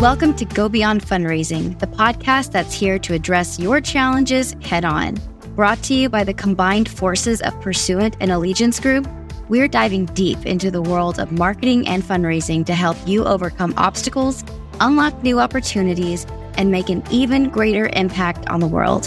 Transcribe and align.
Welcome 0.00 0.34
to 0.34 0.44
Go 0.44 0.68
Beyond 0.68 1.02
Fundraising, 1.02 1.78
the 1.78 1.86
podcast 1.86 2.52
that's 2.52 2.74
here 2.74 2.98
to 2.98 3.14
address 3.14 3.58
your 3.58 3.80
challenges 3.80 4.54
head 4.60 4.84
on. 4.84 5.14
Brought 5.54 5.82
to 5.84 5.94
you 5.94 6.10
by 6.10 6.22
the 6.22 6.34
combined 6.34 6.86
forces 6.86 7.40
of 7.40 7.58
Pursuant 7.62 8.14
and 8.20 8.30
Allegiance 8.30 8.78
Group, 8.78 9.08
we're 9.48 9.68
diving 9.68 10.04
deep 10.04 10.44
into 10.44 10.70
the 10.70 10.82
world 10.82 11.18
of 11.18 11.32
marketing 11.32 11.88
and 11.88 12.02
fundraising 12.02 12.66
to 12.66 12.74
help 12.74 12.98
you 13.06 13.24
overcome 13.24 13.72
obstacles, 13.78 14.44
unlock 14.80 15.22
new 15.22 15.40
opportunities, 15.40 16.26
and 16.58 16.70
make 16.70 16.90
an 16.90 17.02
even 17.10 17.48
greater 17.48 17.88
impact 17.94 18.46
on 18.48 18.60
the 18.60 18.68
world. 18.68 19.06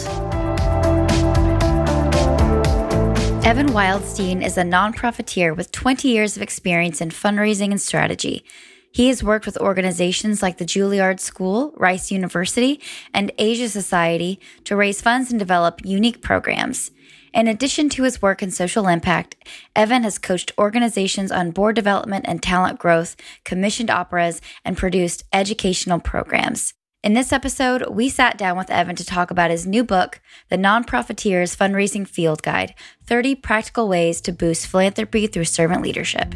Evan 3.46 3.68
Wildstein 3.68 4.44
is 4.44 4.58
a 4.58 4.64
nonprofiteer 4.64 5.56
with 5.56 5.72
20 5.72 6.08
years 6.08 6.36
of 6.36 6.42
experience 6.42 7.00
in 7.00 7.10
fundraising 7.10 7.70
and 7.70 7.80
strategy. 7.80 8.44
He 8.92 9.08
has 9.10 9.24
worked 9.24 9.46
with 9.46 9.58
organizations 9.58 10.42
like 10.42 10.58
the 10.58 10.66
Juilliard 10.66 11.20
School, 11.20 11.74
Rice 11.78 12.12
University, 12.12 12.82
and 13.14 13.32
Asia 13.38 13.70
Society 13.70 14.40
to 14.64 14.76
raise 14.76 15.02
funds 15.02 15.32
and 15.32 15.40
develop 15.40 15.86
unique 15.86 16.22
programs. 16.22 16.92
In 17.32 17.48
addition 17.48 17.90
to 17.90 18.04
his 18.04 18.22
work 18.22 18.42
in 18.42 18.50
social 18.50 18.88
impact, 18.88 19.36
Evan 19.76 20.04
has 20.04 20.18
coached 20.18 20.52
organizations 20.58 21.32
on 21.32 21.52
board 21.52 21.76
development 21.76 22.26
and 22.28 22.42
talent 22.42 22.80
growth, 22.80 23.16
commissioned 23.46 23.92
operas, 23.92 24.42
and 24.66 24.76
produced 24.76 25.24
educational 25.32 26.00
programs. 26.00 26.74
In 27.04 27.14
this 27.14 27.32
episode, 27.32 27.88
we 27.90 28.10
sat 28.10 28.38
down 28.38 28.58
with 28.58 28.72
Evan 28.72 28.96
to 28.98 29.06
talk 29.06 29.32
about 29.32 29.52
his 29.52 29.66
new 29.66 29.84
book, 29.84 30.20
The 30.50 30.58
Nonprofiteer's 30.58 31.56
Fundraising 31.56 32.08
Field 32.08 32.42
Guide 32.42 32.74
30 33.06 33.36
Practical 33.36 33.88
Ways 33.88 34.20
to 34.22 34.34
Boost 34.34 34.68
Philanthropy 34.68 35.28
Through 35.28 35.46
Servant 35.46 35.82
Leadership. 35.82 36.34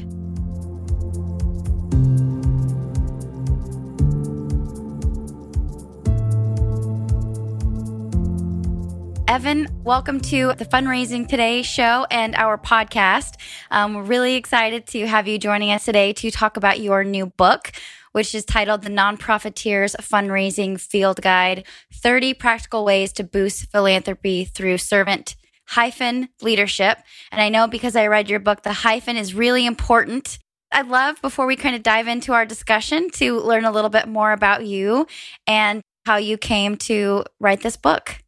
Evan, 9.34 9.68
welcome 9.84 10.20
to 10.20 10.54
the 10.60 10.66
Fundraising 10.66 11.28
Today 11.28 11.64
show 11.64 12.06
and 12.12 12.36
our 12.36 12.56
podcast. 12.56 13.38
Um, 13.72 13.96
we're 13.96 14.04
really 14.04 14.36
excited 14.36 14.86
to 14.90 15.08
have 15.08 15.28
you 15.28 15.40
joining 15.40 15.72
us 15.72 15.86
today 15.86 16.14
to 16.14 16.30
talk 16.30 16.56
about 16.56 16.82
your 16.82 17.04
new 17.04 17.26
book, 17.26 17.72
which 18.12 18.36
is 18.36 18.46
titled 18.46 18.84
The 18.84 18.92
Nonprofiteer's 18.92 19.96
Fundraising 20.00 20.80
Field 20.80 21.20
Guide 21.24 21.66
30 21.92 22.36
Practical 22.36 22.86
Ways 22.86 23.12
to 23.14 23.24
Boost 23.24 23.72
Philanthropy 23.72 24.46
Through 24.46 24.78
Servant 24.78 25.36
hyphen 25.70 26.30
leadership. 26.44 27.00
And 27.32 27.42
I 27.42 27.50
know 27.50 27.66
because 27.68 27.96
I 27.96 28.06
read 28.06 28.30
your 28.30 28.40
book, 28.40 28.62
the 28.62 28.72
hyphen 28.72 29.18
is 29.18 29.34
really 29.34 29.66
important. 29.66 30.38
I'd 30.72 30.90
love, 30.90 31.20
before 31.24 31.48
we 31.48 31.56
kind 31.56 31.76
of 31.76 31.82
dive 31.82 32.08
into 32.08 32.34
our 32.34 32.46
discussion, 32.46 33.10
to 33.14 33.40
learn 33.40 33.66
a 33.66 33.72
little 33.72 33.90
bit 33.90 34.08
more 34.08 34.32
about 34.32 34.68
you 34.68 35.08
and 35.48 35.82
how 36.06 36.18
you 36.18 36.38
came 36.38 36.78
to 36.78 37.24
write 37.40 37.62
this 37.62 37.78
book. 37.78 38.23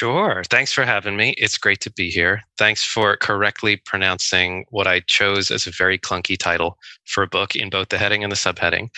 Sure. 0.00 0.42
Thanks 0.48 0.72
for 0.72 0.86
having 0.86 1.18
me. 1.18 1.34
It's 1.36 1.58
great 1.58 1.80
to 1.80 1.92
be 1.92 2.08
here. 2.08 2.40
Thanks 2.56 2.82
for 2.82 3.18
correctly 3.18 3.76
pronouncing 3.76 4.64
what 4.70 4.86
I 4.86 5.00
chose 5.00 5.50
as 5.50 5.66
a 5.66 5.70
very 5.70 5.98
clunky 5.98 6.38
title 6.38 6.78
for 7.04 7.22
a 7.22 7.28
book 7.28 7.54
in 7.54 7.68
both 7.68 7.90
the 7.90 7.98
heading 7.98 8.24
and 8.24 8.32
the 8.32 8.36
subheading. 8.36 8.88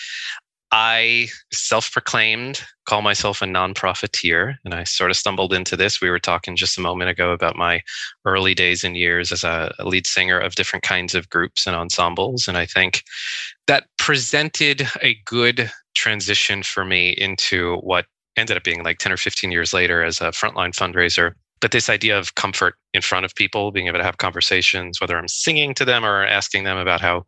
I 0.71 1.27
self 1.53 1.91
proclaimed 1.91 2.63
call 2.87 3.03
myself 3.03 3.43
a 3.43 3.47
non-profiteer, 3.47 4.61
and 4.65 4.75
I 4.75 4.85
sort 4.85 5.11
of 5.11 5.17
stumbled 5.17 5.53
into 5.53 5.77
this. 5.77 6.01
We 6.01 6.09
were 6.09 6.21
talking 6.21 6.55
just 6.55 6.79
a 6.79 6.81
moment 6.81 7.11
ago 7.11 7.33
about 7.33 7.57
my 7.57 7.81
early 8.25 8.55
days 8.55 8.85
and 8.85 8.97
years 8.97 9.33
as 9.33 9.43
a, 9.43 9.75
a 9.81 9.85
lead 9.85 10.07
singer 10.07 10.39
of 10.39 10.55
different 10.55 10.85
kinds 10.85 11.17
of 11.17 11.29
groups 11.31 11.67
and 11.67 11.75
ensembles. 11.75 12.47
And 12.47 12.57
I 12.57 12.67
think 12.67 13.03
that 13.67 13.89
presented 13.99 14.87
a 15.03 15.17
good 15.25 15.69
transition 15.95 16.63
for 16.63 16.85
me 16.85 17.11
into 17.11 17.79
what 17.79 18.07
ended 18.37 18.57
up 18.57 18.65
being 18.65 18.83
like 18.83 18.99
10 18.99 19.13
or 19.13 19.17
15 19.17 19.51
years 19.53 19.73
later 19.73 20.03
as 20.03 20.21
a 20.21 20.27
frontline 20.31 20.75
fundraiser. 20.75 21.33
But 21.61 21.71
this 21.71 21.89
idea 21.89 22.19
of 22.19 22.35
comfort 22.35 22.75
in 22.93 23.03
front 23.03 23.25
of 23.25 23.37
people, 23.37 23.71
being 23.71 23.87
able 23.87 23.99
to 23.99 24.05
have 24.05 24.19
conversations, 24.19 25.01
whether 25.01 25.17
I'm 25.17 25.29
singing 25.29 25.75
to 25.75 25.85
them 25.85 26.05
or 26.05 26.27
asking 26.27 26.65
them 26.65 26.77
about 26.77 27.01
how, 27.01 27.25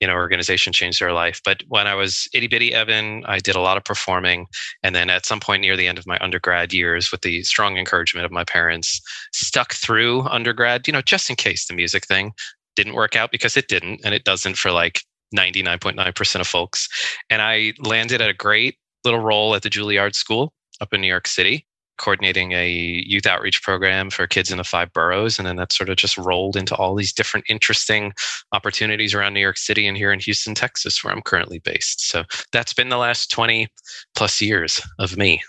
you 0.00 0.08
know, 0.08 0.14
organization 0.14 0.72
changed 0.72 1.00
their 1.00 1.12
life. 1.12 1.40
But 1.44 1.62
when 1.68 1.86
I 1.86 1.94
was 1.94 2.28
itty 2.34 2.48
bitty 2.48 2.74
Evan, 2.74 3.24
I 3.26 3.38
did 3.38 3.54
a 3.54 3.60
lot 3.60 3.76
of 3.76 3.84
performing. 3.84 4.46
And 4.82 4.92
then 4.92 5.08
at 5.08 5.24
some 5.24 5.38
point 5.38 5.60
near 5.60 5.76
the 5.76 5.86
end 5.86 5.98
of 5.98 6.06
my 6.06 6.18
undergrad 6.20 6.72
years, 6.72 7.12
with 7.12 7.20
the 7.20 7.44
strong 7.44 7.78
encouragement 7.78 8.24
of 8.24 8.32
my 8.32 8.42
parents, 8.42 9.00
stuck 9.32 9.72
through 9.72 10.22
undergrad, 10.22 10.88
you 10.88 10.92
know, 10.92 11.02
just 11.02 11.30
in 11.30 11.36
case 11.36 11.66
the 11.66 11.74
music 11.74 12.06
thing 12.06 12.32
didn't 12.74 12.94
work 12.94 13.14
out 13.14 13.30
because 13.30 13.56
it 13.56 13.68
didn't. 13.68 14.00
And 14.04 14.14
it 14.14 14.24
doesn't 14.24 14.58
for 14.58 14.72
like 14.72 15.02
99.9% 15.32 16.40
of 16.40 16.46
folks. 16.48 16.88
And 17.30 17.40
I 17.40 17.72
landed 17.84 18.20
at 18.20 18.30
a 18.30 18.34
great 18.34 18.76
little 19.06 19.20
role 19.20 19.54
at 19.54 19.62
the 19.62 19.70
Juilliard 19.70 20.14
School 20.14 20.52
up 20.80 20.92
in 20.92 21.00
New 21.00 21.06
York 21.06 21.26
City, 21.26 21.66
coordinating 21.98 22.52
a 22.52 22.68
youth 22.68 23.26
outreach 23.26 23.62
program 23.62 24.10
for 24.10 24.26
kids 24.26 24.50
in 24.50 24.58
the 24.58 24.64
five 24.64 24.92
boroughs. 24.92 25.38
And 25.38 25.46
then 25.46 25.56
that 25.56 25.72
sort 25.72 25.88
of 25.88 25.96
just 25.96 26.18
rolled 26.18 26.56
into 26.56 26.74
all 26.74 26.94
these 26.94 27.12
different 27.12 27.46
interesting 27.48 28.12
opportunities 28.52 29.14
around 29.14 29.32
New 29.32 29.40
York 29.40 29.56
City 29.56 29.86
and 29.86 29.96
here 29.96 30.12
in 30.12 30.20
Houston, 30.20 30.54
Texas, 30.54 31.02
where 31.02 31.12
I'm 31.12 31.22
currently 31.22 31.60
based. 31.60 32.08
So 32.08 32.24
that's 32.52 32.74
been 32.74 32.90
the 32.90 32.98
last 32.98 33.30
20 33.30 33.68
plus 34.14 34.40
years 34.40 34.80
of 34.98 35.16
me. 35.16 35.42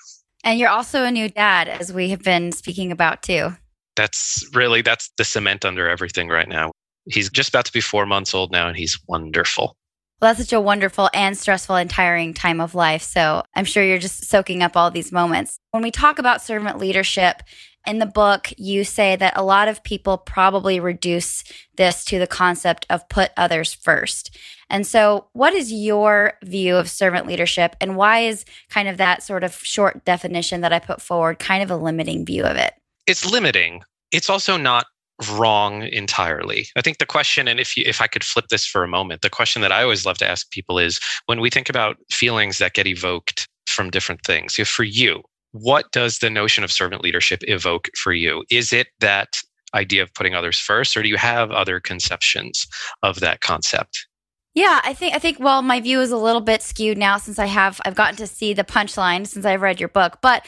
And 0.44 0.60
you're 0.60 0.70
also 0.70 1.04
a 1.04 1.12
new 1.12 1.30
dad, 1.30 1.68
as 1.68 1.92
we 1.92 2.10
have 2.10 2.24
been 2.24 2.52
speaking 2.52 2.92
about 2.92 3.24
too. 3.24 3.50
That's 3.96 4.48
really 4.54 4.82
that's 4.82 5.12
the 5.18 5.26
cement 5.26 5.66
under 5.66 5.90
everything 5.90 6.30
right 6.30 6.48
now. 6.48 6.72
He's 7.10 7.30
just 7.30 7.50
about 7.50 7.66
to 7.66 7.74
be 7.74 7.82
four 7.82 8.06
months 8.06 8.34
old 8.34 8.52
now, 8.52 8.68
and 8.68 8.78
he's 8.78 9.00
wonderful. 9.08 9.76
Well, 10.20 10.34
that's 10.34 10.50
such 10.50 10.54
a 10.54 10.62
wonderful 10.62 11.10
and 11.14 11.38
stressful 11.38 11.76
and 11.76 11.90
tiring 11.90 12.34
time 12.34 12.60
of 12.60 12.74
life. 12.74 13.04
So 13.04 13.44
I'm 13.56 13.66
sure 13.66 13.84
you're 13.84 14.00
just 14.00 14.26
soaking 14.26 14.64
up 14.64 14.76
all 14.76 14.90
these 14.90 15.12
moments. 15.12 15.60
When 15.72 15.84
we 15.84 15.92
talk 15.92 16.18
about 16.18 16.42
servant 16.42 16.80
leadership 16.80 17.44
in 17.86 18.00
the 18.00 18.08
book, 18.08 18.52
you 18.58 18.84
say 18.84 19.16
that 19.16 19.38
a 19.38 19.44
lot 19.44 19.68
of 19.68 19.84
people 19.84 20.18
probably 20.18 20.80
reduce 20.80 21.44
this 21.78 22.04
to 22.06 22.18
the 22.18 22.26
concept 22.26 22.88
of 22.90 23.08
put 23.10 23.30
others 23.38 23.76
first. 23.76 24.36
And 24.70 24.86
so, 24.86 25.28
what 25.34 25.54
is 25.54 25.72
your 25.72 26.34
view 26.44 26.76
of 26.76 26.90
servant 26.90 27.26
leadership, 27.26 27.78
and 27.80 27.96
why 27.96 28.20
is 28.20 28.44
kind 28.70 28.90
of 28.90 28.98
that 28.98 29.24
sort 29.24 29.46
of 29.46 29.56
short 29.56 30.04
definition 30.04 30.60
that 30.62 30.74
I 30.74 30.80
put 30.80 31.02
forward 31.02 31.40
kind 31.40 31.64
of 31.64 31.72
a 31.72 31.78
limiting 31.78 32.26
view 32.26 32.44
of 32.44 32.58
it? 32.58 32.74
It's 33.06 33.26
limiting. 33.26 33.84
It's 34.12 34.30
also 34.30 34.58
not 34.58 34.88
wrong 35.32 35.84
entirely. 35.84 36.68
I 36.76 36.82
think 36.82 37.00
the 37.00 37.06
question, 37.06 37.48
and 37.48 37.60
if 37.60 37.76
you, 37.76 37.84
if 37.88 38.02
I 38.02 38.08
could 38.08 38.24
flip 38.24 38.46
this 38.50 38.66
for 38.66 38.84
a 38.84 38.88
moment, 38.88 39.22
the 39.22 39.30
question 39.30 39.62
that 39.62 39.72
I 39.72 39.84
always 39.84 40.06
love 40.06 40.18
to 40.20 40.30
ask 40.30 40.50
people 40.52 40.78
is 40.80 41.00
when 41.26 41.42
we 41.42 41.50
think 41.50 41.70
about 41.70 41.98
feelings 42.12 42.60
that 42.60 42.74
get 42.74 42.88
evoked 42.88 43.48
from 43.68 43.90
different 43.90 44.22
things, 44.26 44.60
if 44.60 44.68
for 44.68 44.84
you, 44.84 45.24
what 45.52 45.92
does 45.92 46.20
the 46.20 46.30
notion 46.30 46.64
of 46.64 46.72
servant 46.72 47.04
leadership 47.04 47.44
evoke 47.48 47.90
for 47.96 48.14
you? 48.14 48.44
Is 48.52 48.74
it 48.74 48.88
that 49.00 49.42
idea 49.74 50.04
of 50.04 50.14
putting 50.14 50.36
others 50.36 50.60
first, 50.60 50.96
or 50.96 51.04
do 51.04 51.10
you 51.10 51.18
have 51.18 51.52
other 51.52 51.80
conceptions 51.80 52.68
of 53.04 53.20
that 53.20 53.42
concept? 53.42 54.08
Yeah, 54.54 54.82
I 54.84 54.94
think 54.94 55.14
I 55.14 55.20
think 55.20 55.40
well, 55.40 55.62
my 55.62 55.80
view 55.80 56.02
is 56.02 56.12
a 56.12 56.18
little 56.18 56.42
bit 56.42 56.64
skewed 56.64 56.98
now 56.98 57.18
since 57.18 57.38
I 57.38 57.46
have 57.46 57.80
I've 57.86 57.96
gotten 57.96 58.16
to 58.18 58.28
see 58.28 58.54
the 58.54 58.64
punchline 58.64 59.28
since 59.28 59.46
I've 59.46 59.62
read 59.62 59.80
your 59.80 59.90
book, 59.90 60.18
but 60.22 60.46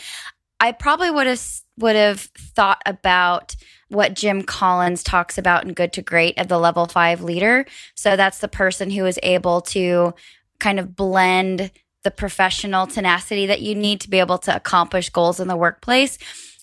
I 0.59 0.71
probably 0.71 1.11
would 1.11 1.27
have 1.27 1.39
would 1.79 1.95
have 1.95 2.21
thought 2.21 2.81
about 2.85 3.55
what 3.89 4.13
Jim 4.13 4.43
Collins 4.43 5.03
talks 5.03 5.37
about 5.37 5.65
in 5.65 5.73
Good 5.73 5.93
to 5.93 6.01
Great 6.01 6.37
of 6.37 6.47
the 6.47 6.59
level 6.59 6.85
five 6.85 7.21
leader. 7.21 7.65
So 7.95 8.15
that's 8.15 8.39
the 8.39 8.47
person 8.47 8.91
who 8.91 9.05
is 9.05 9.19
able 9.23 9.61
to 9.61 10.13
kind 10.59 10.79
of 10.79 10.95
blend 10.95 11.71
the 12.03 12.11
professional 12.11 12.87
tenacity 12.87 13.45
that 13.47 13.61
you 13.61 13.75
need 13.75 13.99
to 14.01 14.09
be 14.09 14.19
able 14.19 14.37
to 14.39 14.55
accomplish 14.55 15.09
goals 15.09 15.39
in 15.39 15.47
the 15.47 15.57
workplace 15.57 16.17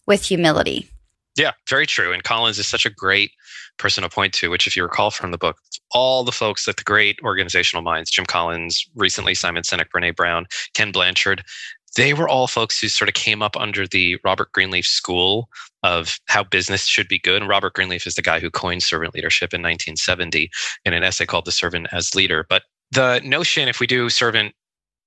with 0.06 0.24
humility. 0.24 0.88
Yeah, 1.36 1.52
very 1.68 1.86
true. 1.86 2.12
And 2.12 2.24
Collins 2.24 2.58
is 2.58 2.66
such 2.66 2.86
a 2.86 2.90
great 2.90 3.32
person 3.78 4.02
to 4.02 4.08
point 4.08 4.32
to, 4.34 4.48
which, 4.48 4.66
if 4.66 4.74
you 4.74 4.82
recall 4.82 5.10
from 5.10 5.32
the 5.32 5.38
book, 5.38 5.58
all 5.92 6.24
the 6.24 6.32
folks 6.32 6.66
at 6.66 6.76
the 6.76 6.82
great 6.82 7.18
organizational 7.22 7.82
minds 7.82 8.10
Jim 8.10 8.24
Collins, 8.24 8.86
recently 8.94 9.34
Simon 9.34 9.62
Sinek, 9.62 9.88
Brene 9.94 10.16
Brown, 10.16 10.46
Ken 10.72 10.92
Blanchard 10.92 11.44
they 11.96 12.12
were 12.12 12.28
all 12.28 12.46
folks 12.46 12.78
who 12.78 12.88
sort 12.88 13.08
of 13.08 13.14
came 13.14 13.42
up 13.42 13.56
under 13.56 13.86
the 13.86 14.18
Robert 14.24 14.52
Greenleaf 14.52 14.86
school 14.86 15.48
of 15.82 16.18
how 16.26 16.44
business 16.44 16.86
should 16.86 17.08
be 17.08 17.18
good. 17.18 17.42
And 17.42 17.48
Robert 17.48 17.74
Greenleaf 17.74 18.06
is 18.06 18.14
the 18.14 18.22
guy 18.22 18.38
who 18.38 18.50
coined 18.50 18.82
servant 18.82 19.14
leadership 19.14 19.54
in 19.54 19.62
1970 19.62 20.50
in 20.84 20.92
an 20.92 21.02
essay 21.02 21.26
called 21.26 21.46
The 21.46 21.52
Servant 21.52 21.88
as 21.92 22.14
Leader. 22.14 22.46
But 22.48 22.64
the 22.92 23.20
notion, 23.24 23.68
if 23.68 23.80
we 23.80 23.86
do 23.86 24.10
servant 24.10 24.54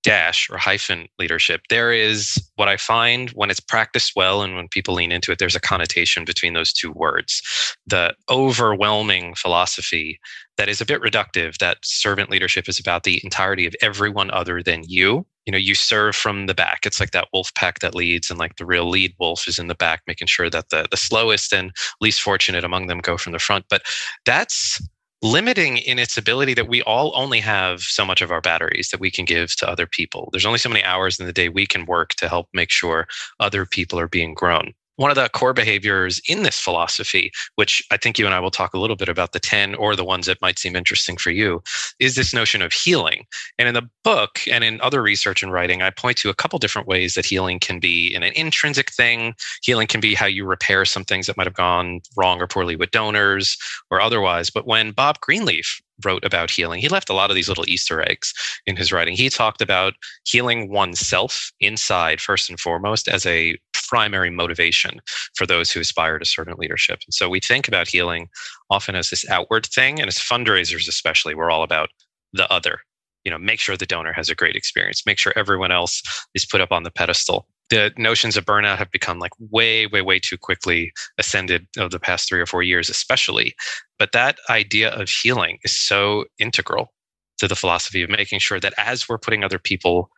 dash 0.02 0.50
or 0.50 0.58
hyphen 0.58 1.08
leadership, 1.20 1.62
there 1.70 1.92
is 1.92 2.42
what 2.56 2.70
I 2.70 2.78
find 2.78 3.30
when 3.32 3.50
it's 3.50 3.60
practiced 3.60 4.14
well 4.16 4.42
and 4.42 4.56
when 4.56 4.68
people 4.70 4.94
lean 4.94 5.12
into 5.12 5.32
it, 5.32 5.40
there's 5.40 5.56
a 5.56 5.62
connotation 5.62 6.26
between 6.26 6.54
those 6.54 6.74
two 6.74 6.92
words. 6.92 7.42
The 7.86 8.16
overwhelming 8.30 9.36
philosophy 9.36 10.20
that 10.58 10.70
is 10.70 10.82
a 10.82 10.86
bit 10.86 11.02
reductive 11.02 11.58
that 11.58 11.78
servant 11.84 12.30
leadership 12.30 12.68
is 12.70 12.80
about 12.80 13.04
the 13.04 13.22
entirety 13.24 13.66
of 13.66 13.76
everyone 13.82 14.32
other 14.32 14.64
than 14.64 14.84
you. 14.88 15.26
You 15.50 15.52
know, 15.54 15.58
you 15.58 15.74
serve 15.74 16.16
from 16.16 16.46
the 16.46 16.54
back. 16.54 16.86
It's 16.86 17.00
like 17.00 17.10
that 17.10 17.28
wolf 17.34 17.52
pack 17.56 17.80
that 17.80 17.96
leads, 17.96 18.30
and 18.30 18.38
like 18.38 18.58
the 18.58 18.68
real 18.68 18.88
lead 18.88 19.16
wolf 19.18 19.48
is 19.48 19.58
in 19.58 19.66
the 19.66 19.74
back, 19.74 20.04
making 20.06 20.28
sure 20.28 20.48
that 20.48 20.70
the, 20.70 20.86
the 20.92 20.96
slowest 20.96 21.52
and 21.52 21.72
least 22.00 22.22
fortunate 22.22 22.64
among 22.64 22.86
them 22.86 23.00
go 23.00 23.18
from 23.18 23.32
the 23.32 23.40
front. 23.40 23.66
But 23.68 23.82
that's 24.28 24.80
limiting 25.24 25.78
in 25.78 25.98
its 25.98 26.20
ability 26.20 26.54
that 26.54 26.68
we 26.68 26.84
all 26.84 27.12
only 27.16 27.40
have 27.40 27.82
so 27.82 28.06
much 28.06 28.22
of 28.22 28.30
our 28.32 28.42
batteries 28.42 28.90
that 28.90 29.00
we 29.00 29.10
can 29.10 29.26
give 29.26 29.56
to 29.56 29.68
other 29.68 29.88
people. 29.88 30.30
There's 30.32 30.46
only 30.46 30.60
so 30.60 30.70
many 30.70 30.84
hours 30.84 31.20
in 31.20 31.26
the 31.26 31.34
day 31.34 31.50
we 31.50 31.66
can 31.66 31.88
work 31.88 32.10
to 32.18 32.30
help 32.30 32.48
make 32.54 32.70
sure 32.70 33.08
other 33.40 33.66
people 33.66 34.00
are 34.00 34.08
being 34.08 34.36
grown 34.36 34.76
one 35.00 35.10
of 35.10 35.16
the 35.16 35.30
core 35.30 35.54
behaviors 35.54 36.20
in 36.28 36.44
this 36.44 36.60
philosophy, 36.60 37.32
which 37.56 37.82
I 37.90 37.96
think 37.96 38.20
you 38.20 38.26
and 38.26 38.36
I 38.36 38.42
will 38.42 38.52
talk 38.52 38.74
a 38.74 38.78
little 38.78 38.98
bit 38.98 39.08
about 39.08 39.32
the 39.32 39.40
10 39.40 39.76
or 39.76 39.96
the 39.96 40.04
ones 40.04 40.26
that 40.26 40.42
might 40.42 40.60
seem 40.60 40.76
interesting 40.76 41.16
for 41.16 41.32
you, 41.32 41.64
is 42.00 42.16
this 42.16 42.34
notion 42.34 42.62
of 42.62 42.74
healing. 42.74 43.26
And 43.58 43.70
in 43.70 43.74
the 43.74 43.90
book 44.04 44.42
and 44.52 44.62
in 44.62 44.82
other 44.82 45.02
research 45.02 45.42
and 45.42 45.54
writing, 45.54 45.82
I 45.82 45.90
point 45.90 46.18
to 46.18 46.30
a 46.30 46.34
couple 46.34 46.60
different 46.60 46.90
ways 46.90 47.14
that 47.14 47.26
healing 47.26 47.60
can 47.60 47.80
be 47.80 48.14
in 48.14 48.24
an 48.24 48.34
intrinsic 48.36 48.92
thing. 48.92 49.36
Healing 49.64 49.88
can 49.88 50.02
be 50.02 50.16
how 50.16 50.26
you 50.26 50.46
repair 50.46 50.84
some 50.84 51.06
things 51.06 51.28
that 51.28 51.38
might 51.38 51.48
have 51.48 51.54
gone 51.54 52.02
wrong 52.18 52.42
or 52.42 52.48
poorly 52.48 52.76
with 52.76 52.92
donors 52.92 53.58
or 53.90 54.02
otherwise. 54.02 54.50
But 54.50 54.68
when 54.68 54.92
Bob 54.92 55.22
Greenleaf 55.22 55.82
wrote 56.06 56.24
about 56.24 56.52
healing. 56.52 56.80
He 56.80 56.90
left 56.90 57.10
a 57.10 57.14
lot 57.14 57.30
of 57.30 57.36
these 57.36 57.50
little 57.50 57.68
Easter 57.68 58.02
eggs 58.02 58.34
in 58.66 58.76
his 58.76 58.92
writing. 58.92 59.16
He 59.16 59.30
talked 59.30 59.62
about 59.62 59.94
healing 60.24 60.70
oneself 60.70 61.52
inside, 61.60 62.22
first 62.22 62.50
and 62.50 62.60
foremost, 62.60 63.08
as 63.08 63.26
a 63.26 63.58
primary 63.90 64.30
motivation 64.30 65.00
for 65.36 65.48
those 65.48 65.72
who 65.72 65.80
aspire 65.80 66.20
to 66.20 66.26
servant 66.26 66.60
leadership. 66.60 67.00
And 67.06 67.14
so 67.14 67.28
we 67.28 67.40
think 67.40 67.68
about 67.68 67.88
healing 67.88 68.30
often 68.70 68.96
as 68.96 69.10
this 69.10 69.28
outward 69.30 69.66
thing, 69.66 70.00
and 70.00 70.08
as 70.08 70.18
fundraisers, 70.18 70.88
especially, 70.88 71.34
we're 71.34 71.50
all 71.50 71.64
about 71.64 71.90
the 72.34 72.52
other. 72.52 72.80
You 73.26 73.32
know, 73.32 73.38
make 73.38 73.60
sure 73.60 73.76
the 73.76 73.86
donor 73.86 74.14
has 74.14 74.30
a 74.30 74.36
great 74.36 74.56
experience, 74.56 75.06
make 75.06 75.18
sure 75.18 75.34
everyone 75.36 75.72
else 75.72 76.02
is 76.36 76.46
put 76.46 76.62
up 76.62 76.72
on 76.72 76.84
the 76.84 76.92
pedestal. 76.92 77.48
The 77.70 77.92
notions 77.98 78.38
of 78.38 78.46
burnout 78.46 78.78
have 78.78 78.92
become 78.92 79.20
like 79.20 79.34
way, 79.40 79.88
way, 79.88 80.02
way 80.02 80.20
too 80.20 80.38
quickly 80.38 80.92
ascended 81.18 81.68
over 81.78 81.90
the 81.90 82.00
past 82.00 82.30
three 82.30 82.40
or 82.40 82.46
four 82.46 82.64
years, 82.64 82.90
especially. 82.90 83.54
But 83.98 84.12
that 84.14 84.38
idea 84.50 84.90
of 84.92 85.10
healing 85.10 85.60
is 85.64 85.80
so 85.80 86.26
integral 86.40 86.94
to 87.40 87.48
the 87.48 87.56
philosophy 87.56 88.02
of 88.02 88.10
making 88.10 88.40
sure 88.40 88.60
that 88.60 88.74
as 88.78 89.08
we're 89.08 89.18
putting 89.18 89.44
other 89.44 89.60
people 89.60 90.10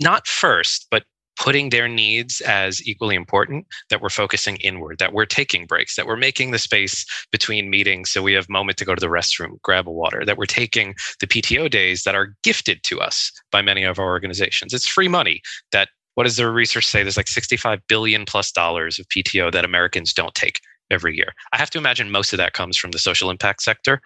not 0.00 0.26
first, 0.26 0.86
but 0.90 1.04
putting 1.38 1.70
their 1.70 1.88
needs 1.88 2.40
as 2.42 2.86
equally 2.86 3.14
important 3.14 3.66
that 3.90 4.00
we're 4.00 4.08
focusing 4.08 4.56
inward 4.56 4.98
that 4.98 5.12
we're 5.12 5.26
taking 5.26 5.66
breaks 5.66 5.96
that 5.96 6.06
we're 6.06 6.16
making 6.16 6.50
the 6.50 6.58
space 6.58 7.06
between 7.30 7.70
meetings 7.70 8.10
so 8.10 8.22
we 8.22 8.32
have 8.32 8.48
moment 8.48 8.76
to 8.76 8.84
go 8.84 8.94
to 8.94 9.00
the 9.00 9.06
restroom 9.06 9.60
grab 9.62 9.88
a 9.88 9.92
water 9.92 10.24
that 10.24 10.36
we're 10.36 10.46
taking 10.46 10.94
the 11.20 11.26
pto 11.26 11.70
days 11.70 12.02
that 12.02 12.14
are 12.14 12.34
gifted 12.42 12.82
to 12.84 13.00
us 13.00 13.32
by 13.50 13.62
many 13.62 13.84
of 13.84 13.98
our 13.98 14.06
organizations. 14.06 14.72
It's 14.72 14.86
free 14.86 15.08
money 15.08 15.40
that 15.72 15.88
what 16.14 16.24
does 16.24 16.36
the 16.36 16.50
research 16.50 16.86
say? 16.86 17.02
There's 17.02 17.16
like 17.16 17.28
65 17.28 17.80
billion 17.88 18.24
plus 18.24 18.50
dollars 18.50 18.98
of 18.98 19.06
pto 19.08 19.52
that 19.52 19.64
americans 19.64 20.12
don't 20.12 20.34
take 20.34 20.60
every 20.90 21.14
year. 21.14 21.32
I 21.52 21.58
have 21.58 21.70
to 21.70 21.78
imagine 21.78 22.10
most 22.10 22.32
of 22.32 22.38
that 22.38 22.54
comes 22.54 22.76
from 22.78 22.92
the 22.92 22.98
social 22.98 23.30
impact 23.30 23.62
sector 23.62 24.00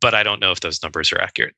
but 0.00 0.14
i 0.14 0.22
don't 0.22 0.40
know 0.40 0.52
if 0.52 0.60
those 0.60 0.82
numbers 0.82 1.12
are 1.12 1.20
accurate 1.20 1.54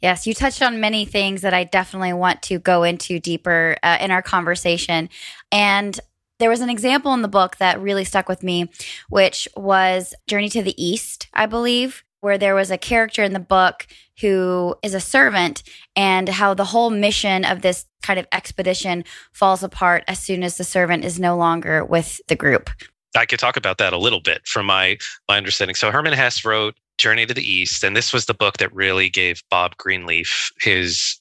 Yes, 0.00 0.26
you 0.26 0.34
touched 0.34 0.62
on 0.62 0.80
many 0.80 1.04
things 1.04 1.42
that 1.42 1.54
I 1.54 1.64
definitely 1.64 2.12
want 2.12 2.42
to 2.42 2.58
go 2.58 2.82
into 2.82 3.18
deeper 3.18 3.76
uh, 3.82 3.98
in 4.00 4.10
our 4.10 4.22
conversation. 4.22 5.08
And 5.50 5.98
there 6.38 6.50
was 6.50 6.60
an 6.60 6.68
example 6.68 7.14
in 7.14 7.22
the 7.22 7.28
book 7.28 7.56
that 7.56 7.80
really 7.80 8.04
stuck 8.04 8.28
with 8.28 8.42
me, 8.42 8.70
which 9.08 9.48
was 9.56 10.14
Journey 10.26 10.50
to 10.50 10.62
the 10.62 10.82
East, 10.82 11.28
I 11.32 11.46
believe, 11.46 12.04
where 12.20 12.36
there 12.36 12.54
was 12.54 12.70
a 12.70 12.78
character 12.78 13.22
in 13.22 13.32
the 13.32 13.40
book 13.40 13.86
who 14.20 14.74
is 14.82 14.94
a 14.94 15.00
servant 15.00 15.62
and 15.94 16.28
how 16.28 16.54
the 16.54 16.64
whole 16.64 16.90
mission 16.90 17.44
of 17.44 17.62
this 17.62 17.86
kind 18.02 18.18
of 18.18 18.26
expedition 18.32 19.04
falls 19.32 19.62
apart 19.62 20.04
as 20.08 20.18
soon 20.18 20.42
as 20.42 20.56
the 20.56 20.64
servant 20.64 21.04
is 21.04 21.18
no 21.18 21.36
longer 21.36 21.84
with 21.84 22.20
the 22.28 22.36
group. 22.36 22.68
I 23.16 23.26
could 23.26 23.38
talk 23.38 23.56
about 23.56 23.78
that 23.78 23.92
a 23.92 23.98
little 23.98 24.20
bit 24.20 24.46
from 24.46 24.66
my 24.66 24.98
my 25.28 25.38
understanding. 25.38 25.74
So 25.74 25.90
Hermann 25.90 26.12
Hesse 26.12 26.44
wrote 26.44 26.74
Journey 26.98 27.26
to 27.26 27.34
the 27.34 27.48
East. 27.48 27.84
And 27.84 27.96
this 27.96 28.12
was 28.12 28.26
the 28.26 28.34
book 28.34 28.58
that 28.58 28.74
really 28.74 29.08
gave 29.08 29.42
Bob 29.50 29.76
Greenleaf 29.76 30.50
his 30.60 31.20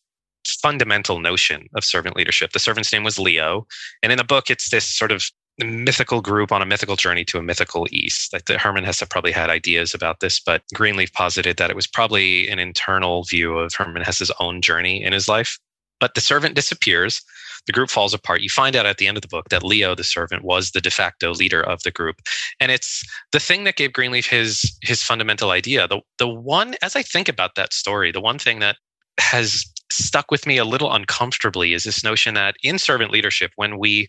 fundamental 0.61 1.19
notion 1.19 1.67
of 1.75 1.83
servant 1.83 2.15
leadership. 2.15 2.51
The 2.51 2.59
servant's 2.59 2.93
name 2.93 3.03
was 3.03 3.19
Leo. 3.19 3.65
And 4.03 4.11
in 4.11 4.17
the 4.17 4.23
book, 4.23 4.49
it's 4.49 4.69
this 4.69 4.87
sort 4.87 5.11
of 5.11 5.23
mythical 5.59 6.21
group 6.21 6.51
on 6.51 6.61
a 6.61 6.65
mythical 6.65 6.95
journey 6.95 7.23
to 7.25 7.37
a 7.37 7.43
mythical 7.43 7.87
East. 7.91 8.33
Like 8.33 8.45
the 8.45 8.57
Hermann 8.57 8.83
Hesse 8.83 9.03
probably 9.09 9.31
had 9.31 9.49
ideas 9.49 9.93
about 9.93 10.19
this, 10.19 10.39
but 10.39 10.63
Greenleaf 10.73 11.13
posited 11.13 11.57
that 11.57 11.69
it 11.69 11.75
was 11.75 11.87
probably 11.87 12.47
an 12.49 12.59
internal 12.59 13.23
view 13.23 13.57
of 13.57 13.73
Hermann 13.73 14.03
Hesse's 14.03 14.31
own 14.39 14.61
journey 14.61 15.03
in 15.03 15.13
his 15.13 15.27
life. 15.27 15.57
But 15.99 16.13
the 16.13 16.21
servant 16.21 16.55
disappears 16.55 17.21
the 17.67 17.73
group 17.73 17.89
falls 17.89 18.13
apart. 18.13 18.41
You 18.41 18.49
find 18.49 18.75
out 18.75 18.85
at 18.85 18.97
the 18.97 19.07
end 19.07 19.17
of 19.17 19.21
the 19.21 19.27
book 19.27 19.49
that 19.49 19.63
Leo, 19.63 19.95
the 19.95 20.03
servant, 20.03 20.43
was 20.43 20.71
the 20.71 20.81
de 20.81 20.91
facto 20.91 21.33
leader 21.33 21.61
of 21.61 21.81
the 21.83 21.91
group. 21.91 22.21
And 22.59 22.71
it's 22.71 23.03
the 23.31 23.39
thing 23.39 23.63
that 23.63 23.75
gave 23.75 23.93
Greenleaf 23.93 24.27
his 24.27 24.77
his 24.81 25.03
fundamental 25.03 25.51
idea. 25.51 25.87
The 25.87 26.01
the 26.17 26.27
one, 26.27 26.75
as 26.81 26.95
I 26.95 27.01
think 27.01 27.29
about 27.29 27.55
that 27.55 27.73
story, 27.73 28.11
the 28.11 28.21
one 28.21 28.39
thing 28.39 28.59
that 28.59 28.77
has 29.19 29.65
stuck 29.91 30.31
with 30.31 30.47
me 30.47 30.57
a 30.57 30.65
little 30.65 30.91
uncomfortably 30.91 31.73
is 31.73 31.83
this 31.83 32.03
notion 32.03 32.33
that 32.33 32.55
in 32.63 32.77
servant 32.79 33.11
leadership, 33.11 33.51
when 33.55 33.77
we, 33.77 34.07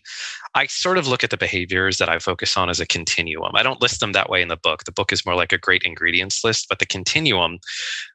I 0.55 0.65
sort 0.67 0.97
of 0.97 1.07
look 1.07 1.23
at 1.23 1.29
the 1.29 1.37
behaviors 1.37 1.97
that 1.97 2.09
I 2.09 2.19
focus 2.19 2.57
on 2.57 2.69
as 2.69 2.79
a 2.79 2.85
continuum. 2.85 3.51
I 3.55 3.63
don't 3.63 3.81
list 3.81 3.99
them 3.99 4.11
that 4.13 4.29
way 4.29 4.41
in 4.41 4.47
the 4.47 4.57
book. 4.57 4.83
The 4.83 4.91
book 4.91 5.13
is 5.13 5.25
more 5.25 5.35
like 5.35 5.53
a 5.53 5.57
great 5.57 5.83
ingredients 5.83 6.43
list, 6.43 6.67
but 6.69 6.79
the 6.79 6.85
continuum, 6.85 7.59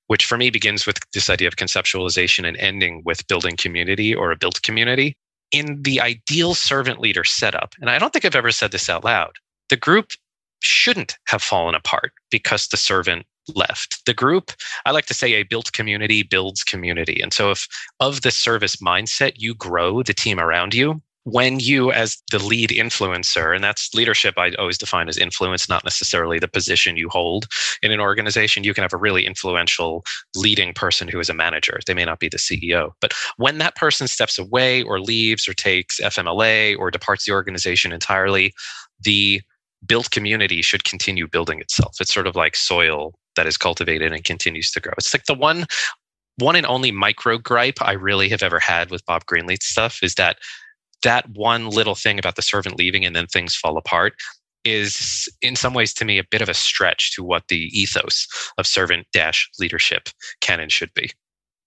which 0.08 0.24
for 0.24 0.36
me 0.36 0.50
begins 0.50 0.86
with 0.86 0.98
this 1.12 1.30
idea 1.30 1.48
of 1.48 1.56
conceptualization 1.56 2.46
and 2.46 2.56
ending 2.56 3.02
with 3.04 3.26
building 3.28 3.56
community 3.56 4.14
or 4.14 4.32
a 4.32 4.36
built 4.36 4.60
community, 4.62 5.16
in 5.52 5.82
the 5.82 6.00
ideal 6.00 6.54
servant 6.54 7.00
leader 7.00 7.24
setup, 7.24 7.74
and 7.80 7.90
I 7.90 7.98
don't 7.98 8.12
think 8.12 8.24
I've 8.24 8.34
ever 8.34 8.50
said 8.50 8.72
this 8.72 8.88
out 8.88 9.04
loud, 9.04 9.36
the 9.68 9.76
group 9.76 10.12
shouldn't 10.60 11.18
have 11.26 11.42
fallen 11.42 11.74
apart 11.74 12.12
because 12.30 12.68
the 12.68 12.76
servant 12.76 13.26
left. 13.54 14.04
The 14.06 14.14
group, 14.14 14.52
I 14.86 14.92
like 14.92 15.06
to 15.06 15.14
say 15.14 15.32
a 15.34 15.42
built 15.42 15.72
community 15.72 16.22
builds 16.22 16.62
community. 16.62 17.20
And 17.20 17.32
so 17.32 17.50
if 17.50 17.66
of 18.00 18.22
the 18.22 18.30
service 18.30 18.76
mindset 18.76 19.32
you 19.36 19.54
grow 19.54 20.02
the 20.02 20.14
team 20.14 20.38
around 20.38 20.74
you, 20.74 21.02
when 21.24 21.60
you 21.60 21.92
as 21.92 22.20
the 22.30 22.38
lead 22.38 22.70
influencer 22.70 23.54
and 23.54 23.62
that's 23.62 23.94
leadership 23.94 24.34
i 24.36 24.50
always 24.58 24.78
define 24.78 25.08
as 25.08 25.16
influence 25.16 25.68
not 25.68 25.84
necessarily 25.84 26.38
the 26.38 26.48
position 26.48 26.96
you 26.96 27.08
hold 27.08 27.46
in 27.82 27.92
an 27.92 28.00
organization 28.00 28.64
you 28.64 28.74
can 28.74 28.82
have 28.82 28.92
a 28.92 28.98
really 28.98 29.24
influential 29.24 30.04
leading 30.34 30.72
person 30.74 31.08
who 31.08 31.20
is 31.20 31.28
a 31.28 31.34
manager. 31.34 31.78
They 31.86 31.94
may 31.94 32.04
not 32.04 32.18
be 32.18 32.28
the 32.28 32.38
ceo 32.38 32.90
but 33.00 33.12
when 33.36 33.58
that 33.58 33.76
person 33.76 34.08
steps 34.08 34.38
away 34.38 34.82
or 34.82 35.00
leaves 35.00 35.46
or 35.46 35.54
takes 35.54 36.00
fmla 36.00 36.76
or 36.78 36.90
departs 36.90 37.26
the 37.26 37.32
organization 37.32 37.92
entirely 37.92 38.52
the 39.00 39.40
built 39.86 40.10
community 40.10 40.62
should 40.62 40.84
continue 40.84 41.26
building 41.26 41.60
itself. 41.60 41.96
It's 42.00 42.14
sort 42.14 42.26
of 42.26 42.36
like 42.36 42.56
soil 42.56 43.14
that 43.36 43.46
is 43.46 43.56
cultivated 43.56 44.12
and 44.12 44.24
continues 44.24 44.70
to 44.72 44.80
grow. 44.80 44.92
It's 44.96 45.12
like 45.12 45.24
the 45.24 45.34
one 45.34 45.66
one 46.38 46.56
and 46.56 46.66
only 46.66 46.90
micro 46.90 47.36
gripe 47.36 47.76
I 47.80 47.92
really 47.92 48.28
have 48.30 48.42
ever 48.42 48.58
had 48.58 48.90
with 48.90 49.04
Bob 49.04 49.26
greenleaf's 49.26 49.66
stuff 49.66 49.98
is 50.02 50.14
that 50.14 50.38
that 51.02 51.28
one 51.30 51.68
little 51.68 51.94
thing 51.94 52.18
about 52.18 52.36
the 52.36 52.42
servant 52.42 52.78
leaving 52.78 53.04
and 53.04 53.14
then 53.14 53.26
things 53.26 53.54
fall 53.54 53.76
apart 53.76 54.14
is 54.64 55.28
in 55.40 55.56
some 55.56 55.74
ways 55.74 55.92
to 55.94 56.04
me 56.04 56.18
a 56.18 56.24
bit 56.30 56.42
of 56.42 56.48
a 56.48 56.54
stretch 56.54 57.12
to 57.14 57.24
what 57.24 57.48
the 57.48 57.68
ethos 57.78 58.26
of 58.58 58.66
servant 58.66 59.06
dash 59.12 59.50
leadership 59.58 60.08
can 60.40 60.60
and 60.60 60.70
should 60.70 60.92
be. 60.94 61.10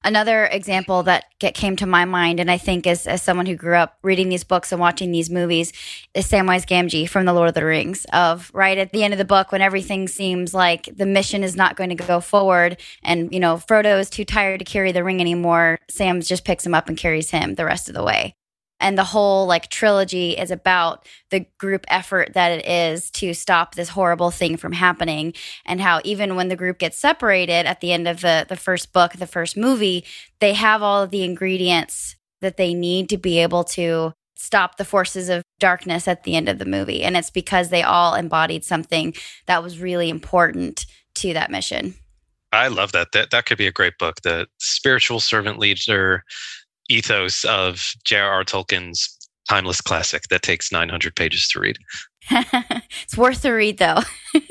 Another 0.04 0.46
example 0.46 1.02
that 1.04 1.26
came 1.40 1.76
to 1.78 1.88
my 1.88 2.06
mind 2.06 2.40
and 2.40 2.52
i 2.52 2.60
think 2.60 2.86
as, 2.86 3.08
as 3.08 3.24
someone 3.24 3.48
who 3.48 3.56
grew 3.56 3.76
up 3.76 3.98
reading 4.04 4.30
these 4.30 4.44
books 4.44 4.72
and 4.72 4.80
watching 4.80 5.12
these 5.12 5.32
movies 5.32 5.74
is 6.14 6.30
samwise 6.30 6.64
gamgee 6.68 7.10
from 7.10 7.26
the 7.26 7.34
lord 7.34 7.50
of 7.50 7.56
the 7.56 7.66
rings 7.66 8.06
of 8.14 8.52
right 8.54 8.78
at 8.78 8.92
the 8.92 9.04
end 9.04 9.16
of 9.16 9.18
the 9.18 9.26
book 9.26 9.52
when 9.52 9.62
everything 9.62 10.08
seems 10.08 10.54
like 10.54 10.88
the 10.96 11.08
mission 11.08 11.44
is 11.44 11.56
not 11.56 11.76
going 11.76 11.90
to 11.90 11.96
go 11.96 12.20
forward 12.20 12.78
and 13.02 13.34
you 13.34 13.40
know 13.40 13.56
frodo 13.56 14.00
is 14.00 14.10
too 14.12 14.24
tired 14.24 14.60
to 14.60 14.66
carry 14.66 14.92
the 14.92 15.04
ring 15.04 15.20
anymore. 15.20 15.80
Sam 15.90 16.22
just 16.22 16.46
picks 16.46 16.66
him 16.66 16.76
up 16.76 16.88
and 16.88 16.98
carries 16.98 17.32
him 17.32 17.56
the 17.56 17.66
rest 17.66 17.90
of 17.90 17.96
the 17.96 18.04
way 18.04 18.36
and 18.80 18.98
the 18.98 19.04
whole 19.04 19.46
like 19.46 19.70
trilogy 19.70 20.32
is 20.32 20.52
about 20.52 21.08
the 21.30 21.46
group 21.58 21.86
effort 21.88 22.34
that 22.34 22.52
it 22.52 22.66
is 22.66 23.10
to 23.12 23.34
stop 23.34 23.76
this 23.76 23.90
horrible 23.90 24.32
thing 24.32 24.58
from 24.58 24.74
happening 24.74 25.34
and 25.66 25.82
how 25.82 26.02
even 26.04 26.36
when 26.36 26.50
the 26.50 26.56
group 26.56 26.80
gets 26.80 26.98
separated 26.98 27.66
at 27.66 27.82
the 27.82 27.92
end 27.92 28.08
of 28.08 28.22
the 28.22 28.46
the 28.48 28.56
first 28.56 28.94
book 28.94 29.14
the 29.14 29.28
first 29.28 29.56
movie 29.58 30.04
they 30.40 30.54
have 30.54 30.82
all 30.82 31.04
of 31.04 31.12
the 31.12 31.24
ingredients 31.24 32.16
that 32.42 32.58
they 32.58 32.74
need 32.74 33.10
to 33.10 33.18
be 33.18 33.40
able 33.40 33.64
to 33.64 34.14
stop 34.36 34.78
the 34.78 34.86
forces 34.86 35.30
of 35.30 35.42
darkness 35.60 36.08
at 36.08 36.24
the 36.24 36.36
end 36.36 36.50
of 36.50 36.60
the 36.60 36.66
movie 36.66 37.04
and 37.04 37.16
it's 37.16 37.30
because 37.30 37.70
they 37.70 37.84
all 37.84 38.16
embodied 38.16 38.64
something 38.64 39.14
that 39.46 39.64
was 39.64 39.80
really 39.80 40.10
important 40.10 40.86
to 41.14 41.34
that 41.34 41.52
mission 41.52 41.96
I 42.52 42.70
love 42.70 42.94
that. 42.94 43.12
That 43.12 43.32
that 43.32 43.46
could 43.46 43.58
be 43.58 43.68
a 43.68 43.72
great 43.72 43.98
book. 43.98 44.22
The 44.22 44.48
spiritual 44.60 45.20
servant 45.20 45.60
leader 45.60 46.24
ethos 46.90 47.44
of 47.46 47.84
J.R.R. 48.04 48.44
Tolkien's 48.44 49.16
timeless 49.50 49.82
classic 49.82 50.24
that 50.30 50.42
takes 50.42 50.72
900 50.72 51.16
pages 51.16 51.48
to 51.50 51.60
read. 51.60 51.78
it's 53.04 53.18
worth 53.18 53.42
the 53.42 53.54
read, 53.54 53.78
though. 53.78 54.02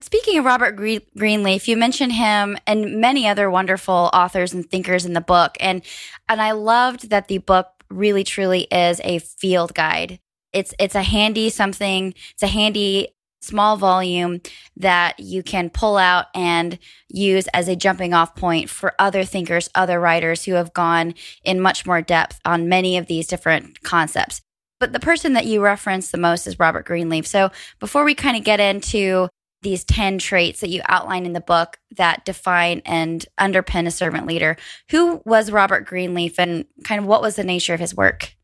Speaking 0.00 0.38
of 0.38 0.44
Robert 0.44 0.76
Greenleaf, 0.76 1.66
you 1.66 1.76
mentioned 1.76 2.12
him 2.12 2.56
and 2.66 3.00
many 3.00 3.26
other 3.26 3.50
wonderful 3.50 4.10
authors 4.12 4.52
and 4.52 4.68
thinkers 4.68 5.04
in 5.04 5.14
the 5.14 5.20
book, 5.20 5.56
and 5.58 5.82
and 6.28 6.40
I 6.40 6.52
loved 6.52 7.10
that 7.10 7.26
the 7.26 7.38
book 7.38 7.66
really 7.90 8.22
truly 8.22 8.68
is 8.70 9.00
a 9.02 9.18
field 9.18 9.74
guide. 9.74 10.20
It's 10.52 10.74
it's 10.78 10.94
a 10.94 11.02
handy 11.02 11.50
something. 11.50 12.14
It's 12.34 12.42
a 12.42 12.46
handy 12.46 13.15
small 13.46 13.76
volume 13.76 14.40
that 14.76 15.18
you 15.20 15.42
can 15.42 15.70
pull 15.70 15.96
out 15.96 16.26
and 16.34 16.78
use 17.08 17.46
as 17.48 17.68
a 17.68 17.76
jumping 17.76 18.12
off 18.12 18.34
point 18.34 18.68
for 18.68 18.94
other 18.98 19.24
thinkers, 19.24 19.70
other 19.74 20.00
writers 20.00 20.44
who 20.44 20.54
have 20.54 20.72
gone 20.72 21.14
in 21.44 21.60
much 21.60 21.86
more 21.86 22.02
depth 22.02 22.40
on 22.44 22.68
many 22.68 22.96
of 22.96 23.06
these 23.06 23.26
different 23.26 23.82
concepts. 23.82 24.42
But 24.78 24.92
the 24.92 25.00
person 25.00 25.32
that 25.32 25.46
you 25.46 25.62
reference 25.62 26.10
the 26.10 26.18
most 26.18 26.46
is 26.46 26.58
Robert 26.58 26.84
Greenleaf. 26.84 27.26
So 27.26 27.50
before 27.78 28.04
we 28.04 28.14
kind 28.14 28.36
of 28.36 28.44
get 28.44 28.60
into 28.60 29.28
these 29.62 29.84
10 29.84 30.18
traits 30.18 30.60
that 30.60 30.68
you 30.68 30.82
outline 30.86 31.24
in 31.24 31.32
the 31.32 31.40
book 31.40 31.78
that 31.96 32.24
define 32.24 32.82
and 32.84 33.24
underpin 33.40 33.86
a 33.86 33.90
servant 33.90 34.26
leader, 34.26 34.56
who 34.90 35.22
was 35.24 35.50
Robert 35.50 35.86
Greenleaf 35.86 36.38
and 36.38 36.66
kind 36.84 37.00
of 37.00 37.06
what 37.06 37.22
was 37.22 37.36
the 37.36 37.44
nature 37.44 37.74
of 37.74 37.80
his 37.80 37.94
work? 37.94 38.34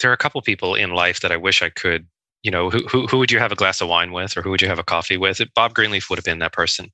There 0.00 0.10
are 0.10 0.14
a 0.14 0.18
couple 0.18 0.40
people 0.42 0.74
in 0.74 0.90
life 0.90 1.20
that 1.20 1.32
I 1.32 1.36
wish 1.36 1.62
I 1.62 1.68
could 1.68 2.06
you 2.42 2.50
know, 2.50 2.70
who, 2.70 2.78
who, 2.88 3.06
who 3.06 3.18
would 3.18 3.30
you 3.30 3.38
have 3.38 3.52
a 3.52 3.56
glass 3.56 3.80
of 3.80 3.88
wine 3.88 4.12
with 4.12 4.36
or 4.36 4.42
who 4.42 4.50
would 4.50 4.62
you 4.62 4.68
have 4.68 4.78
a 4.78 4.84
coffee 4.84 5.16
with? 5.16 5.40
Bob 5.54 5.74
Greenleaf 5.74 6.10
would 6.10 6.18
have 6.18 6.24
been 6.24 6.40
that 6.40 6.52
person. 6.52 6.90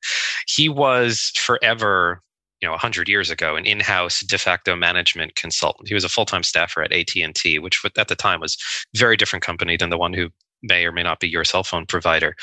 He 0.47 0.69
was 0.69 1.33
forever 1.37 2.23
you 2.61 2.67
know 2.67 2.73
100 2.73 3.09
years 3.09 3.31
ago 3.31 3.57
an 3.57 3.67
in-house 3.67 4.21
de 4.21 4.39
facto 4.39 4.75
management 4.75 5.35
consultant 5.37 5.89
he 5.89 5.95
was 5.95 6.05
a 6.05 6.09
full-time 6.09 6.43
staffer 6.43 6.83
at 6.83 6.93
at&t 6.93 7.59
which 7.61 7.81
at 7.97 8.09
the 8.09 8.17
time 8.17 8.41
was 8.41 8.57
very 8.97 9.17
different 9.17 9.45
company 9.45 9.77
than 9.77 9.91
the 9.91 9.99
one 9.99 10.13
who 10.13 10.29
may 10.63 10.85
or 10.85 10.93
may 10.93 11.03
not 11.03 11.21
be 11.21 11.29
your 11.29 11.45
cell 11.45 11.65
phone 11.65 11.87
provider. 11.87 12.35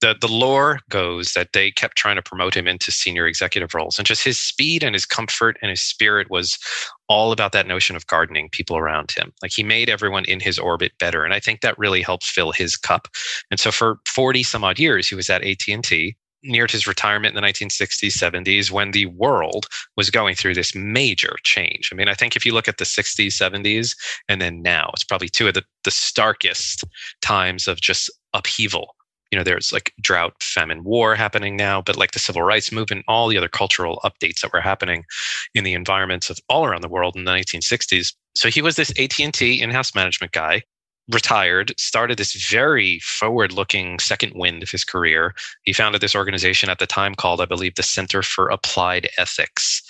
The, 0.00 0.16
the 0.20 0.28
lore 0.28 0.80
goes 0.90 1.32
that 1.32 1.50
they 1.52 1.70
kept 1.70 1.96
trying 1.96 2.16
to 2.16 2.22
promote 2.22 2.56
him 2.56 2.66
into 2.66 2.90
senior 2.90 3.26
executive 3.26 3.72
roles 3.72 3.98
and 3.98 4.06
just 4.06 4.24
his 4.24 4.38
speed 4.38 4.82
and 4.82 4.94
his 4.94 5.06
comfort 5.06 5.56
and 5.62 5.70
his 5.70 5.80
spirit 5.80 6.28
was 6.28 6.58
all 7.08 7.30
about 7.30 7.52
that 7.52 7.68
notion 7.68 7.94
of 7.94 8.06
gardening 8.08 8.48
people 8.50 8.76
around 8.76 9.12
him. 9.12 9.32
Like 9.42 9.52
he 9.52 9.62
made 9.62 9.88
everyone 9.88 10.24
in 10.24 10.40
his 10.40 10.58
orbit 10.58 10.92
better 10.98 11.24
and 11.24 11.32
i 11.32 11.40
think 11.40 11.60
that 11.60 11.78
really 11.78 12.02
helped 12.02 12.24
fill 12.24 12.52
his 12.52 12.76
cup. 12.76 13.08
And 13.50 13.60
so 13.60 13.70
for 13.70 13.98
40 14.08 14.42
some 14.42 14.64
odd 14.64 14.78
years 14.78 15.08
he 15.08 15.14
was 15.14 15.30
at 15.30 15.42
at&t 15.44 16.16
near 16.42 16.66
to 16.66 16.72
his 16.72 16.86
retirement 16.86 17.36
in 17.36 17.42
the 17.42 17.48
1960s, 17.48 18.16
70s, 18.16 18.70
when 18.70 18.90
the 18.90 19.06
world 19.06 19.66
was 19.96 20.10
going 20.10 20.34
through 20.34 20.54
this 20.54 20.74
major 20.74 21.36
change. 21.44 21.90
I 21.92 21.94
mean, 21.94 22.08
I 22.08 22.14
think 22.14 22.36
if 22.36 22.44
you 22.44 22.52
look 22.52 22.68
at 22.68 22.78
the 22.78 22.84
60s, 22.84 23.26
70s, 23.28 23.96
and 24.28 24.40
then 24.40 24.62
now, 24.62 24.90
it's 24.92 25.04
probably 25.04 25.28
two 25.28 25.48
of 25.48 25.54
the, 25.54 25.64
the 25.84 25.90
starkest 25.90 26.84
times 27.20 27.68
of 27.68 27.80
just 27.80 28.10
upheaval. 28.34 28.94
You 29.30 29.38
know, 29.38 29.44
there's 29.44 29.72
like 29.72 29.92
drought, 30.00 30.34
famine, 30.42 30.84
war 30.84 31.14
happening 31.14 31.56
now, 31.56 31.80
but 31.80 31.96
like 31.96 32.10
the 32.10 32.18
civil 32.18 32.42
rights 32.42 32.70
movement, 32.70 33.04
all 33.08 33.28
the 33.28 33.38
other 33.38 33.48
cultural 33.48 33.98
updates 34.04 34.40
that 34.42 34.52
were 34.52 34.60
happening 34.60 35.04
in 35.54 35.64
the 35.64 35.72
environments 35.72 36.28
of 36.28 36.38
all 36.50 36.66
around 36.66 36.82
the 36.82 36.88
world 36.88 37.16
in 37.16 37.24
the 37.24 37.30
1960s. 37.30 38.14
So 38.34 38.50
he 38.50 38.60
was 38.60 38.76
this 38.76 38.92
AT&T 38.98 39.62
in-house 39.62 39.94
management 39.94 40.32
guy 40.32 40.62
retired, 41.10 41.72
started 41.78 42.18
this 42.18 42.34
very 42.50 43.00
forward 43.00 43.52
looking 43.52 43.98
second 43.98 44.32
wind 44.34 44.62
of 44.62 44.70
his 44.70 44.84
career. 44.84 45.34
He 45.64 45.72
founded 45.72 46.00
this 46.00 46.14
organization 46.14 46.70
at 46.70 46.78
the 46.78 46.86
time 46.86 47.14
called, 47.14 47.40
I 47.40 47.46
believe, 47.46 47.74
the 47.74 47.82
Center 47.82 48.22
for 48.22 48.48
Applied 48.48 49.08
Ethics. 49.18 49.82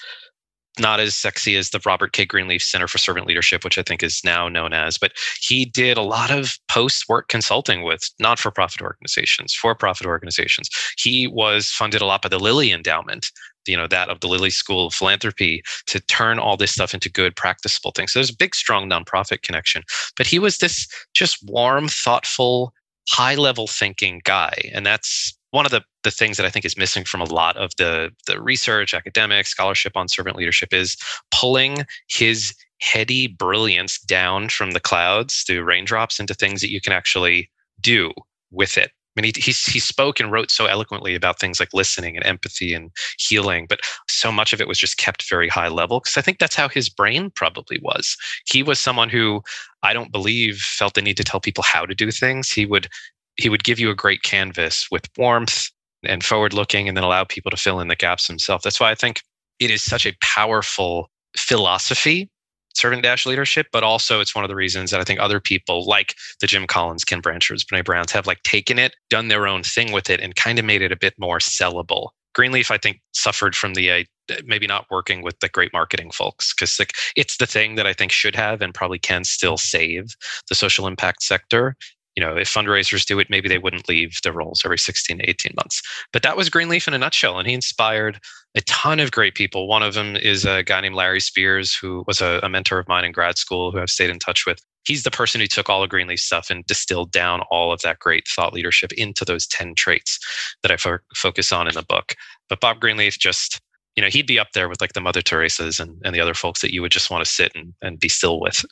Not 0.78 1.00
as 1.00 1.14
sexy 1.14 1.54
as 1.56 1.68
the 1.68 1.82
Robert 1.84 2.14
K. 2.14 2.24
Greenleaf 2.24 2.62
Center 2.62 2.88
for 2.88 2.96
Servant 2.96 3.26
Leadership, 3.26 3.62
which 3.62 3.76
I 3.76 3.82
think 3.82 4.02
is 4.02 4.22
now 4.24 4.48
known 4.48 4.72
as, 4.72 4.96
but 4.96 5.12
he 5.38 5.66
did 5.66 5.98
a 5.98 6.02
lot 6.02 6.30
of 6.30 6.58
post 6.68 7.10
work 7.10 7.28
consulting 7.28 7.82
with 7.82 8.08
not 8.18 8.38
for 8.38 8.50
profit 8.50 8.80
organizations, 8.80 9.52
for 9.52 9.74
profit 9.74 10.06
organizations. 10.06 10.70
He 10.96 11.26
was 11.26 11.68
funded 11.68 12.00
a 12.00 12.06
lot 12.06 12.22
by 12.22 12.30
the 12.30 12.38
Lilly 12.38 12.72
Endowment, 12.72 13.30
you 13.66 13.76
know 13.76 13.86
that 13.86 14.08
of 14.08 14.20
the 14.20 14.28
Lilly 14.28 14.50
School 14.50 14.86
of 14.86 14.94
Philanthropy 14.94 15.62
to 15.86 16.00
turn 16.00 16.38
all 16.38 16.56
this 16.56 16.72
stuff 16.72 16.94
into 16.94 17.10
good 17.10 17.36
practicable 17.36 17.92
things. 17.92 18.12
So 18.12 18.18
there's 18.18 18.30
a 18.30 18.36
big 18.36 18.54
strong 18.54 18.88
nonprofit 18.88 19.42
connection. 19.42 19.82
But 20.16 20.26
he 20.26 20.38
was 20.38 20.58
this 20.58 20.86
just 21.14 21.38
warm, 21.48 21.88
thoughtful, 21.88 22.72
high 23.08 23.34
level 23.34 23.66
thinking 23.66 24.20
guy. 24.24 24.70
And 24.72 24.86
that's 24.86 25.36
one 25.50 25.66
of 25.66 25.70
the, 25.70 25.82
the 26.02 26.10
things 26.10 26.36
that 26.38 26.46
I 26.46 26.50
think 26.50 26.64
is 26.64 26.78
missing 26.78 27.04
from 27.04 27.20
a 27.20 27.32
lot 27.32 27.56
of 27.56 27.72
the, 27.76 28.10
the 28.26 28.40
research, 28.40 28.94
academic, 28.94 29.46
scholarship 29.46 29.96
on 29.96 30.08
servant 30.08 30.36
leadership 30.36 30.72
is 30.72 30.96
pulling 31.30 31.84
his 32.08 32.54
heady 32.80 33.26
brilliance 33.26 34.00
down 34.00 34.48
from 34.48 34.72
the 34.72 34.80
clouds 34.80 35.44
through 35.46 35.62
raindrops 35.62 36.18
into 36.18 36.34
things 36.34 36.62
that 36.62 36.70
you 36.70 36.80
can 36.80 36.92
actually 36.92 37.50
do 37.80 38.12
with 38.50 38.76
it 38.76 38.92
I 39.16 39.20
mean, 39.20 39.32
he, 39.34 39.40
he, 39.40 39.52
he 39.52 39.78
spoke 39.78 40.20
and 40.20 40.32
wrote 40.32 40.50
so 40.50 40.66
eloquently 40.66 41.14
about 41.14 41.38
things 41.38 41.60
like 41.60 41.74
listening 41.74 42.16
and 42.16 42.24
empathy 42.24 42.72
and 42.72 42.90
healing, 43.18 43.66
but 43.68 43.80
so 44.08 44.32
much 44.32 44.52
of 44.52 44.60
it 44.60 44.68
was 44.68 44.78
just 44.78 44.96
kept 44.96 45.28
very 45.28 45.48
high 45.48 45.68
level 45.68 46.00
because 46.00 46.16
I 46.16 46.22
think 46.22 46.38
that's 46.38 46.56
how 46.56 46.68
his 46.68 46.88
brain 46.88 47.30
probably 47.30 47.78
was. 47.82 48.16
He 48.46 48.62
was 48.62 48.80
someone 48.80 49.10
who 49.10 49.42
I 49.82 49.92
don't 49.92 50.12
believe 50.12 50.56
felt 50.56 50.94
the 50.94 51.02
need 51.02 51.18
to 51.18 51.24
tell 51.24 51.40
people 51.40 51.64
how 51.64 51.84
to 51.84 51.94
do 51.94 52.10
things. 52.10 52.50
He 52.50 52.64
would 52.64 52.88
he 53.36 53.48
would 53.48 53.64
give 53.64 53.78
you 53.78 53.90
a 53.90 53.94
great 53.94 54.22
canvas 54.22 54.88
with 54.90 55.08
warmth 55.16 55.70
and 56.04 56.24
forward 56.24 56.52
looking 56.52 56.88
and 56.88 56.96
then 56.96 57.04
allow 57.04 57.24
people 57.24 57.50
to 57.50 57.56
fill 57.56 57.80
in 57.80 57.88
the 57.88 57.96
gaps 57.96 58.26
himself. 58.26 58.62
That's 58.62 58.80
why 58.80 58.90
I 58.90 58.94
think 58.94 59.22
it 59.58 59.70
is 59.70 59.82
such 59.82 60.06
a 60.06 60.14
powerful 60.20 61.10
philosophy 61.36 62.30
servant 62.74 63.02
dash 63.02 63.26
leadership, 63.26 63.66
but 63.72 63.82
also 63.82 64.20
it's 64.20 64.34
one 64.34 64.44
of 64.44 64.48
the 64.48 64.56
reasons 64.56 64.90
that 64.90 65.00
I 65.00 65.04
think 65.04 65.20
other 65.20 65.40
people 65.40 65.86
like 65.86 66.14
the 66.40 66.46
Jim 66.46 66.66
Collins, 66.66 67.04
Ken 67.04 67.20
Blanchards, 67.20 67.64
Brene 67.64 67.84
Browns 67.84 68.12
have 68.12 68.26
like 68.26 68.42
taken 68.42 68.78
it, 68.78 68.94
done 69.10 69.28
their 69.28 69.46
own 69.46 69.62
thing 69.62 69.92
with 69.92 70.10
it, 70.10 70.20
and 70.20 70.34
kind 70.34 70.58
of 70.58 70.64
made 70.64 70.82
it 70.82 70.92
a 70.92 70.96
bit 70.96 71.14
more 71.18 71.38
sellable. 71.38 72.08
Greenleaf, 72.34 72.70
I 72.70 72.78
think, 72.78 73.00
suffered 73.12 73.54
from 73.54 73.74
the 73.74 73.90
uh, 73.90 74.04
maybe 74.44 74.66
not 74.66 74.86
working 74.90 75.22
with 75.22 75.38
the 75.40 75.48
great 75.48 75.72
marketing 75.72 76.10
folks 76.10 76.54
because 76.54 76.78
like 76.78 76.92
it's 77.16 77.36
the 77.36 77.46
thing 77.46 77.74
that 77.74 77.86
I 77.86 77.92
think 77.92 78.12
should 78.12 78.36
have 78.36 78.62
and 78.62 78.72
probably 78.72 78.98
can 78.98 79.24
still 79.24 79.58
save 79.58 80.14
the 80.48 80.54
social 80.54 80.86
impact 80.86 81.22
sector 81.22 81.76
you 82.16 82.22
know, 82.22 82.36
if 82.36 82.52
fundraisers 82.52 83.06
do 83.06 83.18
it, 83.18 83.30
maybe 83.30 83.48
they 83.48 83.58
wouldn't 83.58 83.88
leave 83.88 84.18
their 84.22 84.32
roles 84.32 84.62
every 84.64 84.78
16 84.78 85.18
to 85.18 85.28
18 85.28 85.52
months. 85.56 85.80
But 86.12 86.22
that 86.22 86.36
was 86.36 86.50
Greenleaf 86.50 86.86
in 86.86 86.94
a 86.94 86.98
nutshell. 86.98 87.38
And 87.38 87.48
he 87.48 87.54
inspired 87.54 88.20
a 88.54 88.60
ton 88.62 89.00
of 89.00 89.12
great 89.12 89.34
people. 89.34 89.66
One 89.66 89.82
of 89.82 89.94
them 89.94 90.16
is 90.16 90.44
a 90.44 90.62
guy 90.62 90.80
named 90.80 90.94
Larry 90.94 91.20
Spears, 91.20 91.74
who 91.74 92.04
was 92.06 92.20
a, 92.20 92.40
a 92.42 92.48
mentor 92.48 92.78
of 92.78 92.88
mine 92.88 93.04
in 93.04 93.12
grad 93.12 93.38
school, 93.38 93.70
who 93.70 93.80
I've 93.80 93.88
stayed 93.88 94.10
in 94.10 94.18
touch 94.18 94.44
with. 94.46 94.60
He's 94.84 95.04
the 95.04 95.10
person 95.10 95.40
who 95.40 95.46
took 95.46 95.70
all 95.70 95.82
of 95.82 95.90
Greenleaf 95.90 96.18
stuff 96.18 96.50
and 96.50 96.66
distilled 96.66 97.12
down 97.12 97.42
all 97.50 97.72
of 97.72 97.80
that 97.82 98.00
great 98.00 98.26
thought 98.28 98.52
leadership 98.52 98.92
into 98.92 99.24
those 99.24 99.46
10 99.46 99.74
traits 99.74 100.18
that 100.62 100.72
I 100.72 100.76
fo- 100.76 100.98
focus 101.14 101.52
on 101.52 101.68
in 101.68 101.74
the 101.74 101.84
book. 101.84 102.14
But 102.48 102.60
Bob 102.60 102.80
Greenleaf 102.80 103.18
just, 103.18 103.60
you 103.96 104.02
know, 104.02 104.08
he'd 104.10 104.26
be 104.26 104.40
up 104.40 104.48
there 104.54 104.68
with 104.68 104.80
like 104.80 104.92
the 104.92 105.00
Mother 105.00 105.22
Teresa's 105.22 105.78
and, 105.78 106.02
and 106.04 106.14
the 106.14 106.20
other 106.20 106.34
folks 106.34 106.60
that 106.60 106.74
you 106.74 106.82
would 106.82 106.92
just 106.92 107.10
want 107.10 107.24
to 107.24 107.30
sit 107.30 107.52
and, 107.54 107.72
and 107.80 108.00
be 108.00 108.08
still 108.08 108.40
with. 108.40 108.64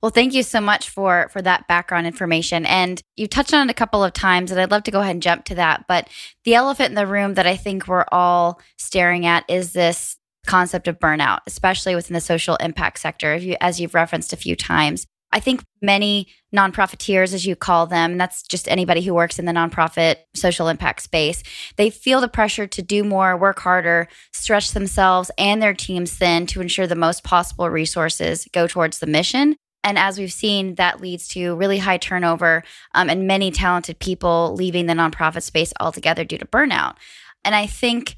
Well, 0.00 0.10
thank 0.10 0.32
you 0.32 0.44
so 0.44 0.60
much 0.60 0.90
for 0.90 1.28
for 1.32 1.42
that 1.42 1.66
background 1.66 2.06
information. 2.06 2.64
And 2.66 3.02
you 3.16 3.26
touched 3.26 3.52
on 3.52 3.68
it 3.68 3.70
a 3.70 3.74
couple 3.74 4.04
of 4.04 4.12
times, 4.12 4.50
and 4.50 4.60
I'd 4.60 4.70
love 4.70 4.84
to 4.84 4.92
go 4.92 5.00
ahead 5.00 5.16
and 5.16 5.22
jump 5.22 5.44
to 5.46 5.56
that. 5.56 5.86
But 5.88 6.08
the 6.44 6.54
elephant 6.54 6.90
in 6.90 6.94
the 6.94 7.06
room 7.06 7.34
that 7.34 7.46
I 7.46 7.56
think 7.56 7.88
we're 7.88 8.04
all 8.12 8.60
staring 8.76 9.26
at 9.26 9.44
is 9.48 9.72
this 9.72 10.16
concept 10.46 10.86
of 10.86 11.00
burnout, 11.00 11.40
especially 11.46 11.94
within 11.96 12.14
the 12.14 12.20
social 12.20 12.56
impact 12.56 13.00
sector, 13.00 13.36
you, 13.36 13.56
as 13.60 13.80
you've 13.80 13.94
referenced 13.94 14.32
a 14.32 14.36
few 14.36 14.54
times. 14.54 15.06
I 15.30 15.40
think 15.40 15.62
many 15.82 16.28
nonprofiteers, 16.54 17.34
as 17.34 17.44
you 17.44 17.54
call 17.54 17.86
them, 17.86 18.12
and 18.12 18.20
that's 18.20 18.42
just 18.44 18.66
anybody 18.66 19.02
who 19.02 19.12
works 19.12 19.38
in 19.38 19.44
the 19.44 19.52
nonprofit 19.52 20.16
social 20.34 20.68
impact 20.68 21.02
space, 21.02 21.42
they 21.76 21.90
feel 21.90 22.22
the 22.22 22.28
pressure 22.28 22.66
to 22.66 22.80
do 22.80 23.04
more, 23.04 23.36
work 23.36 23.58
harder, 23.58 24.08
stretch 24.32 24.70
themselves 24.70 25.30
and 25.36 25.60
their 25.60 25.74
teams 25.74 26.14
thin 26.14 26.46
to 26.46 26.62
ensure 26.62 26.86
the 26.86 26.94
most 26.94 27.24
possible 27.24 27.68
resources 27.68 28.48
go 28.54 28.66
towards 28.66 29.00
the 29.00 29.06
mission 29.06 29.56
and 29.84 29.98
as 29.98 30.18
we've 30.18 30.32
seen, 30.32 30.74
that 30.74 31.00
leads 31.00 31.28
to 31.28 31.54
really 31.54 31.78
high 31.78 31.98
turnover 31.98 32.64
um, 32.94 33.08
and 33.08 33.26
many 33.26 33.50
talented 33.50 33.98
people 33.98 34.54
leaving 34.56 34.86
the 34.86 34.94
nonprofit 34.94 35.42
space 35.42 35.72
altogether 35.80 36.24
due 36.24 36.38
to 36.38 36.46
burnout. 36.46 36.96
And 37.44 37.54
I 37.54 37.66
think 37.66 38.16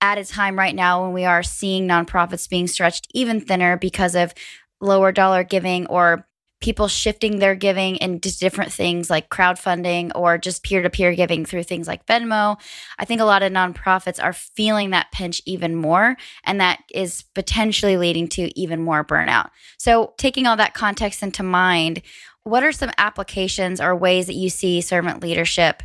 at 0.00 0.18
a 0.18 0.24
time 0.24 0.58
right 0.58 0.74
now 0.74 1.02
when 1.02 1.12
we 1.12 1.24
are 1.24 1.42
seeing 1.42 1.88
nonprofits 1.88 2.48
being 2.48 2.66
stretched 2.66 3.08
even 3.14 3.40
thinner 3.40 3.76
because 3.76 4.14
of 4.14 4.32
lower 4.80 5.10
dollar 5.10 5.42
giving 5.42 5.86
or 5.86 6.27
people 6.60 6.88
shifting 6.88 7.38
their 7.38 7.54
giving 7.54 7.96
into 7.96 8.36
different 8.36 8.72
things 8.72 9.08
like 9.08 9.28
crowdfunding 9.28 10.10
or 10.14 10.38
just 10.38 10.64
peer 10.64 10.82
to 10.82 10.90
peer 10.90 11.14
giving 11.14 11.44
through 11.44 11.62
things 11.62 11.86
like 11.86 12.04
Venmo. 12.06 12.58
I 12.98 13.04
think 13.04 13.20
a 13.20 13.24
lot 13.24 13.42
of 13.42 13.52
nonprofits 13.52 14.22
are 14.22 14.32
feeling 14.32 14.90
that 14.90 15.12
pinch 15.12 15.40
even 15.46 15.76
more, 15.76 16.16
and 16.44 16.60
that 16.60 16.80
is 16.92 17.22
potentially 17.34 17.96
leading 17.96 18.28
to 18.28 18.58
even 18.58 18.82
more 18.82 19.04
burnout. 19.04 19.50
So, 19.78 20.14
taking 20.18 20.46
all 20.46 20.56
that 20.56 20.74
context 20.74 21.22
into 21.22 21.42
mind, 21.42 22.02
what 22.42 22.64
are 22.64 22.72
some 22.72 22.90
applications 22.98 23.80
or 23.80 23.94
ways 23.94 24.26
that 24.26 24.34
you 24.34 24.48
see 24.48 24.80
servant 24.80 25.22
leadership 25.22 25.82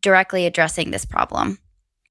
directly 0.00 0.46
addressing 0.46 0.90
this 0.90 1.04
problem? 1.04 1.58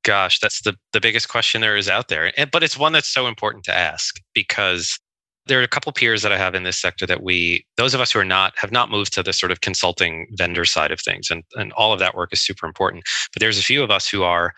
Gosh, 0.04 0.40
that's 0.40 0.62
the, 0.62 0.76
the 0.92 1.00
biggest 1.00 1.30
question 1.30 1.62
there 1.62 1.78
is 1.78 1.88
out 1.88 2.10
there. 2.10 2.32
But 2.52 2.64
it's 2.64 2.78
one 2.78 2.92
that's 2.92 3.08
so 3.08 3.28
important 3.28 3.64
to 3.66 3.74
ask 3.74 4.20
because 4.34 5.00
there 5.48 5.60
are 5.60 5.64
a 5.64 5.68
couple 5.68 5.92
peers 5.92 6.22
that 6.22 6.32
I 6.32 6.38
have 6.38 6.56
in 6.56 6.64
this 6.64 6.80
sector 6.80 7.06
that 7.06 7.24
we, 7.24 7.66
those 7.78 7.94
of 7.94 8.02
us 8.02 8.12
who 8.12 8.20
are 8.20 8.26
not, 8.26 8.54
have 8.58 8.72
not 8.72 8.90
moved 8.90 9.14
to 9.14 9.24
the 9.24 9.34
sort 9.34 9.52
of 9.52 9.62
consulting 9.62 10.28
vendor 10.32 10.66
side 10.66 10.92
of 10.92 11.00
things. 11.00 11.30
And, 11.30 11.44
and 11.56 11.74
all 11.74 11.92
of 11.92 12.00
that 12.00 12.16
work 12.16 12.32
is 12.32 12.42
super 12.42 12.66
important. 12.66 13.04
But 13.34 13.42
there's 13.42 13.60
a 13.60 13.64
few 13.64 13.84
of 13.84 13.92
us 13.92 14.08
who 14.08 14.24
are 14.24 14.54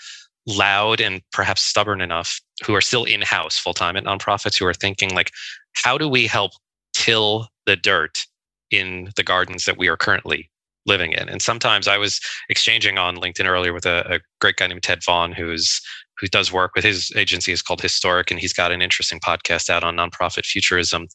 loud 0.47 1.01
and 1.01 1.21
perhaps 1.31 1.61
stubborn 1.61 2.01
enough 2.01 2.39
who 2.63 2.75
are 2.75 2.81
still 2.81 3.03
in 3.03 3.21
house 3.21 3.57
full 3.57 3.73
time 3.73 3.97
at 3.97 4.03
nonprofits 4.03 4.57
who 4.57 4.65
are 4.65 4.73
thinking, 4.73 5.15
like, 5.15 5.31
how 5.73 5.97
do 5.97 6.07
we 6.07 6.27
help 6.27 6.51
till 6.93 7.47
the 7.65 7.75
dirt 7.75 8.25
in 8.71 9.11
the 9.15 9.23
gardens 9.23 9.65
that 9.65 9.77
we 9.77 9.87
are 9.87 9.97
currently 9.97 10.49
living 10.85 11.13
in. 11.13 11.27
And 11.29 11.41
sometimes 11.41 11.87
I 11.87 11.97
was 11.97 12.19
exchanging 12.49 12.97
on 12.97 13.17
LinkedIn 13.17 13.45
earlier 13.45 13.73
with 13.73 13.85
a, 13.85 14.15
a 14.15 14.19
great 14.39 14.57
guy 14.57 14.67
named 14.67 14.83
Ted 14.83 15.03
Vaughn, 15.03 15.31
who's 15.31 15.81
who 16.19 16.27
does 16.27 16.51
work 16.51 16.71
with 16.75 16.83
his 16.83 17.11
agency 17.15 17.51
is 17.51 17.61
called 17.61 17.81
Historic, 17.81 18.31
and 18.31 18.39
he's 18.39 18.53
got 18.53 18.71
an 18.71 18.81
interesting 18.81 19.19
podcast 19.19 19.69
out 19.69 19.83
on 19.83 19.95
nonprofit 19.95 20.45
futurism 20.45 21.07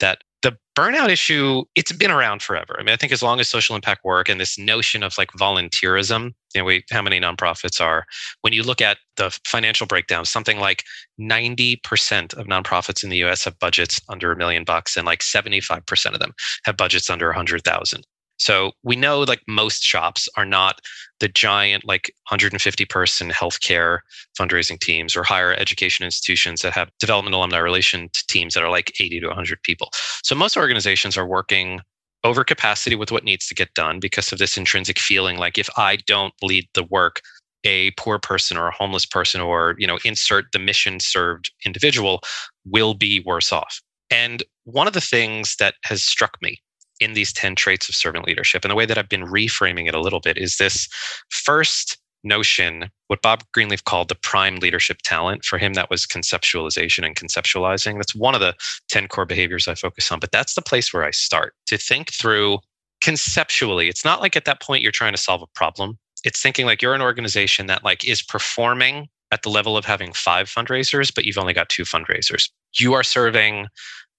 that 0.00 0.18
the 0.42 0.56
burnout 0.76 1.08
issue 1.08 1.64
it's 1.74 1.90
been 1.92 2.10
around 2.10 2.42
forever. 2.42 2.76
I 2.78 2.82
mean 2.82 2.92
i 2.92 2.96
think 2.96 3.12
as 3.12 3.22
long 3.22 3.40
as 3.40 3.48
social 3.48 3.74
impact 3.74 4.04
work 4.04 4.28
and 4.28 4.40
this 4.40 4.58
notion 4.58 5.02
of 5.02 5.18
like 5.18 5.30
volunteerism 5.32 6.32
you 6.54 6.60
know 6.60 6.64
we, 6.64 6.84
how 6.90 7.02
many 7.02 7.20
nonprofits 7.20 7.80
are 7.80 8.04
when 8.42 8.52
you 8.52 8.62
look 8.62 8.80
at 8.80 8.98
the 9.16 9.36
financial 9.46 9.86
breakdown 9.86 10.24
something 10.24 10.60
like 10.60 10.84
90% 11.20 12.34
of 12.34 12.46
nonprofits 12.46 13.02
in 13.02 13.10
the 13.10 13.18
us 13.18 13.44
have 13.44 13.58
budgets 13.58 14.00
under 14.08 14.30
a 14.30 14.36
million 14.36 14.64
bucks 14.64 14.96
and 14.96 15.06
like 15.06 15.20
75% 15.20 16.12
of 16.12 16.20
them 16.20 16.32
have 16.64 16.76
budgets 16.76 17.10
under 17.10 17.26
100000 17.26 18.04
so 18.38 18.72
we 18.82 18.96
know 18.96 19.20
like 19.20 19.42
most 19.46 19.82
shops 19.82 20.28
are 20.36 20.44
not 20.44 20.80
the 21.20 21.28
giant 21.28 21.84
like 21.84 22.12
150 22.30 22.84
person 22.86 23.30
healthcare 23.30 23.98
fundraising 24.38 24.78
teams 24.78 25.16
or 25.16 25.22
higher 25.22 25.52
education 25.54 26.04
institutions 26.04 26.62
that 26.62 26.72
have 26.72 26.90
development 27.00 27.34
alumni 27.34 27.58
relation 27.58 28.08
teams 28.28 28.54
that 28.54 28.62
are 28.62 28.70
like 28.70 28.92
80 29.00 29.20
to 29.20 29.26
100 29.26 29.62
people. 29.62 29.90
So 30.22 30.34
most 30.34 30.56
organizations 30.56 31.16
are 31.16 31.26
working 31.26 31.80
over 32.24 32.44
capacity 32.44 32.96
with 32.96 33.12
what 33.12 33.24
needs 33.24 33.46
to 33.48 33.54
get 33.54 33.74
done 33.74 34.00
because 34.00 34.32
of 34.32 34.38
this 34.38 34.56
intrinsic 34.56 34.98
feeling 34.98 35.38
like 35.38 35.58
if 35.58 35.68
I 35.76 35.96
don't 36.06 36.34
lead 36.42 36.68
the 36.74 36.84
work, 36.84 37.20
a 37.64 37.90
poor 37.92 38.18
person 38.18 38.56
or 38.56 38.68
a 38.68 38.74
homeless 38.74 39.04
person 39.04 39.40
or 39.40 39.74
you 39.78 39.86
know 39.86 39.98
insert 40.04 40.46
the 40.52 40.58
mission 40.60 41.00
served 41.00 41.50
individual 41.66 42.20
will 42.64 42.94
be 42.94 43.20
worse 43.20 43.52
off. 43.52 43.80
And 44.10 44.42
one 44.64 44.86
of 44.86 44.94
the 44.94 45.00
things 45.00 45.56
that 45.58 45.74
has 45.84 46.02
struck 46.02 46.38
me 46.40 46.60
in 47.00 47.14
these 47.14 47.32
10 47.32 47.54
traits 47.54 47.88
of 47.88 47.94
servant 47.94 48.26
leadership. 48.26 48.64
And 48.64 48.70
the 48.70 48.76
way 48.76 48.86
that 48.86 48.98
I've 48.98 49.08
been 49.08 49.24
reframing 49.24 49.88
it 49.88 49.94
a 49.94 50.00
little 50.00 50.20
bit 50.20 50.36
is 50.36 50.56
this 50.56 50.88
first 51.30 51.98
notion, 52.24 52.90
what 53.06 53.22
Bob 53.22 53.42
Greenleaf 53.52 53.84
called 53.84 54.08
the 54.08 54.14
prime 54.14 54.56
leadership 54.56 54.98
talent. 55.04 55.44
For 55.44 55.58
him, 55.58 55.74
that 55.74 55.90
was 55.90 56.06
conceptualization 56.06 57.04
and 57.04 57.16
conceptualizing. 57.16 57.96
That's 57.96 58.14
one 58.14 58.34
of 58.34 58.40
the 58.40 58.54
10 58.88 59.08
core 59.08 59.26
behaviors 59.26 59.68
I 59.68 59.74
focus 59.74 60.10
on. 60.10 60.20
But 60.20 60.32
that's 60.32 60.54
the 60.54 60.62
place 60.62 60.92
where 60.92 61.04
I 61.04 61.10
start 61.10 61.54
to 61.66 61.78
think 61.78 62.12
through 62.12 62.58
conceptually. 63.00 63.88
It's 63.88 64.04
not 64.04 64.20
like 64.20 64.36
at 64.36 64.44
that 64.46 64.60
point 64.60 64.82
you're 64.82 64.92
trying 64.92 65.12
to 65.12 65.18
solve 65.18 65.42
a 65.42 65.46
problem. 65.54 65.98
It's 66.24 66.42
thinking 66.42 66.66
like 66.66 66.82
you're 66.82 66.94
an 66.94 67.02
organization 67.02 67.66
that 67.66 67.84
like 67.84 68.04
is 68.06 68.22
performing 68.22 69.08
at 69.30 69.42
the 69.42 69.50
level 69.50 69.76
of 69.76 69.84
having 69.84 70.12
five 70.12 70.48
fundraisers, 70.48 71.14
but 71.14 71.24
you've 71.24 71.38
only 71.38 71.52
got 71.52 71.68
two 71.68 71.84
fundraisers. 71.84 72.50
You 72.78 72.94
are 72.94 73.02
serving 73.02 73.66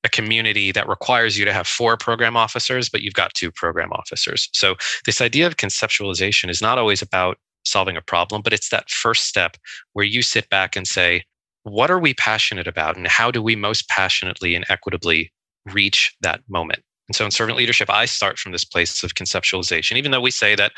a 0.04 0.10
community 0.10 0.72
that 0.72 0.88
requires 0.88 1.38
you 1.38 1.46
to 1.46 1.54
have 1.54 1.68
four 1.68 1.98
program 1.98 2.38
officers, 2.38 2.90
but 2.90 3.02
you've 3.02 3.14
got 3.14 3.34
two 3.34 3.52
program 3.52 3.92
officers. 3.92 4.50
So, 4.54 4.76
this 5.06 5.22
idea 5.22 5.48
of 5.48 5.58
conceptualization 5.58 6.50
is 6.50 6.62
not 6.62 6.78
always 6.78 7.02
about 7.02 7.38
solving 7.66 7.98
a 7.98 8.02
problem, 8.02 8.42
but 8.42 8.54
it's 8.54 8.70
that 8.70 8.90
first 8.90 9.26
step 9.26 9.58
where 9.94 10.06
you 10.06 10.22
sit 10.22 10.50
back 10.50 10.76
and 10.76 10.88
say, 10.88 11.24
what 11.64 11.92
are 11.92 12.00
we 12.00 12.14
passionate 12.14 12.68
about? 12.68 12.98
And 12.98 13.08
how 13.08 13.32
do 13.32 13.42
we 13.42 13.56
most 13.56 13.88
passionately 13.90 14.56
and 14.56 14.66
equitably 14.70 15.32
reach 15.66 16.16
that 16.22 16.42
moment? 16.48 16.82
And 17.10 17.16
so 17.16 17.26
in 17.26 17.32
servant 17.32 17.58
leadership, 17.58 17.90
I 17.90 18.06
start 18.06 18.38
from 18.38 18.52
this 18.52 18.64
place 18.64 19.04
of 19.04 19.16
conceptualization, 19.16 19.98
even 19.98 20.12
though 20.12 20.22
we 20.22 20.32
say 20.32 20.56
that 20.56 20.74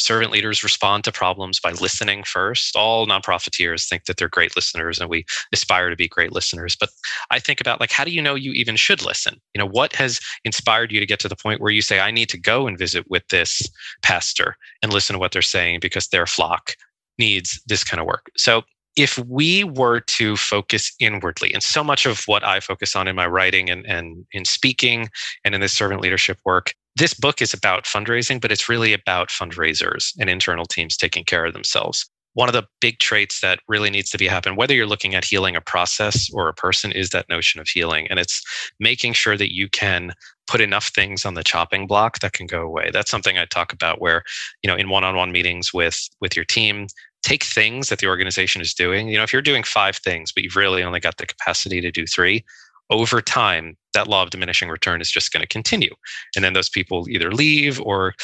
servant 0.00 0.32
leaders 0.32 0.62
respond 0.62 1.04
to 1.04 1.12
problems 1.12 1.60
by 1.60 1.72
listening 1.72 2.24
first. 2.24 2.74
All 2.74 3.06
nonprofiteers 3.06 3.88
think 3.88 4.04
that 4.04 4.16
they're 4.16 4.28
great 4.28 4.56
listeners 4.56 4.98
and 4.98 5.10
we 5.10 5.24
aspire 5.52 5.90
to 5.90 5.96
be 5.96 6.08
great 6.08 6.32
listeners. 6.32 6.76
But 6.78 6.90
I 7.30 7.38
think 7.38 7.60
about 7.60 7.80
like, 7.80 7.92
how 7.92 8.04
do 8.04 8.10
you 8.10 8.22
know 8.22 8.34
you 8.34 8.52
even 8.52 8.76
should 8.76 9.04
listen? 9.04 9.40
You 9.54 9.58
know, 9.60 9.68
what 9.68 9.94
has 9.96 10.20
inspired 10.44 10.90
you 10.90 11.00
to 11.00 11.06
get 11.06 11.20
to 11.20 11.28
the 11.28 11.36
point 11.36 11.60
where 11.60 11.72
you 11.72 11.82
say, 11.82 12.00
I 12.00 12.10
need 12.10 12.28
to 12.30 12.38
go 12.38 12.66
and 12.66 12.78
visit 12.78 13.08
with 13.10 13.26
this 13.28 13.68
pastor 14.02 14.56
and 14.82 14.92
listen 14.92 15.14
to 15.14 15.20
what 15.20 15.32
they're 15.32 15.42
saying 15.42 15.80
because 15.80 16.08
their 16.08 16.26
flock 16.26 16.74
needs 17.18 17.60
this 17.66 17.84
kind 17.84 18.00
of 18.00 18.06
work. 18.06 18.30
So 18.36 18.62
if 18.96 19.18
we 19.18 19.64
were 19.64 20.00
to 20.00 20.36
focus 20.36 20.92
inwardly, 20.98 21.52
and 21.54 21.62
so 21.62 21.84
much 21.84 22.06
of 22.06 22.22
what 22.26 22.44
I 22.44 22.60
focus 22.60 22.96
on 22.96 23.06
in 23.06 23.14
my 23.14 23.26
writing 23.26 23.70
and, 23.70 23.86
and 23.86 24.26
in 24.32 24.44
speaking 24.44 25.08
and 25.44 25.54
in 25.54 25.60
this 25.60 25.72
servant 25.72 26.00
leadership 26.00 26.38
work 26.44 26.74
this 26.96 27.14
book 27.14 27.40
is 27.40 27.54
about 27.54 27.84
fundraising, 27.84 28.40
but 28.40 28.52
it's 28.52 28.68
really 28.68 28.92
about 28.92 29.28
fundraisers 29.28 30.12
and 30.18 30.28
internal 30.28 30.66
teams 30.66 30.96
taking 30.96 31.24
care 31.24 31.44
of 31.44 31.52
themselves. 31.52 32.08
One 32.34 32.48
of 32.48 32.52
the 32.52 32.66
big 32.80 33.00
traits 33.00 33.40
that 33.40 33.58
really 33.66 33.90
needs 33.90 34.10
to 34.10 34.18
be 34.18 34.28
happen, 34.28 34.54
whether 34.54 34.72
you're 34.72 34.86
looking 34.86 35.16
at 35.16 35.24
healing 35.24 35.56
a 35.56 35.60
process 35.60 36.30
or 36.32 36.48
a 36.48 36.54
person, 36.54 36.92
is 36.92 37.10
that 37.10 37.28
notion 37.28 37.60
of 37.60 37.66
healing. 37.66 38.06
And 38.08 38.20
it's 38.20 38.42
making 38.78 39.14
sure 39.14 39.36
that 39.36 39.52
you 39.52 39.68
can 39.68 40.12
put 40.46 40.60
enough 40.60 40.88
things 40.88 41.24
on 41.24 41.34
the 41.34 41.42
chopping 41.42 41.88
block 41.88 42.20
that 42.20 42.32
can 42.32 42.46
go 42.46 42.62
away. 42.62 42.90
That's 42.92 43.10
something 43.10 43.36
I 43.36 43.46
talk 43.46 43.72
about 43.72 44.00
where, 44.00 44.22
you 44.62 44.68
know, 44.68 44.76
in 44.76 44.88
one-on-one 44.88 45.32
meetings 45.32 45.74
with 45.74 46.08
with 46.20 46.36
your 46.36 46.44
team, 46.44 46.86
take 47.22 47.42
things 47.42 47.88
that 47.88 47.98
the 47.98 48.06
organization 48.06 48.62
is 48.62 48.74
doing. 48.74 49.08
You 49.08 49.16
know, 49.16 49.24
if 49.24 49.32
you're 49.32 49.42
doing 49.42 49.64
five 49.64 49.96
things, 49.96 50.30
but 50.30 50.44
you've 50.44 50.56
really 50.56 50.84
only 50.84 51.00
got 51.00 51.16
the 51.16 51.26
capacity 51.26 51.80
to 51.80 51.90
do 51.90 52.06
three, 52.06 52.44
over 52.90 53.22
time, 53.22 53.76
that 53.94 54.08
law 54.08 54.22
of 54.22 54.30
diminishing 54.30 54.68
return 54.68 55.00
is 55.00 55.10
just 55.10 55.32
going 55.32 55.40
to 55.40 55.46
continue. 55.46 55.94
And 56.34 56.44
then 56.44 56.52
those 56.52 56.68
people 56.68 57.08
either 57.08 57.32
leave 57.32 57.80
or 57.80 58.14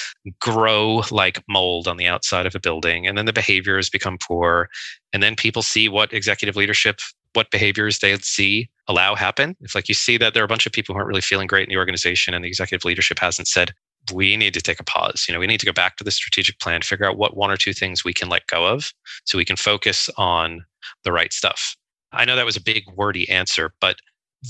grow 0.41 1.03
like 1.11 1.43
mold 1.49 1.89
on 1.89 1.97
the 1.97 2.07
outside 2.07 2.47
of 2.47 2.55
a 2.55 2.61
building. 2.61 3.07
And 3.07 3.17
then 3.17 3.27
the 3.27 3.33
behaviors 3.33 3.89
become 3.89 4.19
poor. 4.19 4.69
And 5.13 5.23
then 5.23 5.37
people 5.37 5.63
see 5.63 5.89
what 5.89 6.13
executive 6.13 6.57
leadership, 6.57 7.01
what 7.35 7.51
behaviors 7.51 8.01
they 8.01 8.17
see 8.19 8.69
allow 8.89 9.15
happen. 9.15 9.57
If 9.61 9.75
like 9.75 9.89
you 9.89 9.95
see 9.95 10.19
that 10.19 10.35
there 10.35 10.43
are 10.43 10.47
a 10.47 10.49
bunch 10.49 10.67
of 10.67 10.73
people 10.73 10.95
who 10.95 10.99
aren't 10.99 11.09
really 11.09 11.21
feeling 11.21 11.47
great 11.47 11.69
in 11.69 11.73
the 11.73 11.79
organization 11.79 12.35
and 12.35 12.45
the 12.45 12.49
executive 12.49 12.85
leadership 12.85 13.19
hasn't 13.19 13.49
said, 13.49 13.73
we 14.13 14.37
need 14.37 14.55
to 14.55 14.61
take 14.61 14.81
a 14.81 14.85
pause. 14.85 15.25
You 15.29 15.35
know, 15.35 15.41
we 15.41 15.47
need 15.47 15.61
to 15.61 15.67
go 15.67 15.73
back 15.73 15.97
to 15.97 16.05
the 16.05 16.11
strategic 16.11 16.59
plan, 16.61 16.83
figure 16.83 17.07
out 17.07 17.19
what 17.19 17.37
one 17.37 17.51
or 17.51 17.57
two 17.57 17.73
things 17.73 18.05
we 18.05 18.13
can 18.13 18.29
let 18.29 18.47
go 18.47 18.67
of 18.67 18.93
so 19.25 19.39
we 19.39 19.45
can 19.45 19.57
focus 19.57 20.09
on 20.17 20.65
the 21.05 21.13
right 21.13 21.33
stuff. 21.33 21.77
I 22.13 22.25
know 22.25 22.37
that 22.37 22.47
was 22.47 22.57
a 22.57 22.63
big 22.63 22.85
wordy 22.95 23.29
answer, 23.29 23.75
but 23.81 23.99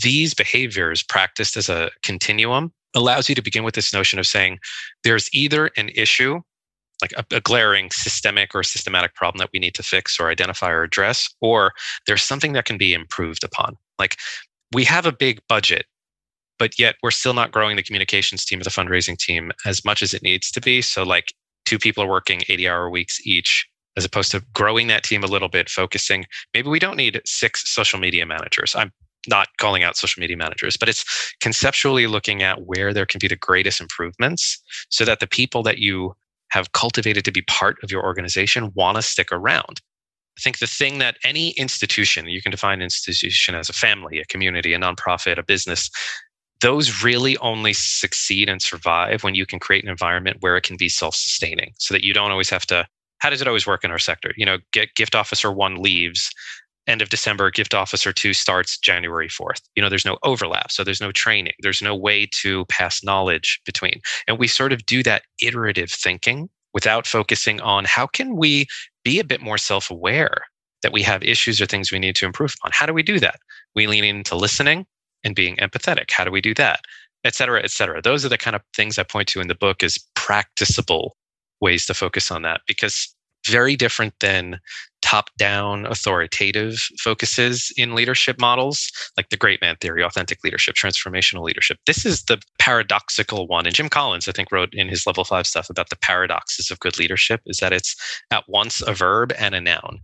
these 0.03 0.35
behaviors 0.35 1.03
practiced 1.03 1.57
as 1.57 1.69
a 1.69 1.91
continuum 2.03 2.73
allows 2.95 3.29
you 3.29 3.35
to 3.35 3.43
begin 3.43 3.65
with 3.65 3.75
this 3.75 3.93
notion 3.93 4.19
of 4.19 4.27
saying 4.27 4.59
there's 5.05 5.29
either 5.33 5.71
an 5.77 5.91
issue 5.95 6.41
like 7.03 7.13
a, 7.13 7.37
a, 7.37 7.41
glaring 7.41 7.91
systemic 7.91 8.55
or 8.55 8.63
systematic 8.63 9.15
problem 9.15 9.39
that 9.39 9.51
we 9.53 9.59
need 9.59 9.75
to 9.75 9.83
fix 9.83 10.19
or 10.19 10.31
identify 10.31 10.71
or 10.71 10.83
address, 10.83 11.29
or 11.41 11.73
there's 12.07 12.23
something 12.23 12.55
that 12.55 12.65
can 12.65 12.79
be 12.79 12.95
improved 12.95 13.45
upon. 13.45 13.77
Like 13.99 14.17
we 14.73 14.85
have 14.85 15.07
a 15.07 15.13
big 15.13 15.41
budget, 15.49 15.87
but 16.59 16.79
yet 16.79 16.97
we're 17.03 17.11
still 17.11 17.35
not 17.35 17.53
growing 17.53 17.77
the 17.77 17.83
communications 17.83 18.45
team 18.45 18.61
or 18.61 18.65
the 18.65 18.71
fundraising 18.71 19.19
team 19.19 19.53
as 19.67 19.85
much 19.85 20.03
as 20.03 20.15
it 20.15 20.23
needs 20.23 20.51
to 20.53 20.61
be. 20.61 20.81
So, 20.81 21.03
like 21.03 21.35
two 21.65 21.79
people 21.79 22.03
are 22.03 22.09
working 22.09 22.43
80 22.49 22.69
hour 22.69 22.89
weeks 22.89 23.21
each, 23.27 23.67
as 23.97 24.05
opposed 24.05 24.31
to 24.31 24.43
growing 24.55 24.87
that 24.87 25.03
team 25.03 25.23
a 25.23 25.29
little 25.29 25.49
bit, 25.49 25.69
focusing. 25.69 26.25
Maybe 26.55 26.69
we 26.69 26.79
don't 26.79 26.97
need 26.97 27.21
six 27.27 27.69
social 27.71 27.99
media 27.99 28.25
managers. 28.25 28.75
I'm 28.75 28.93
not 29.29 29.49
calling 29.59 29.83
out 29.83 29.97
social 29.97 30.21
media 30.21 30.37
managers, 30.37 30.77
but 30.77 30.89
it's 30.89 31.05
conceptually 31.41 32.07
looking 32.07 32.43
at 32.43 32.67
where 32.67 32.93
there 32.93 33.07
can 33.07 33.19
be 33.19 33.29
the 33.29 33.37
greatest 33.37 33.81
improvements 33.81 34.63
so 34.89 35.05
that 35.05 35.21
the 35.21 35.27
people 35.27 35.63
that 35.63 35.79
you 35.79 36.15
have 36.51 36.73
cultivated 36.73 37.25
to 37.25 37.33
be 37.33 37.43
part 37.43 37.77
of 37.83 37.91
your 37.91 38.05
organization 38.05 38.73
want 38.75 38.97
to 38.97 39.03
stick 39.03 39.33
around. 39.33 39.81
I 40.39 40.43
think 40.43 40.59
the 40.59 40.67
thing 40.67 40.99
that 40.99 41.17
any 41.25 41.51
institution, 41.51 42.29
you 42.29 42.43
can 42.43 42.51
define 42.51 42.79
an 42.79 42.85
institution 42.85 43.55
as 43.55 43.69
a 43.69 43.73
family, 43.73 44.19
a 44.19 44.25
community, 44.27 44.75
a 44.75 44.79
nonprofit, 44.79 45.39
a 45.39 45.43
business, 45.43 45.91
those 46.61 47.03
really 47.03 47.37
only 47.39 47.73
succeed 47.73 48.49
and 48.49 48.63
survive 48.63 49.23
when 49.23 49.35
you 49.35 49.47
can 49.47 49.59
create 49.59 49.85
an 49.85 49.91
environment 49.91 50.39
where 50.41 50.57
it 50.57 50.63
can 50.63 50.77
be 50.77 50.89
self-sustaining 50.89 51.73
so 51.79 51.93
that 51.93 52.05
you 52.05 52.15
don't 52.15 52.31
always 52.31 52.51
have 52.51 52.67
to 52.67 52.87
how 53.19 53.31
does 53.31 53.41
it 53.41 53.49
always 53.49 53.67
work 53.67 53.85
in 53.85 53.91
our 53.91 53.99
sector 53.99 54.33
you 54.37 54.47
know 54.47 54.59
get 54.73 54.95
gift 54.95 55.15
officer 55.15 55.53
one 55.53 55.77
leaves 55.83 56.31
end 56.87 57.03
of 57.03 57.09
December, 57.09 57.51
gift 57.51 57.75
officer 57.75 58.13
two 58.13 58.33
starts 58.33 58.79
January 58.79 59.29
4th. 59.29 59.61
You 59.75 59.83
know, 59.83 59.89
there's 59.89 60.05
no 60.05 60.19
overlap. 60.23 60.71
So 60.71 60.85
there's 60.85 61.01
no 61.01 61.13
training. 61.13 61.55
There's 61.61 61.83
no 61.83 61.95
way 61.95 62.29
to 62.43 62.65
pass 62.67 63.03
knowledge 63.03 63.61
between. 63.65 64.01
And 64.29 64.39
we 64.39 64.49
sort 64.49 64.73
of 64.73 64.87
do 64.87 65.03
that 65.03 65.23
iterative 65.43 65.91
thinking 65.91 66.49
without 66.75 67.07
focusing 67.07 67.61
on 67.61 67.85
how 67.85 68.07
can 68.07 68.37
we 68.37 68.67
be 69.05 69.19
a 69.19 69.25
bit 69.25 69.41
more 69.41 69.59
self 69.59 69.91
aware 69.91 70.43
that 70.83 70.93
we 70.93 71.03
have 71.03 71.23
issues 71.23 71.61
or 71.61 71.67
things 71.67 71.91
we 71.91 71.99
need 71.99 72.15
to 72.17 72.27
improve 72.27 72.55
on. 72.65 72.71
How 72.73 72.87
do 72.87 72.93
we 72.93 73.03
do 73.03 73.19
that? 73.19 73.37
We 73.75 73.87
lean 73.87 74.05
into 74.05 74.37
listening 74.37 74.87
and 75.25 75.35
being 75.35 75.57
empathetic. 75.57 76.11
How 76.11 76.25
do 76.25 76.31
we 76.31 76.41
do 76.41 76.55
that? 76.55 76.81
Et 77.25 77.35
cetera, 77.35 77.63
et 77.63 77.71
cetera. 77.71 78.01
Those 78.01 78.25
are 78.25 78.29
the 78.29 78.39
kind 78.39 78.55
of 78.55 78.63
things 78.75 78.99
I 78.99 79.03
point 79.03 79.27
to 79.29 79.41
in 79.41 79.49
the 79.49 79.55
book 79.55 79.83
as 79.83 79.99
practicable 80.15 81.17
ways 81.61 81.87
to 81.87 81.95
focus 81.95 82.31
on 82.31 82.43
that 82.43 82.61
because 82.69 83.13
very 83.47 83.77
different 83.77 84.15
than 84.21 84.61
top 85.07 85.31
down 85.39 85.87
authoritative 85.87 86.89
focuses 86.99 87.73
in 87.77 87.95
leadership 87.95 88.41
models, 88.41 88.91
like 89.17 89.29
the 89.29 89.37
great 89.37 89.61
man 89.61 89.77
theory, 89.81 90.03
authentic 90.03 90.43
leadership, 90.43 90.75
transformational 90.75 91.45
leadership. 91.45 91.79
This 91.87 92.05
is 92.05 92.25
the 92.25 92.43
paradoxical 92.59 93.47
one. 93.47 93.67
And 93.67 93.75
Jim 93.75 93.89
Collins, 93.89 94.27
I 94.27 94.33
think, 94.33 94.51
wrote 94.51 94.75
in 94.75 94.89
his 94.89 95.07
level 95.07 95.23
five 95.23 95.47
stuff 95.47 95.71
about 95.71 95.91
the 95.91 95.97
paradoxes 95.97 96.73
of 96.73 96.81
good 96.81 96.99
leadership 96.99 97.41
is 97.47 97.59
that 97.59 97.73
it's 97.73 97.95
at 98.33 98.49
once 98.49 98.83
a 98.85 98.93
verb 98.93 99.33
and 99.39 99.55
a 99.55 99.61
noun. 99.61 100.01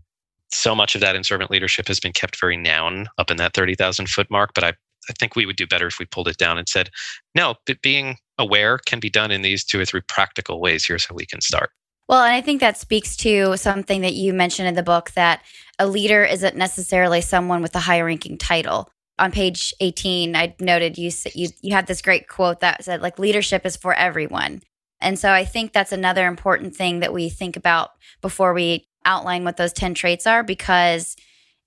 So 0.52 0.72
much 0.72 0.94
of 0.94 1.00
that 1.00 1.16
in 1.16 1.24
servant 1.24 1.50
leadership 1.50 1.88
has 1.88 1.98
been 1.98 2.12
kept 2.12 2.38
very 2.38 2.56
noun 2.56 3.08
up 3.18 3.28
in 3.28 3.38
that 3.38 3.54
30,000 3.54 4.08
foot 4.08 4.30
mark, 4.30 4.52
but 4.54 4.62
I 4.62 4.74
I 5.10 5.14
think 5.18 5.34
we 5.34 5.46
would 5.46 5.56
do 5.56 5.66
better 5.66 5.88
if 5.88 5.98
we 5.98 6.04
pulled 6.04 6.28
it 6.28 6.36
down 6.36 6.58
and 6.58 6.68
said, 6.68 6.88
no, 7.34 7.56
being 7.82 8.18
aware 8.38 8.78
can 8.78 9.00
be 9.00 9.10
done 9.10 9.32
in 9.32 9.42
these 9.42 9.64
two 9.64 9.80
or 9.80 9.84
three 9.84 10.02
practical 10.06 10.60
ways. 10.60 10.86
Here's 10.86 11.04
how 11.04 11.16
we 11.16 11.26
can 11.26 11.40
start. 11.40 11.70
Well, 12.08 12.22
and 12.22 12.34
I 12.34 12.40
think 12.40 12.60
that 12.60 12.76
speaks 12.76 13.16
to 13.18 13.56
something 13.56 14.02
that 14.02 14.14
you 14.14 14.32
mentioned 14.32 14.68
in 14.68 14.74
the 14.74 14.82
book 14.82 15.12
that 15.12 15.42
a 15.78 15.86
leader 15.86 16.24
isn't 16.24 16.56
necessarily 16.56 17.20
someone 17.20 17.62
with 17.62 17.74
a 17.74 17.80
high 17.80 18.00
ranking 18.00 18.38
title. 18.38 18.90
On 19.18 19.30
page 19.30 19.72
18, 19.80 20.34
I 20.34 20.54
noted 20.58 20.98
you 20.98 21.10
you 21.34 21.48
you 21.60 21.74
had 21.74 21.86
this 21.86 22.02
great 22.02 22.28
quote 22.28 22.60
that 22.60 22.84
said 22.84 23.02
like 23.02 23.18
leadership 23.18 23.64
is 23.64 23.76
for 23.76 23.94
everyone. 23.94 24.62
And 25.00 25.18
so 25.18 25.30
I 25.30 25.44
think 25.44 25.72
that's 25.72 25.92
another 25.92 26.26
important 26.26 26.76
thing 26.76 27.00
that 27.00 27.12
we 27.12 27.28
think 27.28 27.56
about 27.56 27.90
before 28.20 28.54
we 28.54 28.86
outline 29.04 29.44
what 29.44 29.56
those 29.56 29.72
10 29.72 29.94
traits 29.94 30.26
are 30.26 30.42
because 30.44 31.16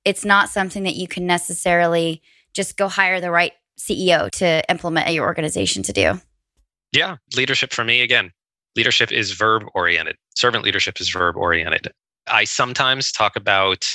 it's 0.06 0.24
not 0.24 0.50
something 0.50 0.84
that 0.84 0.96
you 0.96 1.08
can 1.08 1.28
necessarily 1.28 2.22
just 2.54 2.78
go 2.78 2.88
hire 2.88 3.20
the 3.20 3.32
right 3.32 3.52
CEO 3.78 4.30
to 4.32 4.64
implement 4.70 5.08
at 5.08 5.14
your 5.14 5.26
organization 5.26 5.84
to 5.84 5.94
do. 5.94 6.22
Yeah, 6.94 7.18
leadership 7.36 7.74
for 7.74 7.84
me 7.84 8.02
again, 8.02 8.32
leadership 8.76 9.12
is 9.12 9.32
verb 9.32 9.64
oriented. 9.74 10.16
Servant 10.36 10.64
leadership 10.64 11.00
is 11.00 11.10
verb 11.10 11.36
oriented. 11.38 11.92
I 12.28 12.44
sometimes 12.44 13.12
talk 13.12 13.36
about 13.36 13.86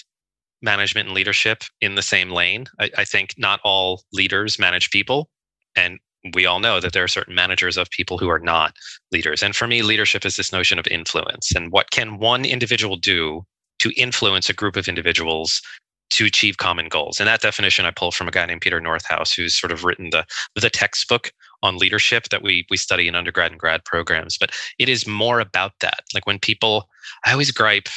management 0.63 1.09
and 1.09 1.15
leadership 1.15 1.65
in 1.81 1.95
the 1.95 2.03
same 2.03 2.31
lane. 2.31 2.67
I, 2.79 2.91
I, 2.99 3.05
think 3.05 3.35
not 3.39 3.61
all 3.65 4.03
leaders 4.13 4.59
manage 4.59 4.91
people. 4.91 5.31
And 5.75 5.99
we 6.35 6.45
all 6.45 6.61
know 6.61 6.81
that 6.81 6.93
there 6.93 7.05
are 7.05 7.09
certain 7.09 7.35
managers 7.35 7.77
of 7.77 7.89
people 7.91 8.19
who 8.19 8.29
are 8.29 8.39
not 8.39 8.75
leaders. 9.11 9.43
And 9.43 9.57
for 9.57 9.67
me, 9.67 9.83
leadership 9.83 10.25
is 10.27 10.37
this 10.37 10.53
notion 10.53 10.79
of 10.79 10.87
influence. 10.89 11.55
And 11.55 11.73
what 11.73 11.91
can 11.91 12.19
one 12.19 12.45
individual 12.45 12.97
do 12.97 13.45
to 13.79 13.91
influence 13.97 14.51
a 14.51 14.55
group 14.55 14.77
of 14.77 14.87
individuals 14.87 15.63
to 16.11 16.27
achieve 16.27 16.59
common 16.59 16.89
goals. 16.89 17.21
And 17.21 17.29
that 17.29 17.41
definition 17.41 17.87
I 17.87 17.93
pull 17.93 18.11
from 18.11 18.29
a 18.29 18.33
guy 18.33 18.45
named 18.45 18.61
Peter 18.61 18.81
Northouse, 18.81 19.33
who's 19.33 19.55
sort 19.55 19.73
of 19.73 19.85
written 19.85 20.11
the 20.11 20.25
the 20.55 20.71
textbook 20.71 21.33
on 21.63 21.79
leadership 21.79 22.29
that 22.31 22.43
we 22.43 22.67
we 22.71 22.77
study 22.77 23.09
in 23.09 23.15
undergrad 23.15 23.53
and 23.53 23.61
grad 23.61 23.85
programs. 23.85 24.37
But 24.39 24.51
it 24.79 24.89
is 24.89 25.07
more 25.07 25.41
about 25.41 25.73
that. 25.81 26.01
Like 26.15 26.27
when 26.27 26.39
people, 26.39 26.89
I 27.25 27.33
always 27.33 27.51
gripe, 27.51 27.89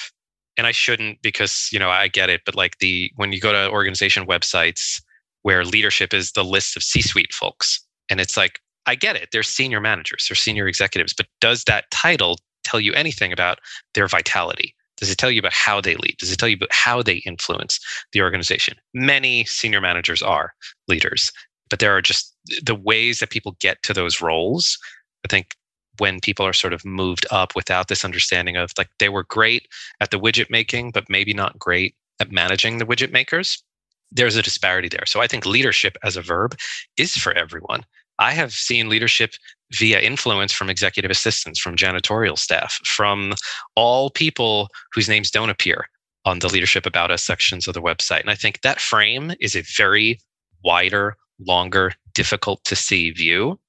and 0.57 0.67
I 0.67 0.71
shouldn't 0.71 1.21
because 1.21 1.69
you 1.71 1.79
know 1.79 1.89
I 1.89 2.07
get 2.07 2.29
it. 2.29 2.41
But 2.45 2.55
like 2.55 2.77
the 2.79 3.11
when 3.15 3.33
you 3.33 3.39
go 3.39 3.51
to 3.51 3.69
organization 3.69 4.25
websites 4.27 5.01
where 5.41 5.65
leadership 5.65 6.13
is 6.13 6.31
the 6.31 6.43
list 6.43 6.77
of 6.77 6.83
C-suite 6.83 7.33
folks, 7.33 7.83
and 8.09 8.21
it's 8.21 8.37
like 8.37 8.59
I 8.85 8.95
get 8.95 9.15
it. 9.15 9.29
They're 9.31 9.43
senior 9.43 9.81
managers, 9.81 10.27
they're 10.29 10.35
senior 10.35 10.67
executives, 10.67 11.13
but 11.13 11.27
does 11.41 11.63
that 11.65 11.89
title 11.91 12.37
tell 12.63 12.79
you 12.79 12.93
anything 12.93 13.33
about 13.33 13.59
their 13.93 14.07
vitality? 14.07 14.75
Does 15.03 15.11
it 15.11 15.17
tell 15.17 15.29
you 15.29 15.39
about 15.39 15.51
how 15.51 15.81
they 15.81 15.95
lead? 15.95 16.15
Does 16.17 16.31
it 16.31 16.37
tell 16.37 16.47
you 16.47 16.55
about 16.55 16.71
how 16.71 17.03
they 17.03 17.17
influence 17.25 17.77
the 18.13 18.21
organization? 18.21 18.75
Many 18.93 19.43
senior 19.43 19.81
managers 19.81 20.21
are 20.21 20.53
leaders, 20.87 21.29
but 21.69 21.79
there 21.79 21.93
are 21.93 22.01
just 22.01 22.33
the 22.63 22.73
ways 22.73 23.19
that 23.19 23.29
people 23.29 23.57
get 23.59 23.83
to 23.83 23.93
those 23.93 24.21
roles. 24.21 24.77
I 25.25 25.27
think 25.27 25.57
when 25.97 26.21
people 26.21 26.45
are 26.45 26.53
sort 26.53 26.71
of 26.71 26.85
moved 26.85 27.25
up 27.31 27.53
without 27.53 27.89
this 27.89 28.05
understanding 28.05 28.55
of 28.55 28.71
like 28.77 28.87
they 28.99 29.09
were 29.09 29.25
great 29.25 29.67
at 29.99 30.09
the 30.09 30.19
widget 30.19 30.49
making, 30.49 30.91
but 30.91 31.09
maybe 31.09 31.33
not 31.33 31.59
great 31.59 31.95
at 32.21 32.31
managing 32.31 32.77
the 32.77 32.85
widget 32.85 33.11
makers, 33.11 33.61
there's 34.09 34.37
a 34.37 34.41
disparity 34.41 34.87
there. 34.87 35.05
So 35.05 35.19
I 35.19 35.27
think 35.27 35.45
leadership 35.45 35.97
as 36.01 36.15
a 36.15 36.21
verb 36.21 36.55
is 36.95 37.17
for 37.17 37.33
everyone. 37.33 37.83
I 38.19 38.31
have 38.31 38.53
seen 38.53 38.87
leadership 38.87 39.33
via 39.73 39.99
influence 39.99 40.53
from 40.53 40.69
executive 40.69 41.11
assistants, 41.11 41.59
from 41.59 41.75
janitorial 41.75 42.37
staff, 42.37 42.73
from 42.85 43.33
all 43.75 44.09
people 44.09 44.69
whose 44.93 45.09
names 45.09 45.31
don't 45.31 45.49
appear 45.49 45.87
on 46.25 46.39
the 46.39 46.47
leadership 46.47 46.85
about 46.85 47.11
us 47.11 47.23
sections 47.23 47.67
of 47.67 47.73
the 47.73 47.81
website. 47.81 48.21
And 48.21 48.29
I 48.29 48.35
think 48.35 48.61
that 48.61 48.79
frame 48.79 49.33
is 49.39 49.55
a 49.55 49.63
very 49.75 50.19
wider, 50.63 51.17
longer, 51.45 51.93
difficult 52.13 52.63
to 52.65 52.75
see 52.75 53.11
view, 53.11 53.59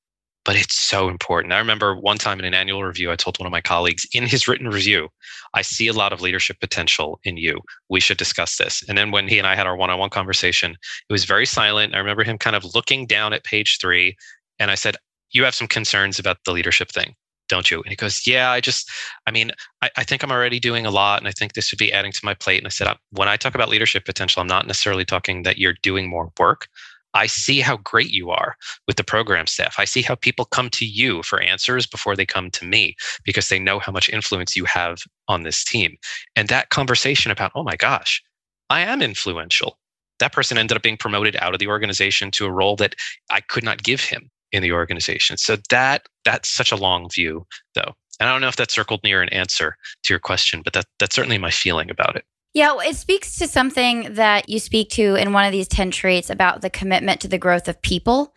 but 0.45 0.57
it's 0.57 0.75
so 0.75 1.09
important. 1.09 1.53
I 1.53 1.59
remember 1.59 1.97
one 1.97 2.19
time 2.19 2.38
in 2.38 2.45
an 2.45 2.55
annual 2.55 2.85
review, 2.85 3.11
I 3.11 3.17
told 3.17 3.38
one 3.38 3.47
of 3.47 3.51
my 3.51 3.62
colleagues 3.62 4.07
in 4.12 4.25
his 4.25 4.47
written 4.47 4.69
review, 4.69 5.09
I 5.55 5.62
see 5.62 5.88
a 5.88 5.93
lot 5.93 6.12
of 6.12 6.21
leadership 6.21 6.61
potential 6.61 7.19
in 7.25 7.38
you. 7.38 7.61
We 7.88 8.01
should 8.01 8.19
discuss 8.19 8.57
this. 8.59 8.85
And 8.88 8.97
then 8.97 9.11
when 9.11 9.27
he 9.27 9.38
and 9.38 9.47
I 9.47 9.57
had 9.57 9.67
our 9.67 9.77
one 9.77 9.90
on 9.90 9.99
one 9.99 10.11
conversation, 10.11 10.73
it 10.73 11.12
was 11.12 11.25
very 11.25 11.47
silent. 11.47 11.95
I 11.95 11.99
remember 11.99 12.25
him 12.25 12.38
kind 12.38 12.55
of 12.55 12.75
looking 12.75 13.07
down 13.07 13.33
at 13.33 13.45
page 13.45 13.79
three 13.81 14.17
and 14.59 14.71
I 14.71 14.75
said, 14.75 14.97
You 15.35 15.44
have 15.44 15.55
some 15.55 15.68
concerns 15.68 16.18
about 16.18 16.38
the 16.44 16.53
leadership 16.53 16.90
thing, 16.90 17.14
don't 17.49 17.70
you? 17.70 17.83
And 17.83 17.90
he 17.90 17.97
goes, 17.97 18.27
Yeah, 18.27 18.51
I 18.51 18.61
just, 18.61 18.90
I 19.27 19.31
mean, 19.31 19.51
I, 19.83 19.90
I 19.99 20.05
think 20.05 20.23
I'm 20.23 20.33
already 20.33 20.61
doing 20.61 20.87
a 20.87 20.90
lot. 20.90 21.18
And 21.18 21.29
I 21.29 21.33
think 21.33 21.53
this 21.53 21.70
would 21.70 21.79
be 21.79 21.92
adding 21.92 22.12
to 22.12 22.25
my 22.25 22.35
plate. 22.35 22.59
And 22.59 22.66
I 22.66 22.70
said, 22.70 22.87
uh, 22.87 22.94
When 23.11 23.29
I 23.29 23.37
talk 23.37 23.55
about 23.55 23.68
leadership 23.68 24.07
potential, 24.07 24.40
I'm 24.40 24.49
not 24.49 24.66
necessarily 24.66 25.05
talking 25.05 25.42
that 25.42 25.59
you're 25.59 25.75
doing 25.83 26.09
more 26.09 26.33
work. 26.38 26.68
I 27.14 27.27
see 27.27 27.61
how 27.61 27.77
great 27.79 28.11
you 28.11 28.31
are 28.31 28.57
with 28.88 28.97
the 28.97 29.05
program 29.05 29.47
staff. 29.47 29.77
I 29.79 29.85
see 29.85 30.03
how 30.03 30.16
people 30.16 30.47
come 30.47 30.68
to 30.70 30.85
you 30.85 31.23
for 31.23 31.40
answers 31.40 31.87
before 31.87 32.16
they 32.16 32.27
come 32.27 32.51
to 32.51 32.64
me 32.64 32.97
because 33.25 33.49
they 33.49 33.59
know 33.61 33.79
how 33.79 33.92
much 33.92 34.11
influence 34.11 34.57
you 34.57 34.64
have 34.64 34.99
on 35.29 35.44
this 35.44 35.64
team. 35.64 35.97
And 36.35 36.49
that 36.49 36.70
conversation 36.70 37.31
about, 37.31 37.53
oh 37.55 37.62
my 37.62 37.77
gosh, 37.77 38.23
I 38.68 38.81
am 38.81 39.01
influential. 39.01 39.79
That 40.18 40.33
person 40.33 40.59
ended 40.59 40.77
up 40.77 40.83
being 40.83 40.97
promoted 40.97 41.37
out 41.37 41.55
of 41.55 41.61
the 41.61 41.68
organization 41.68 42.31
to 42.33 42.47
a 42.47 42.51
role 42.51 42.77
that 42.77 42.97
I 43.31 43.40
could 43.40 43.64
not 43.64 43.83
give 43.83 44.01
him 44.01 44.31
in 44.55 44.62
the 44.62 44.73
organization. 44.73 45.37
So 45.37 45.57
that 45.69 46.07
that's 46.25 46.49
such 46.49 46.71
a 46.71 46.77
long 46.77 47.11
view, 47.11 47.45
though. 47.75 47.93
And 48.21 48.29
I 48.29 48.33
don't 48.33 48.40
know 48.40 48.49
if 48.49 48.57
that 48.57 48.71
circled 48.71 49.01
near 49.03 49.21
an 49.21 49.29
answer 49.31 49.77
to 50.05 50.12
your 50.12 50.21
question, 50.21 50.62
but 50.62 50.73
that 50.75 50.87
that's 51.01 51.17
certainly 51.17 51.38
my 51.38 51.51
feeling 51.51 51.90
about 51.90 52.14
it. 52.14 52.25
Yeah, 52.55 52.77
it 52.79 52.95
speaks 52.95 53.37
to 53.38 53.49
something 53.49 54.14
that 54.14 54.49
you 54.49 54.61
speak 54.61 54.90
to 54.90 55.17
in 55.17 55.33
one 55.33 55.45
of 55.45 55.51
these 55.51 55.67
10 55.67 55.90
traits 55.90 56.31
about 56.31 56.61
the 56.61 56.71
commitment 56.71 57.21
to 57.23 57.29
the 57.29 57.37
growth 57.37 57.67
of 57.67 57.83
people. 57.83 58.33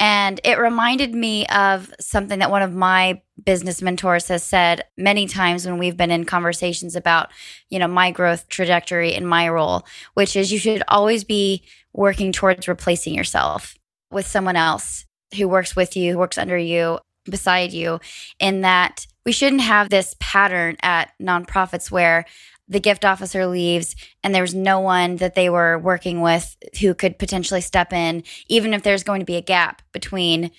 And 0.00 0.40
it 0.42 0.58
reminded 0.58 1.14
me 1.14 1.46
of 1.48 1.92
something 2.00 2.38
that 2.38 2.50
one 2.50 2.62
of 2.62 2.72
my 2.72 3.20
business 3.44 3.82
mentors 3.82 4.28
has 4.28 4.42
said 4.42 4.84
many 4.96 5.26
times 5.26 5.66
when 5.66 5.76
we've 5.76 5.98
been 5.98 6.10
in 6.10 6.24
conversations 6.24 6.96
about, 6.96 7.28
you 7.68 7.78
know, 7.78 7.88
my 7.88 8.10
growth 8.10 8.48
trajectory 8.48 9.12
in 9.12 9.26
my 9.26 9.50
role, 9.50 9.84
which 10.14 10.34
is 10.34 10.50
you 10.50 10.58
should 10.58 10.82
always 10.88 11.24
be 11.24 11.62
working 11.92 12.32
towards 12.32 12.68
replacing 12.68 13.12
yourself 13.12 13.76
with 14.10 14.26
someone 14.26 14.56
else 14.56 15.04
who 15.36 15.48
works 15.48 15.76
with 15.76 15.96
you, 15.96 16.12
who 16.12 16.18
works 16.18 16.38
under 16.38 16.56
you, 16.56 16.98
beside 17.24 17.72
you, 17.72 18.00
in 18.38 18.62
that 18.62 19.06
we 19.24 19.32
shouldn't 19.32 19.62
have 19.62 19.90
this 19.90 20.16
pattern 20.20 20.76
at 20.82 21.12
nonprofits 21.20 21.90
where 21.90 22.24
the 22.68 22.80
gift 22.80 23.04
officer 23.04 23.46
leaves 23.46 23.96
and 24.22 24.34
there's 24.34 24.54
no 24.54 24.80
one 24.80 25.16
that 25.16 25.34
they 25.34 25.48
were 25.48 25.78
working 25.78 26.20
with 26.20 26.56
who 26.80 26.94
could 26.94 27.18
potentially 27.18 27.60
step 27.60 27.92
in, 27.92 28.22
even 28.48 28.74
if 28.74 28.82
there's 28.82 29.02
going 29.02 29.20
to 29.20 29.26
be 29.26 29.36
a 29.36 29.42
gap 29.42 29.82
between 29.92 30.50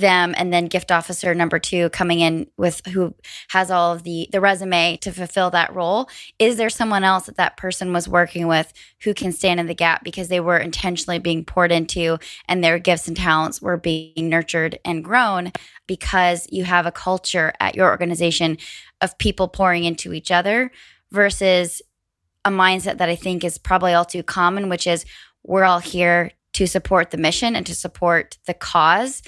them 0.00 0.34
and 0.36 0.52
then 0.52 0.66
gift 0.66 0.90
officer 0.90 1.34
number 1.34 1.58
two 1.58 1.90
coming 1.90 2.20
in 2.20 2.46
with 2.56 2.84
who 2.86 3.14
has 3.48 3.70
all 3.70 3.92
of 3.92 4.02
the 4.02 4.28
the 4.32 4.40
resume 4.40 4.96
to 4.98 5.12
fulfill 5.12 5.50
that 5.50 5.74
role. 5.74 6.08
Is 6.38 6.56
there 6.56 6.70
someone 6.70 7.04
else 7.04 7.26
that 7.26 7.36
that 7.36 7.56
person 7.56 7.92
was 7.92 8.08
working 8.08 8.46
with 8.46 8.72
who 9.02 9.14
can 9.14 9.32
stand 9.32 9.60
in 9.60 9.66
the 9.66 9.74
gap 9.74 10.04
because 10.04 10.28
they 10.28 10.40
were 10.40 10.58
intentionally 10.58 11.18
being 11.18 11.44
poured 11.44 11.72
into 11.72 12.18
and 12.46 12.62
their 12.62 12.78
gifts 12.78 13.08
and 13.08 13.16
talents 13.16 13.62
were 13.62 13.76
being 13.76 14.28
nurtured 14.28 14.78
and 14.84 15.04
grown 15.04 15.52
because 15.86 16.46
you 16.50 16.64
have 16.64 16.86
a 16.86 16.92
culture 16.92 17.52
at 17.60 17.74
your 17.74 17.88
organization 17.88 18.58
of 19.00 19.18
people 19.18 19.48
pouring 19.48 19.84
into 19.84 20.12
each 20.12 20.30
other 20.30 20.70
versus 21.10 21.82
a 22.44 22.50
mindset 22.50 22.98
that 22.98 23.08
I 23.08 23.16
think 23.16 23.44
is 23.44 23.58
probably 23.58 23.92
all 23.92 24.04
too 24.04 24.22
common 24.22 24.68
which 24.68 24.86
is 24.86 25.04
we're 25.44 25.64
all 25.64 25.80
here 25.80 26.32
to 26.54 26.66
support 26.66 27.10
the 27.10 27.18
mission 27.18 27.54
and 27.54 27.66
to 27.66 27.74
support 27.74 28.38
the 28.46 28.54
cause 28.54 29.22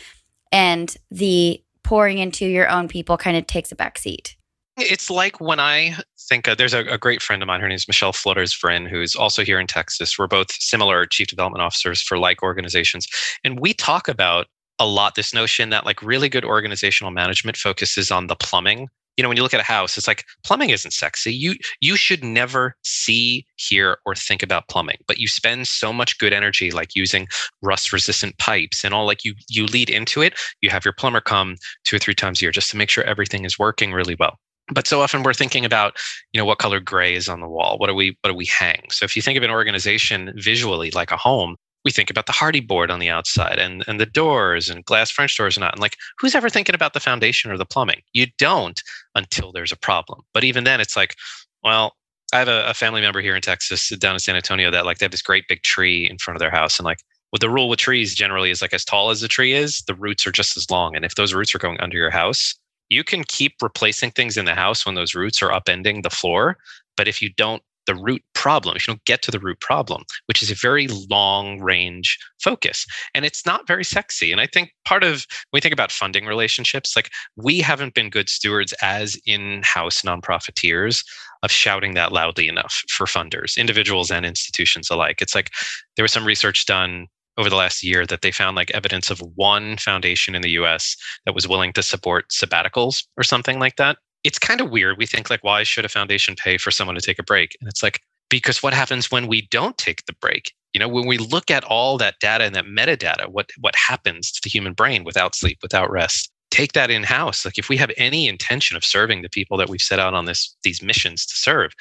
and 0.53 0.97
the 1.11 1.63
pouring 1.83 2.19
into 2.19 2.47
your 2.47 2.69
own 2.69 2.89
people 2.89 3.17
kind 3.17 3.37
of 3.37 3.47
takes 3.47 3.73
a 3.73 3.77
back 3.77 3.99
seat. 3.99 4.37
It's 4.77 5.11
like 5.11 5.41
when 5.41 5.61
I 5.61 5.97
think 6.29 6.49
uh, 6.49 6.55
there's 6.55 6.73
a, 6.73 6.85
a, 6.85 6.97
great 6.97 7.21
friend 7.21 7.43
of 7.43 7.47
mine. 7.47 7.61
Her 7.61 7.69
name 7.69 7.77
is 7.77 7.89
Michelle 7.89 8.13
Flutters 8.13 8.57
Vrin, 8.57 8.89
who's 8.89 9.15
also 9.15 9.45
here 9.45 9.61
in 9.61 9.67
Texas. 9.67 10.19
We're 10.19 10.29
both 10.29 10.53
similar 10.53 11.05
chief 11.05 11.27
development 11.27 11.63
officers 11.63 12.01
for 12.01 12.19
like 12.19 12.43
organizations. 12.43 13.07
And 13.45 13.61
we 13.61 13.75
talk 13.75 14.09
about 14.09 14.47
a 14.79 14.87
lot 14.87 15.17
this 15.17 15.35
notion 15.35 15.71
that 15.71 15.85
like 15.85 16.03
really 16.03 16.29
good 16.29 16.45
organizational 16.45 17.11
management 17.11 17.57
focuses 17.57 18.11
on 18.11 18.29
the 18.29 18.37
plumbing 18.37 18.89
you 19.16 19.23
know 19.23 19.29
when 19.29 19.37
you 19.37 19.42
look 19.42 19.55
at 19.55 19.61
a 19.61 19.64
house 19.64 19.96
it's 19.96 20.09
like 20.09 20.25
plumbing 20.44 20.70
isn't 20.70 20.92
sexy. 20.92 21.33
You 21.33 21.55
you 21.81 21.96
should 21.96 22.25
never 22.25 22.77
see 22.83 23.46
hear 23.57 23.99
or 24.07 24.14
think 24.14 24.42
about 24.42 24.68
plumbing 24.68 24.99
but 25.07 25.18
you 25.18 25.29
spend 25.29 25.68
so 25.68 25.92
much 25.92 26.18
good 26.18 26.33
energy 26.33 26.70
like 26.70 26.94
using 26.94 27.27
rust 27.62 27.92
resistant 27.92 28.37
pipes 28.38 28.85
and 28.85 28.94
all 28.94 29.07
like 29.07 29.25
you 29.25 29.35
you 29.49 29.66
lead 29.66 29.90
into 29.90 30.23
it 30.23 30.35
you 30.61 30.70
have 30.70 30.85
your 30.85 30.94
plumber 30.94 31.20
come 31.20 31.57
two 31.85 31.96
or 31.96 31.99
three 31.99 32.14
times 32.14 32.40
a 32.40 32.44
year 32.44 32.53
just 32.53 32.70
to 32.70 32.77
make 32.77 32.90
sure 32.90 33.05
everything 33.05 33.44
is 33.44 33.59
working 33.59 33.92
really 33.92 34.16
well. 34.18 34.38
But 34.73 34.87
so 34.87 35.01
often 35.01 35.23
we're 35.23 35.35
thinking 35.35 35.64
about 35.64 35.96
you 36.33 36.38
know 36.38 36.44
what 36.44 36.59
color 36.59 36.81
gray 36.81 37.14
is 37.14 37.29
on 37.29 37.40
the 37.40 37.49
wall? 37.49 37.77
What 37.79 37.88
do 37.88 37.94
we 37.94 38.16
what 38.20 38.31
do 38.31 38.37
we 38.37 38.46
hang? 38.46 38.83
So 38.90 39.05
if 39.05 39.16
you 39.16 39.23
think 39.23 39.37
of 39.37 39.42
an 39.42 39.51
organization 39.51 40.33
visually 40.37 40.90
like 40.92 41.11
a 41.11 41.16
home 41.16 41.57
we 41.85 41.90
think 41.90 42.11
about 42.11 42.27
the 42.27 42.33
Hardie 42.33 42.66
board 42.66 42.90
on 42.90 42.99
the 42.99 43.09
outside 43.09 43.59
and, 43.59 43.85
and 43.87 43.99
the 43.99 44.07
doors 44.07 44.69
and 44.69 44.85
glass 44.85 45.11
French 45.11 45.37
doors 45.37 45.57
and 45.57 45.62
not. 45.62 45.75
And 45.75 45.81
like, 45.81 45.97
who's 46.19 46.35
ever 46.35 46.51
thinking 46.51 46.75
about 46.75 46.93
the 46.93 47.01
foundation 47.01 47.51
or 47.51 47.57
the 47.57 47.64
plumbing? 47.64 48.03
You 48.12 48.27
don't 48.38 48.81
until 49.14 49.53
there's 49.53 49.73
a 49.73 49.77
problem. 49.77 50.21
But 50.35 50.45
even 50.45 50.64
then, 50.64 50.81
it's 50.81 50.97
like, 50.97 51.16
well, 51.64 51.95
I 52.33 52.38
have 52.38 52.49
a, 52.49 52.66
a 52.66 52.75
family 52.75 53.01
member 53.01 53.21
here 53.21 53.35
in 53.35 53.43
Texas, 53.43 53.90
uh, 53.90 53.97
down 53.97 54.14
in 54.14 54.21
San 54.21 54.37
Antonio, 54.37 54.71
that 54.71 54.85
like 54.85 54.99
they 54.99 55.05
have 55.05 55.11
this 55.11 55.23
great 55.23 55.49
big 55.49 55.62
tree 55.62 56.09
in 56.09 56.19
front 56.19 56.37
of 56.37 56.40
their 56.40 56.51
house, 56.51 56.79
and 56.79 56.85
like 56.85 56.99
Well, 57.33 57.38
the 57.40 57.51
rule 57.51 57.69
with 57.69 57.79
trees 57.79 58.14
generally 58.14 58.51
is 58.51 58.61
like 58.61 58.75
as 58.75 58.85
tall 58.85 59.11
as 59.11 59.21
the 59.21 59.29
tree 59.29 59.53
is, 59.53 59.83
the 59.87 59.95
roots 59.95 60.27
are 60.27 60.33
just 60.33 60.57
as 60.57 60.71
long. 60.71 60.97
And 60.97 61.05
if 61.05 61.14
those 61.14 61.35
roots 61.35 61.55
are 61.55 61.59
going 61.59 61.81
under 61.81 61.97
your 61.97 62.11
house, 62.11 62.55
you 62.88 63.05
can 63.05 63.23
keep 63.25 63.55
replacing 63.62 64.11
things 64.11 64.37
in 64.37 64.47
the 64.47 64.55
house 64.55 64.85
when 64.85 64.97
those 64.97 65.14
roots 65.14 65.40
are 65.43 65.51
upending 65.51 66.03
the 66.03 66.11
floor. 66.11 66.59
But 66.97 67.09
if 67.09 67.23
you 67.23 67.31
don't 67.37 67.62
the 67.87 67.95
root 67.95 68.23
problem, 68.35 68.77
if 68.77 68.87
you 68.87 68.93
don't 68.93 69.05
get 69.05 69.23
to 69.23 69.31
the 69.31 69.38
root 69.38 69.61
problem, 69.61 70.05
which 70.27 70.43
is 70.43 70.51
a 70.51 70.55
very 70.55 70.88
long 70.88 71.61
range 71.61 72.19
focus. 72.43 72.87
And 73.14 73.25
it's 73.25 73.45
not 73.45 73.66
very 73.66 73.85
sexy. 73.85 74.33
And 74.33 74.40
I 74.40 74.47
think 74.47 74.73
part 74.85 75.05
of 75.05 75.27
when 75.51 75.59
we 75.59 75.61
think 75.61 75.73
about 75.73 75.93
funding 75.93 76.27
relationships, 76.27 76.95
like 76.97 77.11
we 77.37 77.61
haven't 77.61 77.95
been 77.95 78.11
good 78.11 78.29
stewards 78.29 78.73
as 78.81 79.19
in 79.27 79.62
house 79.64 80.03
nonprofiteers 80.03 81.05
of 81.43 81.51
shouting 81.51 81.95
that 81.95 82.12
loudly 82.12 82.49
enough 82.49 82.83
for 82.88 83.07
funders, 83.07 83.57
individuals 83.57 84.11
and 84.11 84.27
institutions 84.27 84.90
alike. 84.90 85.21
It's 85.21 85.35
like 85.35 85.51
there 85.97 86.03
was 86.05 86.12
some 86.12 86.27
research 86.27 86.66
done 86.66 87.07
over 87.38 87.49
the 87.49 87.57
last 87.57 87.83
year 87.83 88.05
that 88.07 88.23
they 88.23 88.31
found 88.31 88.57
like 88.57 88.71
evidence 88.73 89.11
of 89.11 89.23
one 89.35 89.77
foundation 89.79 90.35
in 90.35 90.43
the 90.43 90.51
US 90.51 90.97
that 91.25 91.35
was 91.35 91.49
willing 91.49 91.73
to 91.73 91.83
support 91.83 92.29
sabbaticals 92.31 93.05
or 93.16 93.23
something 93.23 93.59
like 93.59 93.77
that 93.77 93.97
it's 94.25 94.39
kind 94.39 94.61
of 94.61 94.71
weird. 94.71 94.99
We 94.99 95.07
think 95.07 95.31
like, 95.31 95.45
why 95.45 95.63
should 95.63 95.85
a 95.85 95.89
foundation 95.89 96.35
pay 96.37 96.59
for 96.59 96.71
someone 96.71 96.95
to 96.95 97.01
take 97.01 97.19
a 97.19 97.25
break? 97.25 97.57
And 97.61 97.69
it's 97.69 97.83
like, 97.83 98.01
because 98.29 98.63
what 98.63 98.75
happens 98.75 99.11
when 99.11 99.27
we 99.27 99.43
don't 99.51 99.77
take 99.77 100.07
the 100.07 100.15
break? 100.15 100.53
You 100.73 100.79
know, 100.79 100.89
when 100.89 101.07
we 101.07 101.19
look 101.19 101.51
at 101.51 101.65
all 101.65 101.99
that 101.99 102.21
data 102.21 102.45
and 102.45 102.55
that 102.55 102.67
metadata, 102.67 103.29
what 103.29 103.51
what 103.59 103.75
happens 103.75 104.31
to 104.33 104.41
the 104.43 104.51
human 104.51 104.73
brain 104.73 105.05
without 105.05 105.35
sleep, 105.35 105.59
without 105.63 105.91
rest? 105.91 106.31
Take 106.51 106.73
that 106.73 106.91
in 106.91 107.03
house. 107.03 107.45
Like 107.45 107.59
if 107.59 107.69
we 107.69 107.77
have 107.77 107.91
any 107.97 108.29
intention 108.29 108.77
of 108.77 108.85
serving 108.85 109.23
the 109.23 109.29
people 109.29 109.57
that 109.57 109.69
we've 109.69 109.81
set 109.81 109.99
out 109.99 110.15
on 110.15 110.27
this 110.27 110.57
these 110.63 110.83
missions 110.83 111.27
to 111.27 111.35
serve, 111.35 111.73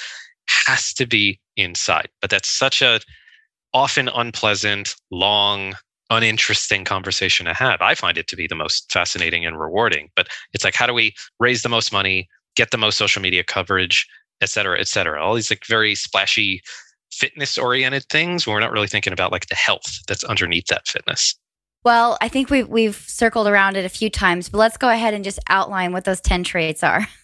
has 0.47 0.93
to 0.93 1.06
be 1.06 1.39
inside. 1.56 2.10
But 2.19 2.32
that's 2.32 2.49
such 2.49 2.82
a 2.82 2.99
often 3.73 4.10
unpleasant, 4.10 4.95
long, 5.12 5.75
uninteresting 6.09 6.85
conversation 6.85 7.45
to 7.45 7.53
have. 7.53 7.81
I 7.81 7.95
find 7.95 8.17
it 8.17 8.27
to 8.27 8.35
be 8.35 8.47
the 8.47 8.55
most 8.55 8.91
fascinating 8.91 9.45
and 9.45 9.59
rewarding. 9.59 10.09
But 10.15 10.27
it's 10.53 10.63
like, 10.63 10.75
how 10.75 10.87
do 10.87 10.93
we 10.93 11.13
raise 11.39 11.61
the 11.61 11.69
most 11.69 11.91
money, 11.91 12.27
get 12.55 12.71
the 12.71 12.77
most 12.77 12.97
social 12.97 13.21
media 13.21 13.43
coverage, 13.43 14.07
et 14.41 14.49
cetera, 14.49 14.79
et 14.79 14.87
cetera? 14.87 15.23
All 15.23 15.35
these 15.35 15.49
like 15.49 15.65
very 15.67 15.95
splashy 15.95 16.61
fitness 17.11 17.57
oriented 17.57 18.05
things 18.09 18.45
when 18.45 18.53
we're 18.53 18.59
not 18.59 18.71
really 18.71 18.87
thinking 18.87 19.13
about 19.13 19.31
like 19.31 19.47
the 19.47 19.55
health 19.55 19.99
that's 20.07 20.23
underneath 20.23 20.67
that 20.67 20.87
fitness. 20.87 21.35
Well, 21.83 22.17
I 22.21 22.27
think 22.27 22.49
we've 22.49 22.67
we've 22.67 22.95
circled 22.95 23.47
around 23.47 23.77
it 23.77 23.85
a 23.85 23.89
few 23.89 24.09
times, 24.09 24.49
but 24.49 24.57
let's 24.57 24.77
go 24.77 24.89
ahead 24.89 25.13
and 25.13 25.23
just 25.23 25.39
outline 25.47 25.93
what 25.93 26.03
those 26.03 26.21
10 26.21 26.43
traits 26.43 26.83
are. 26.83 27.07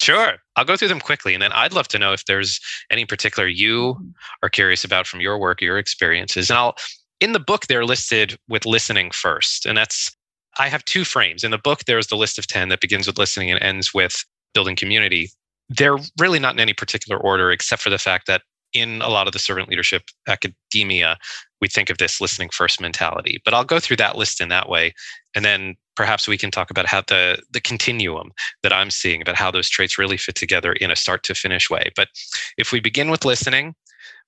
Sure. 0.00 0.36
I'll 0.56 0.64
go 0.64 0.76
through 0.76 0.88
them 0.88 1.00
quickly. 1.00 1.34
And 1.34 1.42
then 1.42 1.52
I'd 1.52 1.74
love 1.74 1.86
to 1.88 1.98
know 1.98 2.14
if 2.14 2.24
there's 2.24 2.58
any 2.90 3.04
particular 3.04 3.46
you 3.46 3.94
mm-hmm. 3.94 4.08
are 4.42 4.48
curious 4.48 4.82
about 4.82 5.06
from 5.06 5.20
your 5.20 5.38
work, 5.38 5.60
your 5.60 5.76
experiences. 5.76 6.48
And 6.48 6.58
I'll 6.58 6.74
in 7.20 7.32
the 7.32 7.40
book, 7.40 7.66
they're 7.66 7.84
listed 7.84 8.38
with 8.48 8.66
listening 8.66 9.10
first. 9.10 9.66
And 9.66 9.76
that's, 9.76 10.14
I 10.58 10.68
have 10.68 10.84
two 10.84 11.04
frames. 11.04 11.44
In 11.44 11.50
the 11.50 11.58
book, 11.58 11.84
there's 11.86 12.08
the 12.08 12.16
list 12.16 12.38
of 12.38 12.46
10 12.46 12.68
that 12.70 12.80
begins 12.80 13.06
with 13.06 13.18
listening 13.18 13.50
and 13.50 13.62
ends 13.62 13.94
with 13.94 14.24
building 14.54 14.76
community. 14.76 15.30
They're 15.68 15.98
really 16.18 16.38
not 16.38 16.54
in 16.54 16.60
any 16.60 16.72
particular 16.72 17.20
order, 17.20 17.50
except 17.50 17.82
for 17.82 17.90
the 17.90 17.98
fact 17.98 18.26
that 18.26 18.42
in 18.72 19.02
a 19.02 19.08
lot 19.08 19.26
of 19.26 19.32
the 19.32 19.38
servant 19.38 19.68
leadership 19.68 20.02
academia, 20.28 21.18
we 21.60 21.68
think 21.68 21.90
of 21.90 21.98
this 21.98 22.20
listening 22.20 22.48
first 22.52 22.80
mentality. 22.80 23.40
But 23.44 23.54
I'll 23.54 23.64
go 23.64 23.80
through 23.80 23.96
that 23.96 24.16
list 24.16 24.40
in 24.40 24.48
that 24.48 24.68
way. 24.68 24.94
And 25.34 25.44
then 25.44 25.76
perhaps 25.96 26.26
we 26.26 26.38
can 26.38 26.50
talk 26.50 26.70
about 26.70 26.86
how 26.86 27.02
the, 27.02 27.42
the 27.50 27.60
continuum 27.60 28.32
that 28.62 28.72
I'm 28.72 28.90
seeing 28.90 29.20
about 29.20 29.36
how 29.36 29.50
those 29.50 29.68
traits 29.68 29.98
really 29.98 30.16
fit 30.16 30.36
together 30.36 30.72
in 30.72 30.90
a 30.90 30.96
start 30.96 31.22
to 31.24 31.34
finish 31.34 31.68
way. 31.68 31.90
But 31.96 32.08
if 32.56 32.72
we 32.72 32.80
begin 32.80 33.10
with 33.10 33.24
listening, 33.24 33.74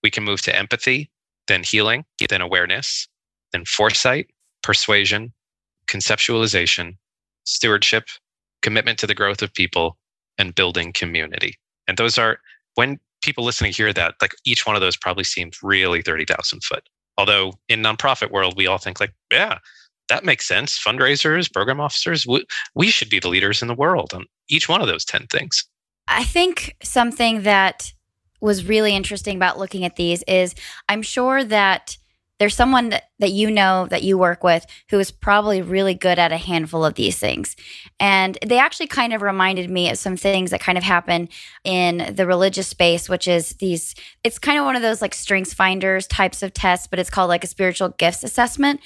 we 0.03 0.11
can 0.11 0.25
move 0.25 0.43
to 0.43 0.57
empathy, 0.57 1.11
then 1.49 1.63
healing, 1.63 2.05
then 2.29 2.41
awareness, 2.41 3.09
then 3.53 3.65
foresight, 3.65 4.29
persuasion, 4.63 5.33
conceptualization, 5.89 6.97
stewardship, 7.45 8.05
commitment 8.63 8.99
to 8.99 9.07
the 9.07 9.15
growth 9.15 9.43
of 9.43 9.53
people, 9.53 9.97
and 10.39 10.55
building 10.55 10.93
community. 10.93 11.55
And 11.87 11.99
those 11.99 12.17
are, 12.17 12.39
when 12.75 12.99
people 13.23 13.45
listening 13.45 13.73
hear 13.73 13.93
that, 13.93 14.15
like 14.21 14.35
each 14.45 14.67
one 14.67 14.77
of 14.77 14.81
those 14.81 14.97
probably 14.97 15.25
seems 15.25 15.63
really 15.63 16.03
30,000 16.03 16.63
foot. 16.63 16.89
Although 17.19 17.53
in 17.69 17.83
nonprofit 17.83 18.31
world, 18.31 18.55
we 18.57 18.67
all 18.67 18.79
think 18.79 19.01
like, 19.01 19.13
yeah, 19.31 19.59
that 20.09 20.25
makes 20.25 20.47
sense. 20.47 20.79
Fundraisers, 20.79 21.53
program 21.53 21.81
officers, 21.81 22.27
we, 22.27 22.45
we 22.75 22.89
should 22.89 23.11
be 23.11 23.21
the 23.21 23.29
leaders 23.29 23.63
in 23.63 23.69
the 23.69 23.75
world 23.75 24.13
on 24.15 24.25
each 24.49 24.69
one 24.69 24.81
of 24.81 24.89
those 24.89 25.05
10 25.05 25.27
things. 25.27 25.65
I 26.09 26.25
think 26.25 26.77
something 26.83 27.43
that 27.43 27.93
was 28.43 28.67
really 28.69 28.95
interesting 28.95 29.37
about 29.37 29.59
looking 29.59 29.85
at 29.85 29.97
these 29.97 30.23
is 30.25 30.55
I'm 30.89 31.03
sure 31.03 31.45
that 31.45 31.97
there's 32.39 32.57
someone 32.57 32.89
that, 32.89 33.05
that 33.21 33.31
you 33.31 33.53
know 33.53 33.87
that 33.87 34.03
you 34.03 34.19
work 34.19 34.43
with 34.43 34.67
who 34.91 34.99
is 34.99 35.13
probably 35.13 35.63
really 35.63 35.95
good 35.95 36.19
at 36.19 36.33
a 36.33 36.37
handful 36.37 36.85
of 36.85 36.95
these 36.95 37.17
things. 37.17 37.55
And 38.01 38.37
they 38.45 38.59
actually 38.59 38.89
kind 38.89 39.13
of 39.13 39.23
reminded 39.23 39.71
me 39.71 39.89
of 39.89 39.97
some 39.97 40.17
things 40.17 40.51
that 40.51 40.61
kind 40.61 40.77
of 40.77 40.83
happen 40.83 41.29
in 41.63 42.13
the 42.17 42.27
religious 42.27 42.67
space, 42.67 43.09
which 43.09 43.29
is 43.29 43.51
these, 43.61 43.95
it's 44.25 44.41
kind 44.41 44.59
of 44.59 44.65
one 44.65 44.75
of 44.75 44.83
those 44.83 45.01
like 45.01 45.15
strengths 45.15 45.55
finders 45.55 46.09
types 46.09 46.43
of 46.43 46.53
tests, 46.53 46.89
but 46.89 46.99
it's 46.99 47.11
called 47.11 47.29
like 47.29 47.45
a 47.45 47.47
spiritual 47.47 47.91
gifts 47.91 48.25
assessment. 48.25 48.81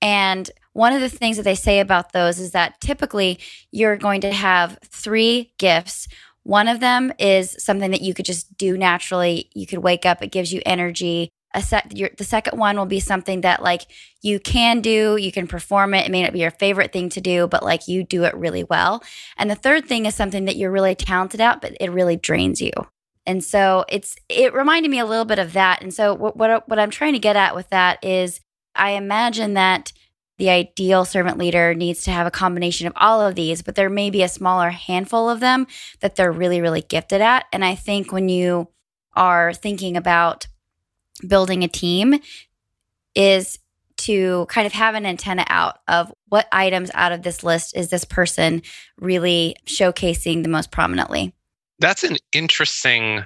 And 0.00 0.50
one 0.72 0.94
of 0.94 1.02
the 1.02 1.10
things 1.10 1.36
that 1.36 1.42
they 1.42 1.54
say 1.54 1.80
about 1.80 2.12
those 2.12 2.40
is 2.40 2.52
that 2.52 2.80
typically 2.80 3.38
you're 3.70 3.98
going 3.98 4.22
to 4.22 4.32
have 4.32 4.78
three 4.86 5.52
gifts 5.58 6.08
one 6.44 6.68
of 6.68 6.80
them 6.80 7.12
is 7.18 7.56
something 7.58 7.90
that 7.92 8.02
you 8.02 8.14
could 8.14 8.24
just 8.24 8.56
do 8.56 8.76
naturally. 8.76 9.50
You 9.54 9.66
could 9.66 9.80
wake 9.80 10.04
up, 10.04 10.22
it 10.22 10.32
gives 10.32 10.52
you 10.52 10.60
energy. 10.66 11.28
A 11.54 11.60
set, 11.60 11.94
your, 11.94 12.08
the 12.16 12.24
second 12.24 12.58
one 12.58 12.78
will 12.78 12.86
be 12.86 12.98
something 12.98 13.42
that 13.42 13.62
like 13.62 13.82
you 14.22 14.40
can 14.40 14.80
do, 14.80 15.16
you 15.16 15.30
can 15.30 15.46
perform 15.46 15.92
it. 15.92 16.06
It 16.06 16.10
may 16.10 16.22
not 16.22 16.32
be 16.32 16.40
your 16.40 16.50
favorite 16.50 16.92
thing 16.92 17.10
to 17.10 17.20
do, 17.20 17.46
but 17.46 17.62
like 17.62 17.88
you 17.88 18.04
do 18.04 18.24
it 18.24 18.34
really 18.34 18.64
well. 18.64 19.02
And 19.36 19.50
the 19.50 19.54
third 19.54 19.86
thing 19.86 20.06
is 20.06 20.14
something 20.14 20.46
that 20.46 20.56
you're 20.56 20.70
really 20.70 20.94
talented 20.94 21.42
at, 21.42 21.60
but 21.60 21.76
it 21.78 21.90
really 21.90 22.16
drains 22.16 22.62
you. 22.62 22.72
And 23.26 23.44
so 23.44 23.84
it's 23.88 24.16
it 24.30 24.54
reminded 24.54 24.90
me 24.90 24.98
a 24.98 25.04
little 25.04 25.26
bit 25.26 25.38
of 25.38 25.52
that. 25.52 25.82
And 25.82 25.92
so 25.92 26.14
what 26.14 26.36
what, 26.36 26.68
what 26.68 26.78
I'm 26.78 26.90
trying 26.90 27.12
to 27.12 27.18
get 27.18 27.36
at 27.36 27.54
with 27.54 27.68
that 27.68 28.02
is 28.02 28.40
I 28.74 28.92
imagine 28.92 29.54
that 29.54 29.92
the 30.38 30.50
ideal 30.50 31.04
servant 31.04 31.38
leader 31.38 31.74
needs 31.74 32.02
to 32.04 32.10
have 32.10 32.26
a 32.26 32.30
combination 32.30 32.86
of 32.86 32.92
all 32.96 33.20
of 33.20 33.34
these, 33.34 33.62
but 33.62 33.74
there 33.74 33.90
may 33.90 34.10
be 34.10 34.22
a 34.22 34.28
smaller 34.28 34.70
handful 34.70 35.28
of 35.28 35.40
them 35.40 35.66
that 36.00 36.16
they're 36.16 36.32
really, 36.32 36.60
really 36.60 36.82
gifted 36.82 37.20
at. 37.20 37.46
And 37.52 37.64
I 37.64 37.74
think 37.74 38.12
when 38.12 38.28
you 38.28 38.68
are 39.14 39.52
thinking 39.52 39.96
about 39.96 40.46
building 41.26 41.62
a 41.62 41.68
team, 41.68 42.18
is 43.14 43.58
to 43.98 44.46
kind 44.46 44.66
of 44.66 44.72
have 44.72 44.94
an 44.94 45.06
antenna 45.06 45.44
out 45.48 45.78
of 45.86 46.12
what 46.28 46.48
items 46.50 46.90
out 46.94 47.12
of 47.12 47.22
this 47.22 47.44
list 47.44 47.76
is 47.76 47.90
this 47.90 48.04
person 48.04 48.62
really 48.98 49.54
showcasing 49.66 50.42
the 50.42 50.48
most 50.48 50.70
prominently. 50.70 51.32
That's 51.78 52.02
an 52.02 52.16
interesting 52.32 53.24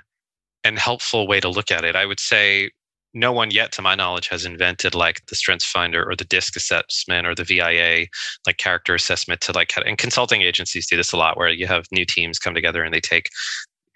and 0.64 0.78
helpful 0.78 1.26
way 1.26 1.40
to 1.40 1.48
look 1.48 1.70
at 1.70 1.84
it. 1.84 1.96
I 1.96 2.04
would 2.04 2.20
say 2.20 2.70
no 3.16 3.32
one 3.32 3.50
yet, 3.50 3.72
to 3.72 3.82
my 3.82 3.94
knowledge, 3.94 4.28
has 4.28 4.44
invented 4.44 4.94
like 4.94 5.24
the 5.26 5.34
Strengths 5.34 5.64
Finder 5.64 6.08
or 6.08 6.14
the 6.14 6.24
DISC 6.24 6.54
assessment 6.54 7.26
or 7.26 7.34
the 7.34 7.44
VIA, 7.44 8.06
like 8.46 8.58
character 8.58 8.94
assessment 8.94 9.40
to 9.40 9.52
like, 9.52 9.72
and 9.84 9.96
consulting 9.96 10.42
agencies 10.42 10.86
do 10.86 10.96
this 10.96 11.12
a 11.12 11.16
lot 11.16 11.38
where 11.38 11.48
you 11.48 11.66
have 11.66 11.86
new 11.90 12.04
teams 12.04 12.38
come 12.38 12.54
together 12.54 12.84
and 12.84 12.92
they 12.92 13.00
take, 13.00 13.30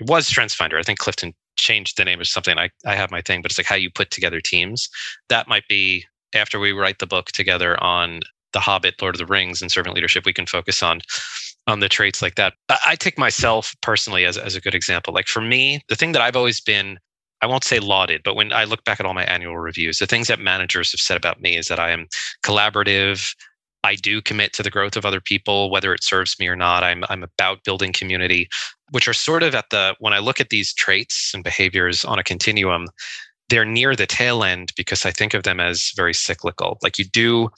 it 0.01 0.09
was 0.09 0.27
Strengths 0.27 0.55
Finder. 0.55 0.79
I 0.79 0.83
think 0.83 0.99
Clifton 0.99 1.35
changed 1.57 1.99
the 1.99 2.05
name 2.05 2.21
of 2.21 2.29
something. 2.29 2.57
I, 2.59 2.71
I 2.87 2.95
have 2.95 3.11
my 3.11 3.21
thing, 3.21 3.43
but 3.43 3.51
it's 3.51 3.59
like 3.59 3.67
how 3.67 3.77
you 3.77 3.91
put 3.91 4.11
together 4.11 4.41
teams. 4.41 4.89
That 5.29 5.49
might 5.49 5.69
be 5.69 6.07
after 6.35 6.59
we 6.59 6.73
write 6.73 6.99
the 6.99 7.07
book 7.07 7.27
together 7.27 7.81
on 7.83 8.21
The 8.55 8.61
Hobbit, 8.61 9.03
Lord 9.03 9.17
of 9.17 9.19
the 9.19 9.27
Rings, 9.27 9.61
and 9.61 9.71
servant 9.71 9.95
leadership, 9.95 10.25
we 10.25 10.33
can 10.33 10.47
focus 10.47 10.83
on 10.83 11.01
on 11.67 11.81
the 11.81 11.91
traits 11.91 12.23
like 12.23 12.37
that. 12.37 12.55
I 12.87 12.97
take 12.97 13.19
myself 13.19 13.75
personally 13.83 14.25
as, 14.25 14.39
as 14.39 14.57
a 14.57 14.61
good 14.63 14.75
example. 14.75 15.13
Like 15.13 15.29
for 15.29 15.43
me, 15.43 15.83
the 15.89 15.95
thing 15.95 16.13
that 16.13 16.23
I've 16.23 16.35
always 16.35 16.59
been 16.59 16.99
I 17.43 17.47
won't 17.47 17.65
say 17.65 17.79
lauded, 17.79 18.23
but 18.25 18.35
when 18.35 18.53
I 18.53 18.65
look 18.65 18.85
back 18.85 19.01
at 19.01 19.07
all 19.07 19.15
my 19.15 19.25
annual 19.25 19.57
reviews, 19.59 19.99
the 19.99 20.07
things 20.07 20.29
that 20.29 20.39
managers 20.39 20.93
have 20.93 21.01
said 21.01 21.17
about 21.17 21.41
me 21.41 21.57
is 21.57 21.69
that 21.69 21.81
I 21.81 21.91
am 21.91 22.07
collaborative. 22.45 23.35
I 23.83 23.95
do 23.95 24.21
commit 24.21 24.53
to 24.55 24.63
the 24.63 24.71
growth 24.71 24.97
of 24.97 25.07
other 25.07 25.21
people, 25.21 25.71
whether 25.71 25.95
it 25.95 26.05
serves 26.05 26.39
me 26.39 26.49
or 26.49 26.57
not. 26.57 26.85
I'm, 26.85 27.05
I'm 27.09 27.23
about 27.23 27.65
building 27.65 27.93
community, 27.93 28.49
which 28.91 29.09
are 29.09 29.15
sort 29.15 29.43
of 29.43 29.55
at 29.55 29.71
the, 29.71 29.97
when 30.01 30.13
I 30.13 30.19
look 30.19 30.41
at 30.41 30.51
these 30.51 30.75
traits 30.75 31.33
and 31.33 31.43
behaviors 31.43 32.05
on 32.05 32.19
a 32.19 32.25
continuum, 32.25 32.89
they're 33.49 33.65
near 33.65 33.97
the 33.97 34.07
tail 34.07 34.45
end 34.45 34.73
because 34.77 35.07
I 35.07 35.11
think 35.11 35.35
of 35.35 35.43
them 35.43 35.61
as 35.61 35.93
very 35.97 36.15
cyclical. 36.15 36.79
Like 36.83 36.99
you 36.99 37.05
do 37.05 37.49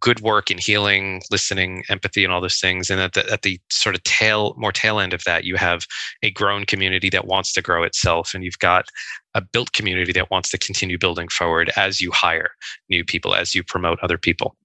good 0.00 0.20
work 0.20 0.50
in 0.50 0.58
healing, 0.58 1.22
listening, 1.30 1.82
empathy, 1.88 2.24
and 2.24 2.32
all 2.32 2.40
those 2.40 2.58
things. 2.58 2.90
And 2.90 3.00
at 3.00 3.14
the, 3.14 3.30
at 3.32 3.42
the 3.42 3.60
sort 3.70 3.94
of 3.94 4.02
tail, 4.04 4.54
more 4.56 4.72
tail 4.72 5.00
end 5.00 5.12
of 5.12 5.24
that, 5.24 5.44
you 5.44 5.56
have 5.56 5.86
a 6.22 6.30
grown 6.30 6.64
community 6.64 7.10
that 7.10 7.26
wants 7.26 7.52
to 7.54 7.62
grow 7.62 7.82
itself, 7.82 8.34
and 8.34 8.44
you've 8.44 8.58
got 8.58 8.86
a 9.34 9.40
built 9.40 9.72
community 9.72 10.12
that 10.12 10.30
wants 10.30 10.50
to 10.50 10.58
continue 10.58 10.98
building 10.98 11.28
forward 11.28 11.70
as 11.76 12.00
you 12.00 12.10
hire 12.12 12.50
new 12.88 13.04
people, 13.04 13.34
as 13.34 13.54
you 13.54 13.62
promote 13.62 13.98
other 14.02 14.18
people. 14.18 14.56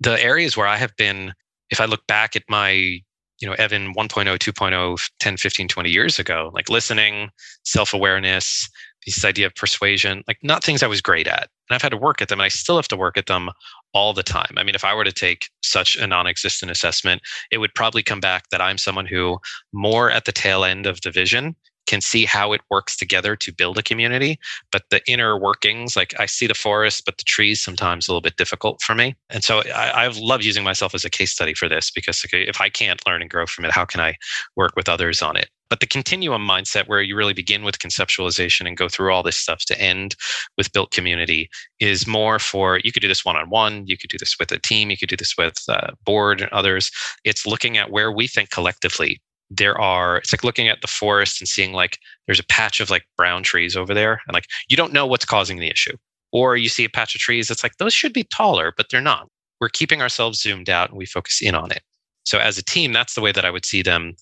The 0.00 0.22
areas 0.22 0.56
where 0.56 0.66
I 0.66 0.76
have 0.76 0.94
been, 0.96 1.32
if 1.70 1.80
I 1.80 1.84
look 1.86 2.06
back 2.06 2.36
at 2.36 2.44
my 2.48 3.00
you 3.40 3.46
know 3.46 3.54
evan 3.54 3.94
1.0 3.94 4.08
2.0 4.38 5.10
10 5.20 5.36
15 5.36 5.68
20 5.68 5.90
years 5.90 6.18
ago 6.18 6.50
like 6.54 6.68
listening 6.68 7.30
self-awareness 7.64 8.68
this 9.06 9.24
idea 9.24 9.46
of 9.46 9.54
persuasion, 9.54 10.22
like 10.26 10.38
not 10.42 10.62
things 10.62 10.82
I 10.82 10.86
was 10.86 11.00
great 11.00 11.26
at. 11.26 11.48
And 11.68 11.74
I've 11.74 11.82
had 11.82 11.90
to 11.90 11.96
work 11.96 12.20
at 12.20 12.28
them 12.28 12.40
and 12.40 12.44
I 12.44 12.48
still 12.48 12.76
have 12.76 12.88
to 12.88 12.96
work 12.96 13.16
at 13.16 13.26
them 13.26 13.50
all 13.94 14.12
the 14.12 14.22
time. 14.22 14.52
I 14.56 14.64
mean, 14.64 14.74
if 14.74 14.84
I 14.84 14.94
were 14.94 15.04
to 15.04 15.12
take 15.12 15.48
such 15.62 15.96
a 15.96 16.06
non 16.06 16.26
existent 16.26 16.70
assessment, 16.70 17.22
it 17.50 17.58
would 17.58 17.74
probably 17.74 18.02
come 18.02 18.20
back 18.20 18.44
that 18.50 18.60
I'm 18.60 18.78
someone 18.78 19.06
who 19.06 19.38
more 19.72 20.10
at 20.10 20.24
the 20.24 20.32
tail 20.32 20.64
end 20.64 20.86
of 20.86 21.00
the 21.02 21.10
vision 21.10 21.56
can 21.88 22.00
see 22.02 22.26
how 22.26 22.52
it 22.52 22.60
works 22.70 22.96
together 22.96 23.34
to 23.34 23.52
build 23.52 23.78
a 23.78 23.82
community. 23.82 24.38
But 24.70 24.82
the 24.90 25.00
inner 25.10 25.38
workings, 25.38 25.96
like 25.96 26.12
I 26.20 26.26
see 26.26 26.46
the 26.46 26.54
forest, 26.54 27.02
but 27.06 27.16
the 27.16 27.24
trees 27.24 27.62
sometimes 27.62 28.06
a 28.06 28.12
little 28.12 28.20
bit 28.20 28.36
difficult 28.36 28.82
for 28.82 28.94
me. 28.94 29.16
And 29.30 29.42
so 29.42 29.62
I, 29.74 30.04
I 30.04 30.06
love 30.08 30.42
using 30.42 30.62
myself 30.62 30.94
as 30.94 31.04
a 31.04 31.10
case 31.10 31.32
study 31.32 31.54
for 31.54 31.66
this 31.66 31.90
because 31.90 32.24
if 32.30 32.60
I 32.60 32.68
can't 32.68 33.04
learn 33.06 33.22
and 33.22 33.30
grow 33.30 33.46
from 33.46 33.64
it, 33.64 33.72
how 33.72 33.86
can 33.86 34.02
I 34.02 34.16
work 34.54 34.72
with 34.76 34.88
others 34.88 35.22
on 35.22 35.36
it? 35.36 35.48
But 35.70 35.80
the 35.80 35.86
continuum 35.86 36.46
mindset, 36.46 36.88
where 36.88 37.02
you 37.02 37.16
really 37.16 37.34
begin 37.34 37.62
with 37.62 37.78
conceptualization 37.78 38.66
and 38.66 38.76
go 38.76 38.88
through 38.88 39.12
all 39.12 39.22
this 39.22 39.36
stuff 39.36 39.64
to 39.66 39.80
end 39.80 40.14
with 40.56 40.72
built 40.72 40.90
community, 40.92 41.50
is 41.78 42.06
more 42.06 42.38
for 42.38 42.80
you 42.84 42.92
could 42.92 43.02
do 43.02 43.08
this 43.08 43.24
one 43.24 43.36
on 43.36 43.50
one, 43.50 43.86
you 43.86 43.98
could 43.98 44.10
do 44.10 44.18
this 44.18 44.36
with 44.38 44.50
a 44.52 44.58
team, 44.58 44.90
you 44.90 44.96
could 44.96 45.10
do 45.10 45.16
this 45.16 45.36
with 45.36 45.58
a 45.68 45.92
board 46.04 46.40
and 46.40 46.50
others. 46.52 46.90
It's 47.24 47.46
looking 47.46 47.76
at 47.76 47.90
where 47.90 48.10
we 48.10 48.28
think 48.28 48.50
collectively 48.50 49.20
there 49.50 49.78
are 49.80 50.18
it's 50.18 50.32
like 50.32 50.44
looking 50.44 50.68
at 50.68 50.80
the 50.80 50.86
forest 50.86 51.40
and 51.40 51.48
seeing 51.48 51.72
like 51.72 51.98
there's 52.26 52.40
a 52.40 52.46
patch 52.46 52.80
of 52.80 52.90
like 52.90 53.04
brown 53.16 53.42
trees 53.42 53.76
over 53.76 53.94
there 53.94 54.20
and 54.26 54.34
like 54.34 54.46
you 54.68 54.76
don't 54.76 54.92
know 54.92 55.06
what's 55.06 55.24
causing 55.24 55.58
the 55.58 55.70
issue. 55.70 55.96
Or 56.30 56.58
you 56.58 56.68
see 56.68 56.84
a 56.84 56.90
patch 56.90 57.14
of 57.14 57.22
trees 57.22 57.48
that's 57.48 57.62
like 57.62 57.76
those 57.78 57.94
should 57.94 58.12
be 58.12 58.24
taller 58.24 58.72
but 58.76 58.86
they're 58.90 59.00
not. 59.00 59.28
We're 59.60 59.70
keeping 59.70 60.02
ourselves 60.02 60.40
zoomed 60.40 60.68
out 60.68 60.90
and 60.90 60.98
we 60.98 61.06
focus 61.06 61.40
in 61.40 61.54
on 61.54 61.72
it. 61.72 61.82
So 62.24 62.38
as 62.38 62.58
a 62.58 62.64
team 62.64 62.92
that's 62.92 63.14
the 63.14 63.20
way 63.20 63.32
that 63.32 63.44
i 63.44 63.50
would 63.50 63.64
see 63.64 63.82
them 63.82 64.14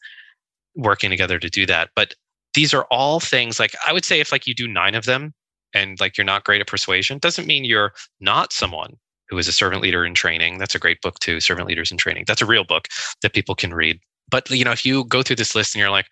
working 0.76 1.10
together 1.10 1.38
to 1.38 1.50
do 1.50 1.66
that. 1.66 1.90
But 1.96 2.14
these 2.54 2.72
are 2.72 2.86
all 2.90 3.20
things 3.20 3.58
like 3.58 3.74
i 3.86 3.92
would 3.92 4.04
say 4.04 4.20
if 4.20 4.32
like 4.32 4.46
you 4.46 4.54
do 4.54 4.68
nine 4.68 4.94
of 4.94 5.04
them 5.04 5.34
and 5.74 6.00
like 6.00 6.16
you're 6.16 6.24
not 6.24 6.44
great 6.44 6.60
at 6.60 6.66
persuasion 6.66 7.18
doesn't 7.18 7.46
mean 7.46 7.64
you're 7.64 7.92
not 8.20 8.52
someone 8.52 8.96
who 9.28 9.38
is 9.38 9.48
a 9.48 9.52
servant 9.52 9.82
leader 9.82 10.04
in 10.06 10.14
training. 10.14 10.58
That's 10.58 10.74
a 10.74 10.78
great 10.78 11.00
book 11.00 11.18
too 11.18 11.40
servant 11.40 11.68
leaders 11.68 11.90
in 11.90 11.98
training. 11.98 12.24
That's 12.26 12.42
a 12.42 12.46
real 12.46 12.64
book 12.64 12.88
that 13.22 13.32
people 13.32 13.54
can 13.54 13.74
read 13.74 14.00
but 14.30 14.50
you 14.50 14.64
know 14.64 14.72
if 14.72 14.84
you 14.84 15.04
go 15.04 15.22
through 15.22 15.36
this 15.36 15.54
list 15.54 15.74
and 15.74 15.80
you're 15.80 15.90
like 15.90 16.06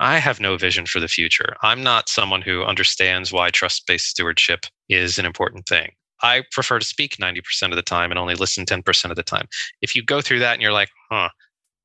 i 0.00 0.18
have 0.18 0.40
no 0.40 0.56
vision 0.56 0.86
for 0.86 0.98
the 1.00 1.08
future. 1.08 1.56
I'm 1.62 1.82
not 1.82 2.08
someone 2.08 2.42
who 2.42 2.64
understands 2.64 3.32
why 3.32 3.50
trust-based 3.50 4.06
stewardship 4.06 4.60
is 4.88 5.18
an 5.18 5.26
important 5.26 5.66
thing. 5.66 5.92
I 6.22 6.42
prefer 6.52 6.78
to 6.78 6.84
speak 6.84 7.16
90% 7.16 7.70
of 7.70 7.76
the 7.76 7.82
time 7.82 8.10
and 8.10 8.18
only 8.18 8.34
listen 8.34 8.66
10% 8.66 9.10
of 9.10 9.16
the 9.16 9.22
time. 9.22 9.46
If 9.80 9.94
you 9.94 10.02
go 10.02 10.20
through 10.20 10.40
that 10.40 10.54
and 10.54 10.62
you're 10.62 10.72
like 10.72 10.90
huh 11.10 11.28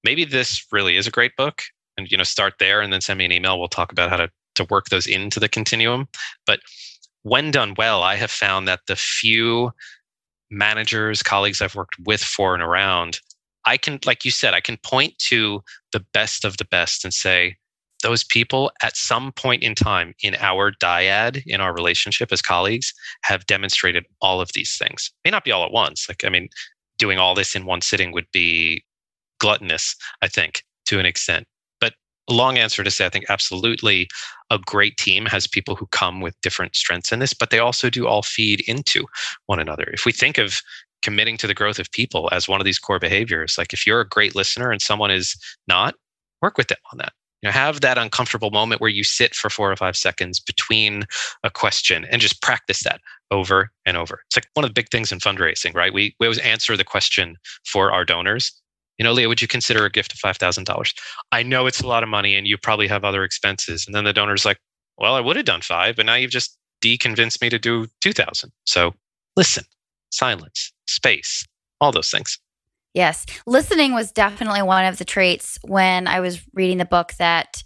maybe 0.04 0.26
this 0.26 0.66
really 0.72 0.98
is 0.98 1.08
a 1.08 1.12
great 1.12 1.36
book 1.36 1.62
and 1.98 2.10
you 2.10 2.18
know 2.18 2.24
start 2.24 2.56
there 2.60 2.82
and 2.82 2.92
then 2.92 3.02
send 3.02 3.18
me 3.18 3.26
an 3.26 3.32
email 3.32 3.60
we'll 3.60 3.68
talk 3.68 3.92
about 3.92 4.10
how 4.10 4.18
to 4.18 4.30
to 4.56 4.66
work 4.70 4.86
those 4.86 5.08
into 5.08 5.40
the 5.40 5.50
continuum. 5.50 6.08
But 6.48 6.62
when 7.24 7.50
done 7.50 7.74
well 7.76 8.04
i 8.04 8.16
have 8.16 8.30
found 8.30 8.68
that 8.68 8.82
the 8.88 8.96
few 8.96 9.72
managers 10.52 11.24
colleagues 11.24 11.60
i've 11.60 11.74
worked 11.74 11.96
with 12.06 12.22
for 12.22 12.54
and 12.54 12.62
around 12.62 13.20
I 13.66 13.78
can, 13.78 14.00
like 14.06 14.26
you 14.26 14.32
said, 14.32 14.54
I 14.54 14.62
can 14.62 14.78
point 14.78 15.18
to 15.30 15.62
the 15.92 16.06
best 16.14 16.46
of 16.46 16.58
the 16.58 16.66
best 16.66 17.04
and 17.04 17.14
say, 17.14 17.56
those 18.04 18.24
people 18.24 18.72
at 18.84 18.96
some 18.96 19.32
point 19.32 19.64
in 19.64 19.74
time 19.74 20.14
in 20.22 20.36
our 20.36 20.72
dyad, 20.72 21.42
in 21.48 21.60
our 21.60 21.74
relationship 21.74 22.32
as 22.32 22.42
colleagues, 22.42 22.94
have 23.24 23.48
demonstrated 23.48 24.06
all 24.22 24.40
of 24.40 24.52
these 24.54 24.78
things. 24.78 25.12
May 25.24 25.32
not 25.32 25.44
be 25.44 25.52
all 25.52 25.66
at 25.66 25.72
once. 25.72 26.08
Like, 26.08 26.24
I 26.24 26.30
mean, 26.30 26.50
doing 27.00 27.18
all 27.18 27.34
this 27.34 27.56
in 27.56 27.66
one 27.66 27.82
sitting 27.82 28.12
would 28.12 28.28
be 28.32 28.84
gluttonous, 29.40 29.96
I 30.22 30.28
think, 30.28 30.64
to 30.86 31.00
an 31.00 31.06
extent. 31.06 31.48
But 31.82 31.94
long 32.30 32.58
answer 32.58 32.84
to 32.84 32.92
say, 32.92 33.06
I 33.06 33.10
think 33.10 33.26
absolutely 33.30 34.08
a 34.52 34.60
great 34.60 34.98
team 34.98 35.26
has 35.26 35.48
people 35.48 35.76
who 35.76 35.88
come 35.88 36.22
with 36.22 36.40
different 36.42 36.76
strengths 36.76 37.12
in 37.12 37.20
this, 37.20 37.34
but 37.34 37.50
they 37.50 37.60
also 37.60 37.90
do 37.90 38.06
all 38.08 38.22
feed 38.22 38.62
into 38.68 39.06
one 39.48 39.60
another. 39.60 39.90
If 39.94 40.06
we 40.06 40.12
think 40.12 40.38
of 40.38 40.62
committing 41.06 41.38
to 41.38 41.46
the 41.46 41.54
growth 41.54 41.78
of 41.78 41.92
people 41.92 42.28
as 42.32 42.48
one 42.48 42.60
of 42.60 42.66
these 42.66 42.80
core 42.80 42.98
behaviors. 42.98 43.60
Like 43.60 43.74
if 43.74 43.86
you're 43.86 44.02
a 44.02 44.08
great 44.08 44.36
listener 44.36 44.72
and 44.72 44.82
someone 44.82 45.12
is 45.12 45.36
not, 45.68 45.94
work 46.42 46.58
with 46.58 46.68
them 46.68 46.80
on 46.92 46.98
that. 46.98 47.14
You 47.44 47.48
know, 47.48 47.54
have 47.54 47.82
that 47.82 48.00
uncomfortable 48.00 48.50
moment 48.50 48.82
where 48.82 48.90
you 48.90 49.04
sit 49.04 49.36
for 49.36 49.52
four 49.52 49.72
or 49.72 49.76
five 49.76 49.96
seconds 49.96 50.40
between 50.40 51.04
a 51.44 51.52
question 51.52 52.06
and 52.06 52.20
just 52.20 52.42
practice 52.42 52.82
that 52.84 53.02
over 53.30 53.70
and 53.86 53.98
over. 53.98 54.22
It's 54.26 54.36
like 54.36 54.48
one 54.56 54.64
of 54.64 54.70
the 54.70 54.74
big 54.74 54.90
things 54.90 55.12
in 55.12 55.20
fundraising, 55.20 55.76
right? 55.76 55.94
We, 55.94 56.16
we 56.20 56.26
always 56.26 56.40
answer 56.40 56.76
the 56.76 56.84
question 56.84 57.38
for 57.72 57.92
our 57.92 58.04
donors. 58.04 58.52
You 58.98 59.04
know, 59.04 59.14
Leah, 59.14 59.28
would 59.28 59.44
you 59.44 59.48
consider 59.48 59.86
a 59.86 59.92
gift 59.92 60.12
of 60.12 60.20
$5,000? 60.20 60.94
I 61.32 61.44
know 61.44 61.68
it's 61.68 61.82
a 61.82 61.88
lot 61.88 62.02
of 62.02 62.10
money 62.10 62.34
and 62.34 62.48
you 62.48 62.58
probably 62.58 62.88
have 62.88 63.04
other 63.04 63.24
expenses. 63.24 63.86
And 63.86 63.94
then 63.94 64.06
the 64.06 64.14
donor's 64.14 64.46
like, 64.46 64.58
well, 64.98 65.14
I 65.14 65.22
would 65.22 65.36
have 65.36 65.46
done 65.46 65.62
five, 65.62 65.98
but 65.98 66.08
now 66.08 66.16
you've 66.16 66.32
just 66.32 66.58
deconvinced 66.84 67.42
me 67.42 67.50
to 67.52 67.60
do 67.60 67.86
2000. 68.02 68.52
So 68.66 68.96
listen, 69.38 69.66
silence, 70.16 70.74
space, 70.88 71.46
all 71.82 71.92
those 71.92 72.10
things. 72.10 72.40
Yes. 72.94 73.26
Listening 73.46 73.94
was 73.94 74.12
definitely 74.12 74.62
one 74.62 74.86
of 74.86 74.98
the 74.98 75.06
traits 75.06 75.60
when 75.64 76.08
I 76.08 76.22
was 76.22 76.42
reading 76.54 76.78
the 76.78 76.86
book 76.86 77.14
that 77.20 77.62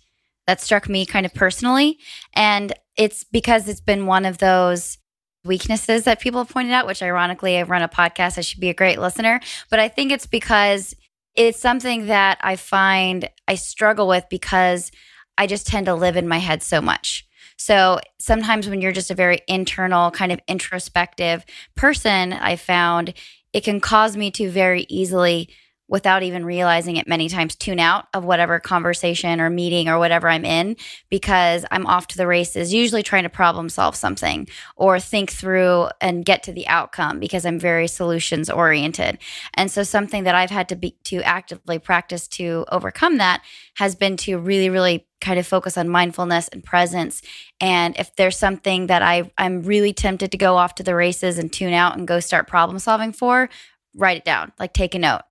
that 0.47 0.59
struck 0.59 0.89
me 0.89 1.05
kind 1.05 1.27
of 1.27 1.33
personally 1.35 1.99
and 2.33 2.73
it's 2.97 3.23
because 3.23 3.67
it's 3.67 3.81
been 3.81 4.07
one 4.07 4.25
of 4.25 4.39
those 4.39 4.97
weaknesses 5.45 6.05
that 6.05 6.19
people 6.19 6.39
have 6.39 6.49
pointed 6.49 6.73
out 6.73 6.87
which 6.87 7.03
ironically 7.03 7.59
I 7.59 7.61
run 7.61 7.83
a 7.83 7.87
podcast 7.87 8.39
I 8.39 8.41
should 8.41 8.59
be 8.59 8.69
a 8.69 8.73
great 8.73 8.97
listener 8.97 9.39
but 9.69 9.79
I 9.79 9.87
think 9.87 10.11
it's 10.11 10.25
because 10.25 10.95
it's 11.35 11.59
something 11.59 12.07
that 12.07 12.39
I 12.41 12.55
find 12.55 13.29
I 13.47 13.53
struggle 13.53 14.07
with 14.07 14.25
because 14.31 14.91
I 15.37 15.47
just 15.47 15.67
tend 15.67 15.85
to 15.85 15.95
live 15.95 16.17
in 16.17 16.27
my 16.27 16.39
head 16.39 16.61
so 16.61 16.81
much. 16.81 17.25
So 17.59 17.99
sometimes 18.19 18.69
when 18.69 18.79
you're 18.79 18.93
just 18.93 19.11
a 19.11 19.15
very 19.15 19.41
internal, 19.47 20.11
kind 20.11 20.31
of 20.31 20.39
introspective 20.47 21.45
person, 21.75 22.31
I 22.31 22.55
found 22.55 23.13
it 23.51 23.65
can 23.65 23.81
cause 23.81 24.15
me 24.15 24.31
to 24.31 24.49
very 24.49 24.85
easily 24.87 25.49
without 25.89 26.21
even 26.21 26.45
realizing 26.45 26.95
it 26.95 27.07
many 27.07 27.27
times 27.27 27.55
tune 27.55 27.79
out 27.79 28.07
of 28.13 28.23
whatever 28.23 28.59
conversation 28.59 29.41
or 29.41 29.49
meeting 29.49 29.89
or 29.89 29.97
whatever 29.97 30.29
I'm 30.29 30.45
in 30.45 30.77
because 31.09 31.65
I'm 31.71 31.87
off 31.87 32.07
to 32.09 32.17
the 32.17 32.27
races, 32.27 32.71
usually 32.71 33.01
trying 33.01 33.23
to 33.23 33.29
problem 33.29 33.69
solve 33.69 33.95
something 33.95 34.47
or 34.75 34.99
think 34.99 35.31
through 35.31 35.87
and 35.99 36.23
get 36.23 36.43
to 36.43 36.53
the 36.53 36.67
outcome 36.67 37.19
because 37.19 37.43
I'm 37.43 37.59
very 37.59 37.87
solutions 37.87 38.49
oriented. 38.51 39.17
And 39.55 39.71
so 39.71 39.81
something 39.81 40.23
that 40.25 40.35
I've 40.35 40.51
had 40.51 40.69
to 40.69 40.75
be 40.75 40.91
to 41.05 41.23
actively 41.23 41.79
practice 41.79 42.27
to 42.29 42.65
overcome 42.71 43.17
that 43.17 43.41
has 43.75 43.95
been 43.95 44.15
to 44.17 44.37
really 44.37 44.69
really 44.69 45.07
kind 45.21 45.39
of 45.39 45.47
focus 45.47 45.77
on 45.77 45.89
mindfulness 45.89 46.47
and 46.49 46.63
presence 46.63 47.21
and 47.59 47.97
if 47.97 48.15
there's 48.15 48.37
something 48.37 48.87
that 48.87 49.01
I 49.01 49.31
I'm 49.37 49.63
really 49.63 49.91
tempted 49.91 50.31
to 50.31 50.37
go 50.37 50.55
off 50.55 50.75
to 50.75 50.83
the 50.83 50.95
races 50.95 51.37
and 51.37 51.51
tune 51.51 51.73
out 51.73 51.97
and 51.97 52.07
go 52.07 52.19
start 52.19 52.47
problem 52.47 52.79
solving 52.79 53.11
for, 53.11 53.49
write 53.95 54.17
it 54.17 54.25
down, 54.25 54.53
like 54.59 54.73
take 54.73 54.95
a 54.95 54.99
note 54.99 55.21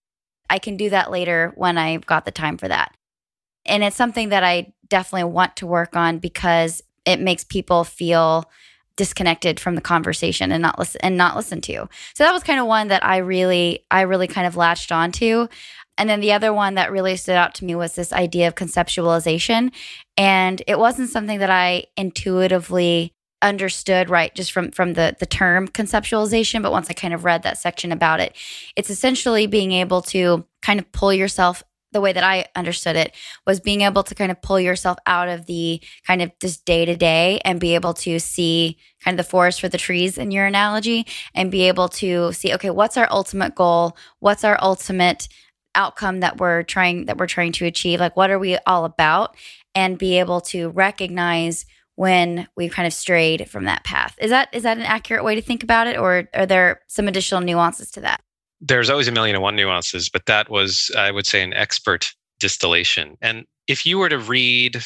I 0.50 0.58
can 0.58 0.76
do 0.76 0.90
that 0.90 1.10
later 1.10 1.52
when 1.56 1.78
I've 1.78 2.06
got 2.06 2.24
the 2.24 2.30
time 2.30 2.56
for 2.56 2.68
that. 2.68 2.94
And 3.66 3.84
it's 3.84 3.96
something 3.96 4.30
that 4.30 4.44
I 4.44 4.72
definitely 4.88 5.30
want 5.30 5.56
to 5.56 5.66
work 5.66 5.94
on 5.94 6.18
because 6.18 6.82
it 7.04 7.20
makes 7.20 7.44
people 7.44 7.84
feel 7.84 8.50
disconnected 8.96 9.60
from 9.60 9.76
the 9.76 9.80
conversation 9.80 10.50
and 10.50 10.60
not 10.60 10.78
listen 10.78 11.00
and 11.02 11.16
not 11.16 11.36
listen 11.36 11.60
to. 11.60 11.88
So 12.14 12.24
that 12.24 12.32
was 12.32 12.42
kind 12.42 12.58
of 12.58 12.66
one 12.66 12.88
that 12.88 13.04
I 13.04 13.18
really 13.18 13.84
I 13.90 14.02
really 14.02 14.26
kind 14.26 14.46
of 14.46 14.56
latched 14.56 14.90
onto. 14.90 15.46
And 15.96 16.08
then 16.08 16.20
the 16.20 16.32
other 16.32 16.52
one 16.52 16.74
that 16.74 16.92
really 16.92 17.16
stood 17.16 17.36
out 17.36 17.54
to 17.56 17.64
me 17.64 17.74
was 17.74 17.94
this 17.94 18.12
idea 18.12 18.48
of 18.48 18.54
conceptualization. 18.54 19.72
And 20.16 20.62
it 20.66 20.78
wasn't 20.78 21.10
something 21.10 21.38
that 21.40 21.50
I 21.50 21.86
intuitively 21.96 23.14
understood 23.42 24.10
right 24.10 24.34
just 24.34 24.52
from 24.52 24.70
from 24.70 24.94
the 24.94 25.16
the 25.20 25.26
term 25.26 25.68
conceptualization 25.68 26.62
but 26.62 26.72
once 26.72 26.88
i 26.90 26.92
kind 26.92 27.14
of 27.14 27.24
read 27.24 27.42
that 27.42 27.58
section 27.58 27.92
about 27.92 28.20
it 28.20 28.34
it's 28.76 28.90
essentially 28.90 29.46
being 29.46 29.72
able 29.72 30.02
to 30.02 30.44
kind 30.60 30.80
of 30.80 30.90
pull 30.92 31.12
yourself 31.12 31.62
the 31.92 32.00
way 32.00 32.12
that 32.12 32.24
i 32.24 32.44
understood 32.56 32.96
it 32.96 33.14
was 33.46 33.60
being 33.60 33.82
able 33.82 34.02
to 34.02 34.14
kind 34.14 34.32
of 34.32 34.42
pull 34.42 34.58
yourself 34.58 34.98
out 35.06 35.28
of 35.28 35.46
the 35.46 35.80
kind 36.06 36.20
of 36.20 36.32
this 36.40 36.56
day 36.56 36.84
to 36.84 36.96
day 36.96 37.40
and 37.44 37.60
be 37.60 37.74
able 37.76 37.94
to 37.94 38.18
see 38.18 38.76
kind 39.04 39.18
of 39.18 39.24
the 39.24 39.30
forest 39.30 39.60
for 39.60 39.68
the 39.68 39.78
trees 39.78 40.18
in 40.18 40.30
your 40.30 40.44
analogy 40.44 41.06
and 41.34 41.50
be 41.50 41.62
able 41.62 41.88
to 41.88 42.32
see 42.32 42.52
okay 42.52 42.70
what's 42.70 42.96
our 42.96 43.08
ultimate 43.10 43.54
goal? 43.54 43.96
What's 44.20 44.44
our 44.44 44.58
ultimate 44.60 45.28
outcome 45.74 46.20
that 46.20 46.38
we're 46.38 46.62
trying 46.62 47.06
that 47.06 47.18
we're 47.18 47.26
trying 47.26 47.52
to 47.52 47.66
achieve? 47.66 48.00
Like 48.00 48.16
what 48.16 48.30
are 48.30 48.38
we 48.38 48.58
all 48.66 48.84
about? 48.84 49.36
And 49.74 49.98
be 49.98 50.18
able 50.18 50.40
to 50.42 50.70
recognize 50.70 51.66
when 51.98 52.46
we've 52.56 52.70
kind 52.70 52.86
of 52.86 52.92
strayed 52.92 53.50
from 53.50 53.64
that 53.64 53.82
path. 53.82 54.14
Is 54.20 54.30
that 54.30 54.48
is 54.52 54.62
that 54.62 54.78
an 54.78 54.84
accurate 54.84 55.24
way 55.24 55.34
to 55.34 55.42
think 55.42 55.64
about 55.64 55.88
it, 55.88 55.98
or 55.98 56.28
are 56.32 56.46
there 56.46 56.80
some 56.86 57.08
additional 57.08 57.40
nuances 57.40 57.90
to 57.90 58.00
that? 58.02 58.20
There's 58.60 58.88
always 58.88 59.08
a 59.08 59.12
million 59.12 59.34
and 59.34 59.42
one 59.42 59.56
nuances, 59.56 60.08
but 60.08 60.26
that 60.26 60.48
was, 60.48 60.92
I 60.96 61.10
would 61.10 61.26
say, 61.26 61.42
an 61.42 61.52
expert 61.54 62.12
distillation. 62.38 63.16
And 63.20 63.46
if 63.66 63.84
you 63.84 63.98
were 63.98 64.08
to 64.10 64.18
read 64.18 64.80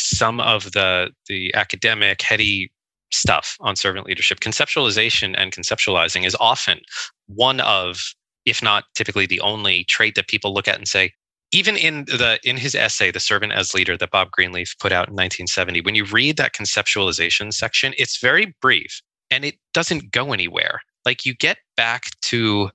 some 0.00 0.38
of 0.38 0.70
the 0.70 1.10
the 1.26 1.52
academic 1.54 2.22
heady 2.22 2.70
stuff 3.10 3.56
on 3.58 3.74
servant 3.74 4.06
leadership, 4.06 4.38
conceptualization 4.38 5.34
and 5.36 5.50
conceptualizing 5.50 6.24
is 6.24 6.36
often 6.38 6.78
one 7.26 7.58
of, 7.60 8.14
if 8.44 8.62
not 8.62 8.84
typically 8.94 9.26
the 9.26 9.40
only 9.40 9.82
trait 9.84 10.14
that 10.14 10.28
people 10.28 10.54
look 10.54 10.68
at 10.68 10.76
and 10.76 10.86
say, 10.86 11.10
even 11.52 11.76
in 11.76 12.04
the 12.06 12.38
in 12.44 12.56
his 12.56 12.74
essay 12.74 13.10
the 13.10 13.20
servant 13.20 13.52
as 13.52 13.74
leader 13.74 13.96
that 13.96 14.10
bob 14.10 14.30
greenleaf 14.30 14.76
put 14.78 14.92
out 14.92 15.08
in 15.08 15.14
1970 15.14 15.80
when 15.82 15.94
you 15.94 16.04
read 16.04 16.36
that 16.36 16.54
conceptualization 16.54 17.52
section 17.52 17.94
it's 17.96 18.18
very 18.20 18.54
brief 18.60 19.00
and 19.30 19.44
it 19.44 19.56
doesn't 19.72 20.10
go 20.10 20.32
anywhere 20.32 20.80
like 21.04 21.24
you 21.24 21.34
get 21.34 21.58
back 21.76 22.10
to 22.22 22.70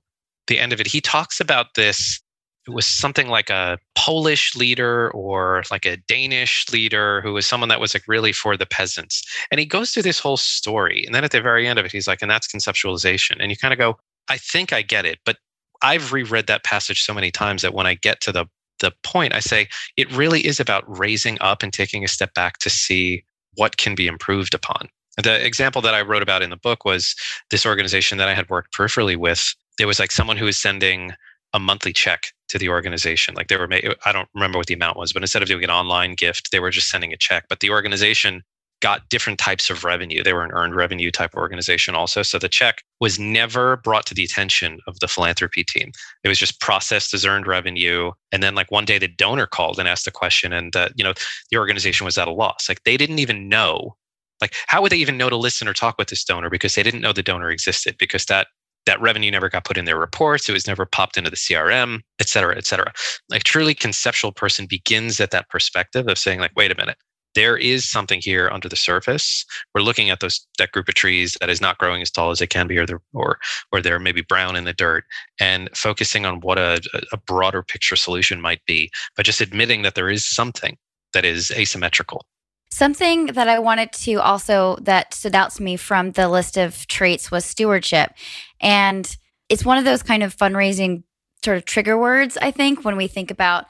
the 0.47 0.59
end 0.59 0.73
of 0.73 0.79
it 0.79 0.87
he 0.87 1.01
talks 1.01 1.39
about 1.39 1.67
this 1.75 2.21
it 2.67 2.71
was 2.71 2.85
something 2.85 3.27
like 3.27 3.49
a 3.49 3.79
Polish 3.95 4.55
leader 4.55 5.09
or 5.11 5.63
like 5.71 5.85
a 5.85 5.97
Danish 6.07 6.71
leader 6.71 7.21
who 7.21 7.33
was 7.33 7.45
someone 7.47 7.69
that 7.69 7.79
was 7.79 7.95
like 7.95 8.03
really 8.07 8.31
for 8.31 8.55
the 8.55 8.67
peasants. 8.67 9.23
And 9.49 9.59
he 9.59 9.65
goes 9.65 9.91
through 9.91 10.03
this 10.03 10.19
whole 10.19 10.37
story. 10.37 11.03
And 11.05 11.15
then 11.15 11.23
at 11.23 11.31
the 11.31 11.41
very 11.41 11.67
end 11.67 11.79
of 11.79 11.85
it, 11.85 11.91
he's 11.91 12.07
like, 12.07 12.21
and 12.21 12.29
that's 12.29 12.47
conceptualization. 12.47 13.37
And 13.39 13.49
you 13.49 13.57
kind 13.57 13.73
of 13.73 13.79
go, 13.79 13.97
I 14.29 14.37
think 14.37 14.73
I 14.73 14.83
get 14.83 15.05
it. 15.05 15.19
But 15.25 15.37
I've 15.81 16.13
reread 16.13 16.45
that 16.47 16.63
passage 16.63 17.01
so 17.01 17.13
many 17.13 17.31
times 17.31 17.63
that 17.63 17.73
when 17.73 17.87
I 17.87 17.95
get 17.95 18.21
to 18.21 18.31
the 18.31 18.45
the 18.81 18.91
point, 19.03 19.33
I 19.33 19.39
say 19.39 19.67
it 19.97 20.11
really 20.11 20.45
is 20.45 20.59
about 20.59 20.83
raising 20.85 21.37
up 21.41 21.63
and 21.63 21.71
taking 21.71 22.03
a 22.03 22.09
step 22.09 22.33
back 22.33 22.57
to 22.59 22.69
see 22.69 23.23
what 23.55 23.77
can 23.77 23.95
be 23.95 24.07
improved 24.07 24.53
upon. 24.53 24.89
The 25.21 25.45
example 25.45 25.81
that 25.81 25.93
I 25.93 26.01
wrote 26.01 26.21
about 26.21 26.41
in 26.41 26.49
the 26.49 26.57
book 26.57 26.85
was 26.85 27.15
this 27.49 27.65
organization 27.65 28.17
that 28.17 28.29
I 28.29 28.33
had 28.33 28.49
worked 28.49 28.73
peripherally 28.73 29.17
with. 29.17 29.55
There 29.77 29.87
was 29.87 29.99
like 29.99 30.11
someone 30.11 30.37
who 30.37 30.45
was 30.45 30.57
sending 30.57 31.13
a 31.53 31.59
monthly 31.59 31.91
check 31.93 32.27
to 32.49 32.57
the 32.57 32.69
organization. 32.69 33.35
Like 33.35 33.47
they 33.47 33.57
were, 33.57 33.67
I 34.05 34.11
don't 34.11 34.29
remember 34.33 34.57
what 34.57 34.67
the 34.67 34.73
amount 34.73 34.97
was, 34.97 35.11
but 35.11 35.21
instead 35.21 35.41
of 35.41 35.47
doing 35.47 35.63
an 35.63 35.69
online 35.69 36.15
gift, 36.15 36.51
they 36.51 36.59
were 36.59 36.69
just 36.69 36.89
sending 36.89 37.11
a 37.11 37.17
check. 37.17 37.45
But 37.49 37.59
the 37.59 37.69
organization 37.69 38.43
got 38.81 39.07
different 39.09 39.39
types 39.39 39.69
of 39.69 39.83
revenue. 39.83 40.23
They 40.23 40.33
were 40.33 40.43
an 40.43 40.51
earned 40.51 40.75
revenue 40.75 41.11
type 41.11 41.35
organization 41.35 41.95
also. 41.95 42.23
So 42.23 42.37
the 42.37 42.49
check 42.49 42.83
was 42.99 43.19
never 43.19 43.77
brought 43.77 44.05
to 44.07 44.13
the 44.13 44.23
attention 44.23 44.79
of 44.87 44.99
the 44.99 45.07
philanthropy 45.07 45.63
team. 45.63 45.91
It 46.23 46.27
was 46.27 46.39
just 46.39 46.59
processed 46.59 47.13
as 47.13 47.25
earned 47.25 47.47
revenue. 47.47 48.11
And 48.31 48.43
then 48.43 48.55
like 48.55 48.71
one 48.71 48.85
day 48.85 48.97
the 48.97 49.07
donor 49.07 49.47
called 49.47 49.79
and 49.79 49.87
asked 49.87 50.05
the 50.05 50.11
question 50.11 50.51
and 50.51 50.75
you 50.95 51.03
know, 51.03 51.13
the 51.51 51.57
organization 51.57 52.05
was 52.05 52.17
at 52.17 52.27
a 52.27 52.33
loss. 52.33 52.67
Like 52.67 52.83
they 52.83 52.97
didn't 52.97 53.19
even 53.19 53.47
know 53.47 53.95
like 54.41 54.55
how 54.67 54.81
would 54.81 54.91
they 54.91 54.97
even 54.97 55.17
know 55.17 55.29
to 55.29 55.37
listen 55.37 55.67
or 55.67 55.73
talk 55.73 55.97
with 55.97 56.09
this 56.09 56.23
donor 56.23 56.49
because 56.49 56.75
they 56.75 56.83
didn't 56.83 57.01
know 57.01 57.13
the 57.13 57.23
donor 57.23 57.49
existed 57.49 57.95
because 57.99 58.25
that 58.25 58.47
that 58.87 58.99
revenue 58.99 59.29
never 59.29 59.47
got 59.47 59.63
put 59.63 59.77
in 59.77 59.85
their 59.85 59.99
reports 59.99 60.49
it 60.49 60.53
was 60.53 60.67
never 60.67 60.85
popped 60.85 61.15
into 61.15 61.29
the 61.29 61.35
crm 61.35 61.99
et 62.19 62.27
cetera 62.27 62.57
et 62.57 62.65
cetera 62.65 62.91
like 63.29 63.43
truly 63.43 63.75
conceptual 63.75 64.31
person 64.31 64.65
begins 64.65 65.19
at 65.19 65.31
that 65.31 65.47
perspective 65.49 66.07
of 66.07 66.17
saying 66.17 66.39
like 66.39 66.51
wait 66.55 66.71
a 66.71 66.75
minute 66.75 66.97
there 67.35 67.57
is 67.57 67.89
something 67.89 68.19
here 68.21 68.49
under 68.51 68.67
the 68.67 68.75
surface. 68.75 69.45
We're 69.73 69.81
looking 69.81 70.09
at 70.09 70.19
those 70.19 70.45
that 70.57 70.71
group 70.71 70.87
of 70.87 70.95
trees 70.95 71.37
that 71.39 71.49
is 71.49 71.61
not 71.61 71.77
growing 71.77 72.01
as 72.01 72.11
tall 72.11 72.31
as 72.31 72.41
it 72.41 72.47
can 72.47 72.67
be, 72.67 72.77
or 72.77 72.85
they're 72.85 73.01
or 73.13 73.39
or 73.71 73.81
they're 73.81 73.99
maybe 73.99 74.21
brown 74.21 74.55
in 74.55 74.63
the 74.63 74.73
dirt, 74.73 75.05
and 75.39 75.69
focusing 75.75 76.25
on 76.25 76.41
what 76.41 76.57
a, 76.57 76.81
a 77.11 77.17
broader 77.17 77.63
picture 77.63 77.95
solution 77.95 78.41
might 78.41 78.63
be, 78.65 78.91
but 79.15 79.25
just 79.25 79.41
admitting 79.41 79.81
that 79.83 79.95
there 79.95 80.09
is 80.09 80.25
something 80.25 80.77
that 81.13 81.25
is 81.25 81.51
asymmetrical. 81.51 82.25
Something 82.71 83.27
that 83.27 83.49
I 83.49 83.59
wanted 83.59 83.91
to 83.93 84.15
also 84.15 84.77
that 84.81 85.13
stood 85.13 85.35
out 85.35 85.51
to 85.51 85.63
me 85.63 85.75
from 85.75 86.11
the 86.11 86.29
list 86.29 86.57
of 86.57 86.87
traits 86.87 87.29
was 87.29 87.43
stewardship. 87.43 88.13
And 88.61 89.13
it's 89.49 89.65
one 89.65 89.77
of 89.77 89.83
those 89.83 90.03
kind 90.03 90.23
of 90.23 90.35
fundraising 90.35 91.03
sort 91.43 91.57
of 91.57 91.65
trigger 91.65 91.97
words, 91.97 92.37
I 92.37 92.51
think, 92.51 92.85
when 92.85 92.95
we 92.95 93.07
think 93.07 93.29
about 93.29 93.65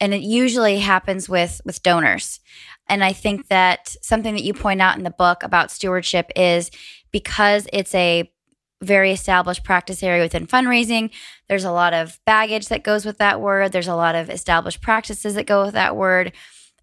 and 0.00 0.12
it 0.12 0.22
usually 0.22 0.78
happens 0.78 1.28
with 1.28 1.60
with 1.64 1.82
donors 1.82 2.40
and 2.88 3.02
I 3.02 3.12
think 3.12 3.48
that 3.48 3.94
something 4.02 4.34
that 4.34 4.44
you 4.44 4.54
point 4.54 4.80
out 4.80 4.96
in 4.96 5.04
the 5.04 5.10
book 5.10 5.42
about 5.42 5.70
stewardship 5.70 6.30
is 6.36 6.70
because 7.10 7.66
it's 7.72 7.94
a 7.94 8.30
very 8.82 9.10
established 9.10 9.64
practice 9.64 10.02
area 10.02 10.22
within 10.22 10.46
fundraising, 10.46 11.10
there's 11.48 11.64
a 11.64 11.72
lot 11.72 11.94
of 11.94 12.18
baggage 12.26 12.68
that 12.68 12.84
goes 12.84 13.04
with 13.04 13.18
that 13.18 13.40
word. 13.40 13.72
There's 13.72 13.88
a 13.88 13.96
lot 13.96 14.14
of 14.14 14.28
established 14.28 14.82
practices 14.82 15.34
that 15.34 15.46
go 15.46 15.64
with 15.64 15.74
that 15.74 15.96
word. 15.96 16.32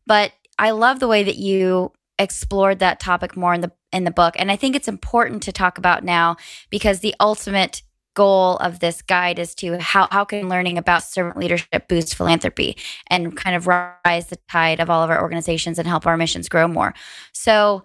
But 0.06 0.34
I 0.58 0.72
love 0.72 1.00
the 1.00 1.08
way 1.08 1.24
that 1.24 1.38
you 1.38 1.92
explored 2.20 2.80
that 2.80 3.00
topic 3.00 3.36
more 3.36 3.54
in 3.54 3.62
the 3.62 3.72
in 3.92 4.04
the 4.04 4.12
book 4.12 4.36
and 4.38 4.52
I 4.52 4.56
think 4.56 4.76
it's 4.76 4.88
important 4.88 5.44
to 5.44 5.52
talk 5.52 5.78
about 5.78 6.04
now 6.04 6.38
because 6.70 7.00
the 7.00 7.16
ultimate 7.20 7.82
goal 8.14 8.58
of 8.58 8.80
this 8.80 9.02
guide 9.02 9.40
is 9.40 9.56
to 9.56 9.78
how, 9.80 10.08
how 10.12 10.26
can 10.26 10.50
learning 10.50 10.78
about 10.78 11.04
servant 11.04 11.38
leadership 11.38 11.88
boost 11.88 12.16
philanthropy 12.16 12.78
and 13.08 13.36
kind 13.36 13.56
of 13.56 13.68
rise 13.68 14.28
the 14.28 14.40
tide 14.50 14.80
of 14.80 14.90
all 14.90 15.04
of 15.04 15.10
our 15.10 15.22
organizations 15.22 15.80
and 15.80 15.88
help 15.88 16.06
our 16.06 16.18
missions 16.18 16.50
grow 16.50 16.68
more. 16.68 16.94
So, 17.34 17.84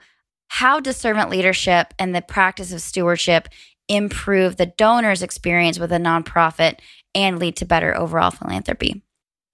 how 0.51 0.81
does 0.81 0.97
servant 0.97 1.29
leadership 1.29 1.93
and 1.99 2.15
the 2.15 2.23
practice 2.23 2.73
of 2.73 2.81
stewardship 2.81 3.49
improve 3.89 4.57
the 4.57 4.67
donor's 4.67 5.23
experience 5.23 5.79
with 5.79 5.93
a 5.93 5.99
nonprofit 5.99 6.79
and 7.15 7.39
lead 7.39 7.57
to 7.57 7.67
better 7.67 7.97
overall 7.97 8.31
philanthropy? 8.31 9.03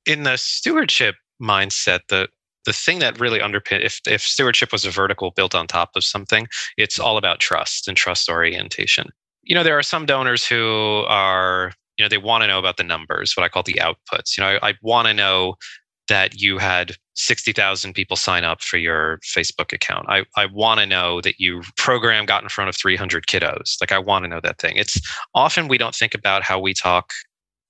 In 0.06 0.22
the 0.22 0.36
stewardship 0.36 1.16
mindset, 1.42 2.00
the 2.08 2.28
the 2.64 2.72
thing 2.72 2.98
that 3.00 3.20
really 3.20 3.40
underpin 3.40 3.84
if 3.84 4.00
if 4.06 4.22
stewardship 4.22 4.72
was 4.72 4.84
a 4.84 4.90
vertical 4.90 5.32
built 5.32 5.54
on 5.54 5.66
top 5.66 5.90
of 5.96 6.04
something, 6.04 6.46
it's 6.76 6.98
all 6.98 7.18
about 7.18 7.40
trust 7.40 7.88
and 7.88 7.96
trust 7.96 8.28
orientation 8.28 9.08
you 9.44 9.54
know, 9.54 9.62
there 9.62 9.78
are 9.78 9.82
some 9.82 10.06
donors 10.06 10.46
who 10.46 11.04
are, 11.08 11.72
you 11.98 12.04
know, 12.04 12.08
they 12.08 12.18
want 12.18 12.42
to 12.42 12.48
know 12.48 12.58
about 12.58 12.76
the 12.76 12.84
numbers, 12.84 13.36
what 13.36 13.44
I 13.44 13.48
call 13.48 13.62
the 13.62 13.74
outputs. 13.74 14.36
You 14.36 14.42
know, 14.42 14.58
I, 14.62 14.70
I 14.70 14.74
want 14.82 15.08
to 15.08 15.14
know 15.14 15.56
that 16.08 16.40
you 16.40 16.58
had 16.58 16.96
60,000 17.14 17.94
people 17.94 18.16
sign 18.16 18.44
up 18.44 18.62
for 18.62 18.76
your 18.76 19.18
Facebook 19.18 19.72
account. 19.72 20.06
I, 20.08 20.24
I 20.36 20.46
want 20.46 20.80
to 20.80 20.86
know 20.86 21.20
that 21.22 21.38
you 21.38 21.62
program 21.76 22.26
got 22.26 22.42
in 22.42 22.48
front 22.48 22.68
of 22.68 22.76
300 22.76 23.26
kiddos. 23.26 23.76
Like, 23.80 23.92
I 23.92 23.98
want 23.98 24.24
to 24.24 24.28
know 24.28 24.40
that 24.42 24.58
thing. 24.58 24.76
It's 24.76 25.00
often 25.34 25.68
we 25.68 25.78
don't 25.78 25.94
think 25.94 26.14
about 26.14 26.42
how 26.42 26.58
we 26.58 26.74
talk 26.74 27.12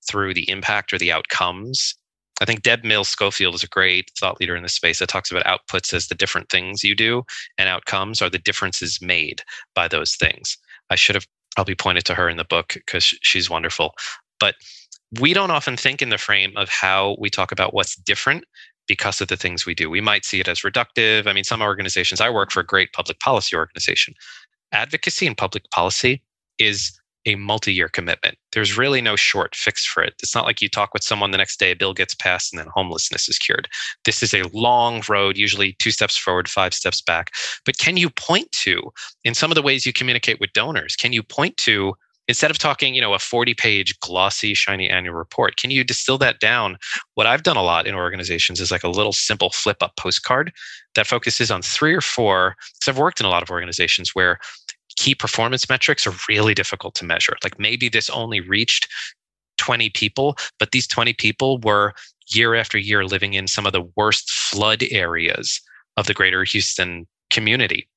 through 0.07 0.33
the 0.33 0.49
impact 0.49 0.91
or 0.91 0.97
the 0.97 1.11
outcomes. 1.11 1.95
I 2.41 2.45
think 2.45 2.63
Deb 2.63 2.83
Mills 2.83 3.07
Scofield 3.07 3.55
is 3.55 3.63
a 3.63 3.67
great 3.67 4.11
thought 4.19 4.39
leader 4.41 4.55
in 4.55 4.63
this 4.63 4.73
space 4.73 4.99
that 4.99 5.07
talks 5.07 5.31
about 5.31 5.45
outputs 5.45 5.93
as 5.93 6.07
the 6.07 6.15
different 6.15 6.49
things 6.49 6.83
you 6.83 6.93
do, 6.93 7.23
and 7.57 7.69
outcomes 7.69 8.21
are 8.21 8.29
the 8.29 8.39
differences 8.39 8.99
made 9.01 9.41
by 9.73 9.87
those 9.87 10.15
things. 10.15 10.57
I 10.89 10.95
should 10.95 11.15
have 11.15 11.25
I'll 11.57 11.65
be 11.65 11.75
pointed 11.75 12.05
to 12.05 12.15
her 12.15 12.29
in 12.29 12.37
the 12.37 12.43
book 12.43 12.73
because 12.73 13.03
she's 13.03 13.49
wonderful. 13.49 13.93
But 14.39 14.55
we 15.19 15.33
don't 15.33 15.51
often 15.51 15.77
think 15.77 16.01
in 16.01 16.09
the 16.09 16.17
frame 16.17 16.53
of 16.57 16.69
how 16.69 17.15
we 17.19 17.29
talk 17.29 17.51
about 17.51 17.73
what's 17.73 17.95
different 17.95 18.43
because 18.87 19.21
of 19.21 19.27
the 19.27 19.37
things 19.37 19.65
we 19.65 19.73
do. 19.73 19.89
We 19.89 20.01
might 20.01 20.25
see 20.25 20.39
it 20.39 20.47
as 20.47 20.61
reductive. 20.61 21.27
I 21.27 21.33
mean, 21.33 21.43
some 21.43 21.61
organizations, 21.61 22.21
I 22.21 22.29
work 22.29 22.51
for 22.51 22.59
a 22.59 22.65
great 22.65 22.93
public 22.93 23.19
policy 23.19 23.55
organization. 23.55 24.13
Advocacy 24.71 25.25
and 25.25 25.37
public 25.37 25.63
policy 25.71 26.21
is 26.59 26.99
a 27.25 27.35
multi-year 27.35 27.89
commitment. 27.89 28.37
There's 28.51 28.77
really 28.77 29.01
no 29.01 29.15
short 29.15 29.55
fix 29.55 29.85
for 29.85 30.03
it. 30.03 30.13
It's 30.21 30.35
not 30.35 30.45
like 30.45 30.61
you 30.61 30.69
talk 30.69 30.93
with 30.93 31.03
someone 31.03 31.31
the 31.31 31.37
next 31.37 31.59
day, 31.59 31.71
a 31.71 31.75
bill 31.75 31.93
gets 31.93 32.13
passed, 32.13 32.53
and 32.53 32.59
then 32.59 32.67
homelessness 32.73 33.27
is 33.27 33.37
cured. 33.37 33.67
This 34.03 34.21
is 34.21 34.33
a 34.33 34.47
long 34.53 35.01
road, 35.09 35.37
usually 35.37 35.75
two 35.79 35.91
steps 35.91 36.15
forward, 36.15 36.47
five 36.47 36.73
steps 36.73 37.01
back. 37.01 37.31
But 37.65 37.77
can 37.77 37.97
you 37.97 38.09
point 38.09 38.51
to, 38.63 38.91
in 39.23 39.33
some 39.33 39.51
of 39.51 39.55
the 39.55 39.61
ways 39.61 39.85
you 39.85 39.93
communicate 39.93 40.39
with 40.39 40.53
donors, 40.53 40.95
can 40.95 41.13
you 41.13 41.23
point 41.23 41.57
to 41.57 41.95
instead 42.27 42.51
of 42.51 42.57
talking 42.57 42.95
you 42.95 43.01
know 43.01 43.13
a 43.13 43.19
40 43.19 43.53
page 43.53 43.99
glossy 43.99 44.53
shiny 44.53 44.89
annual 44.89 45.15
report 45.15 45.57
can 45.57 45.71
you 45.71 45.83
distill 45.83 46.17
that 46.17 46.39
down 46.39 46.77
what 47.13 47.27
i've 47.27 47.43
done 47.43 47.57
a 47.57 47.63
lot 47.63 47.87
in 47.87 47.95
organizations 47.95 48.59
is 48.59 48.71
like 48.71 48.83
a 48.83 48.89
little 48.89 49.13
simple 49.13 49.51
flip 49.51 49.77
up 49.81 49.95
postcard 49.95 50.51
that 50.95 51.07
focuses 51.07 51.51
on 51.51 51.61
three 51.61 51.93
or 51.93 52.01
four 52.01 52.55
because 52.73 52.87
i've 52.87 52.99
worked 52.99 53.19
in 53.19 53.25
a 53.25 53.29
lot 53.29 53.43
of 53.43 53.49
organizations 53.49 54.11
where 54.13 54.39
key 54.95 55.15
performance 55.15 55.69
metrics 55.69 56.07
are 56.07 56.13
really 56.29 56.53
difficult 56.53 56.95
to 56.95 57.05
measure. 57.05 57.35
Like 57.43 57.59
maybe 57.59 57.89
this 57.89 58.09
only 58.09 58.41
reached 58.41 58.87
20 59.57 59.89
people, 59.91 60.37
but 60.59 60.71
these 60.71 60.87
20 60.87 61.13
people 61.13 61.59
were 61.59 61.93
year 62.29 62.55
after 62.55 62.77
year 62.77 63.05
living 63.05 63.33
in 63.33 63.47
some 63.47 63.65
of 63.65 63.73
the 63.73 63.87
worst 63.95 64.29
flood 64.29 64.83
areas 64.91 65.61
of 65.97 66.07
the 66.07 66.13
greater 66.13 66.43
Houston 66.43 67.07
community. 67.29 67.87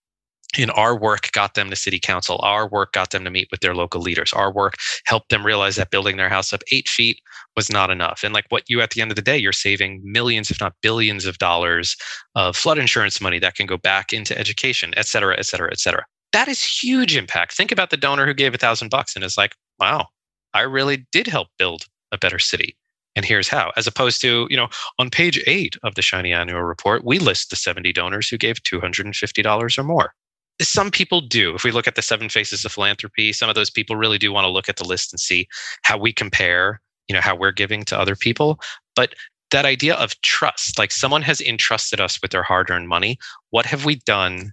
And 0.59 0.71
our 0.71 0.99
work 0.99 1.31
got 1.33 1.55
them 1.55 1.69
to 1.69 1.77
city 1.77 2.01
council. 2.01 2.41
Our 2.43 2.67
work 2.67 2.93
got 2.93 3.11
them 3.11 3.23
to 3.25 3.31
meet 3.31 3.49
with 3.51 3.61
their 3.61 3.75
local 3.75 4.01
leaders. 4.01 4.33
Our 4.33 4.51
work 4.51 4.77
helped 5.05 5.29
them 5.29 5.45
realize 5.45 5.77
that 5.77 5.91
building 5.91 6.17
their 6.17 6.31
house 6.31 6.55
up 6.55 6.63
eight 6.73 6.89
feet 6.89 7.21
was 7.55 7.71
not 7.71 7.91
enough. 7.91 8.23
And 8.25 8.33
like 8.33 8.47
what 8.49 8.63
you, 8.67 8.81
at 8.81 8.91
the 8.91 9.03
end 9.03 9.11
of 9.11 9.17
the 9.17 9.23
day, 9.23 9.37
you're 9.37 9.53
saving 9.53 10.01
millions, 10.03 10.51
if 10.51 10.59
not 10.59 10.75
billions 10.81 11.27
of 11.27 11.37
dollars 11.37 11.97
of 12.35 12.57
flood 12.57 12.79
insurance 12.79 13.21
money 13.21 13.39
that 13.41 13.57
can 13.57 13.67
go 13.67 13.77
back 13.77 14.15
into 14.15 14.39
education, 14.39 14.95
et 14.97 15.07
cetera, 15.07 15.37
et 15.39 15.45
cetera, 15.45 15.71
et 15.71 15.81
cetera 15.81 16.07
that 16.33 16.49
is 16.49 16.62
huge 16.62 17.16
impact. 17.16 17.55
Think 17.57 17.72
about 17.72 17.91
the 17.91 17.97
donor 17.97 18.26
who 18.26 18.35
gave 18.35 18.55
a 18.55 18.59
thousand 18.59 18.91
bucks 18.91 19.14
and 19.14 19.24
is 19.24 19.39
like, 19.39 19.55
wow, 19.79 20.07
I 20.55 20.62
really 20.62 21.07
did 21.12 21.26
help 21.26 21.49
build 21.59 21.87
a 22.12 22.18
better 22.18 22.39
city. 22.39 22.76
And 23.16 23.24
here's 23.24 23.49
how, 23.49 23.72
as 23.76 23.87
opposed 23.87 24.20
to, 24.20 24.47
you 24.49 24.57
know, 24.57 24.68
on 24.99 25.11
page 25.11 25.43
eight 25.47 25.76
of 25.83 25.95
the 25.95 26.03
Shiny 26.03 26.33
Annual 26.33 26.62
Report, 26.62 27.05
we 27.05 27.18
list 27.18 27.51
the 27.51 27.57
70 27.57 27.93
donors 27.93 28.29
who 28.29 28.39
gave 28.39 28.62
$250 28.62 29.79
or 29.79 29.83
more. 29.83 30.14
Some 30.61 30.91
people 30.91 31.20
do. 31.20 31.55
If 31.55 31.64
we 31.64 31.70
look 31.70 31.89
at 31.89 31.95
the 31.95 32.03
seven 32.03 32.29
faces 32.29 32.64
of 32.64 32.72
philanthropy, 32.72 33.33
some 33.33 33.49
of 33.49 33.55
those 33.55 33.70
people 33.70 33.97
really 33.97 34.18
do 34.18 34.33
want 34.33 34.45
to 34.45 34.51
look 34.51 34.68
at 34.68 34.76
the 34.76 34.87
list 34.87 35.12
and 35.12 35.20
see 35.20 35.49
how 35.83 35.99
we 35.99 36.12
compare, 36.12 36.81
you 37.09 37.14
know, 37.14 37.20
how 37.20 37.35
we're 37.35 37.53
giving 37.53 37.85
to 37.87 37.99
other 37.99 38.16
people. 38.16 38.61
But 38.95 39.14
that 39.51 39.64
idea 39.64 39.95
of 39.95 40.20
trust, 40.20 40.79
like 40.79 40.93
someone 40.93 41.22
has 41.22 41.41
entrusted 41.41 42.01
us 42.01 42.20
with 42.20 42.33
their 42.33 42.43
hard 42.43 42.70
earned 42.70 42.89
money. 42.89 43.18
What 43.51 43.66
have 43.66 43.85
we 43.85 43.97
done 43.97 44.53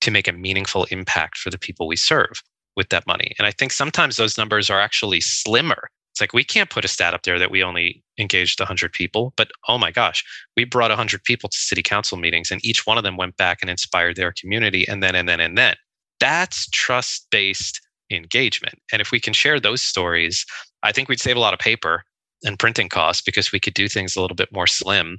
to 0.00 0.10
make 0.10 0.28
a 0.28 0.32
meaningful 0.32 0.84
impact 0.90 1.38
for 1.38 1.50
the 1.50 1.58
people 1.58 1.86
we 1.86 1.96
serve 1.96 2.42
with 2.76 2.88
that 2.90 3.06
money. 3.06 3.34
And 3.38 3.46
I 3.46 3.50
think 3.50 3.72
sometimes 3.72 4.16
those 4.16 4.38
numbers 4.38 4.70
are 4.70 4.80
actually 4.80 5.20
slimmer. 5.20 5.88
It's 6.12 6.20
like 6.20 6.32
we 6.32 6.44
can't 6.44 6.70
put 6.70 6.84
a 6.84 6.88
stat 6.88 7.14
up 7.14 7.22
there 7.22 7.38
that 7.38 7.50
we 7.50 7.62
only 7.62 8.02
engaged 8.18 8.60
100 8.60 8.92
people, 8.92 9.32
but 9.36 9.50
oh 9.68 9.78
my 9.78 9.90
gosh, 9.90 10.24
we 10.56 10.64
brought 10.64 10.90
100 10.90 11.24
people 11.24 11.48
to 11.48 11.56
city 11.56 11.82
council 11.82 12.18
meetings 12.18 12.50
and 12.50 12.64
each 12.64 12.86
one 12.86 12.98
of 12.98 13.04
them 13.04 13.16
went 13.16 13.36
back 13.36 13.58
and 13.60 13.70
inspired 13.70 14.16
their 14.16 14.32
community 14.32 14.86
and 14.88 15.02
then 15.02 15.14
and 15.14 15.28
then 15.28 15.40
and 15.40 15.56
then. 15.56 15.76
That's 16.18 16.68
trust-based 16.70 17.80
engagement. 18.10 18.74
And 18.92 19.00
if 19.00 19.10
we 19.10 19.20
can 19.20 19.32
share 19.32 19.60
those 19.60 19.82
stories, 19.82 20.44
I 20.82 20.92
think 20.92 21.08
we'd 21.08 21.20
save 21.20 21.36
a 21.36 21.40
lot 21.40 21.54
of 21.54 21.60
paper 21.60 22.04
and 22.44 22.58
printing 22.58 22.88
costs 22.88 23.22
because 23.22 23.52
we 23.52 23.60
could 23.60 23.74
do 23.74 23.88
things 23.88 24.16
a 24.16 24.20
little 24.20 24.34
bit 24.34 24.52
more 24.52 24.66
slim. 24.66 25.18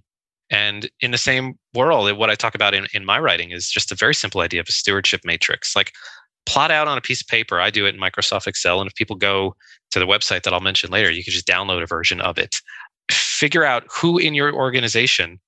And 0.52 0.90
in 1.00 1.12
the 1.12 1.18
same 1.18 1.58
world, 1.74 2.16
what 2.18 2.30
I 2.30 2.36
talk 2.36 2.54
about 2.54 2.74
in, 2.74 2.86
in 2.94 3.06
my 3.06 3.18
writing 3.20 3.52
is 3.52 3.70
just 3.70 3.92
a 3.92 3.96
very 3.96 4.14
simple 4.14 4.42
idea 4.42 4.60
of 4.60 4.68
a 4.68 4.74
stewardship 4.74 5.22
matrix. 5.24 5.76
Like 5.76 5.94
plot 6.46 6.72
out 6.72 6.88
on 6.88 6.98
a 6.98 7.02
piece 7.02 7.22
of 7.22 7.28
paper. 7.28 7.62
I 7.62 7.70
do 7.70 7.86
it 7.86 7.96
in 7.96 8.02
Microsoft 8.02 8.48
Excel. 8.48 8.82
And 8.82 8.90
if 8.90 8.96
people 8.96 9.16
go 9.16 9.56
to 9.92 10.00
the 10.00 10.06
website 10.06 10.44
that 10.44 10.54
I'll 10.54 10.60
mention 10.60 10.92
later, 10.92 11.10
you 11.10 11.24
can 11.24 11.32
just 11.32 11.48
download 11.48 11.82
a 11.82 11.88
version 11.88 12.20
of 12.20 12.38
it. 12.38 12.56
Figure 13.10 13.64
out 13.64 13.86
who 13.90 14.18
in 14.18 14.34
your 14.34 14.54
organization 14.54 15.40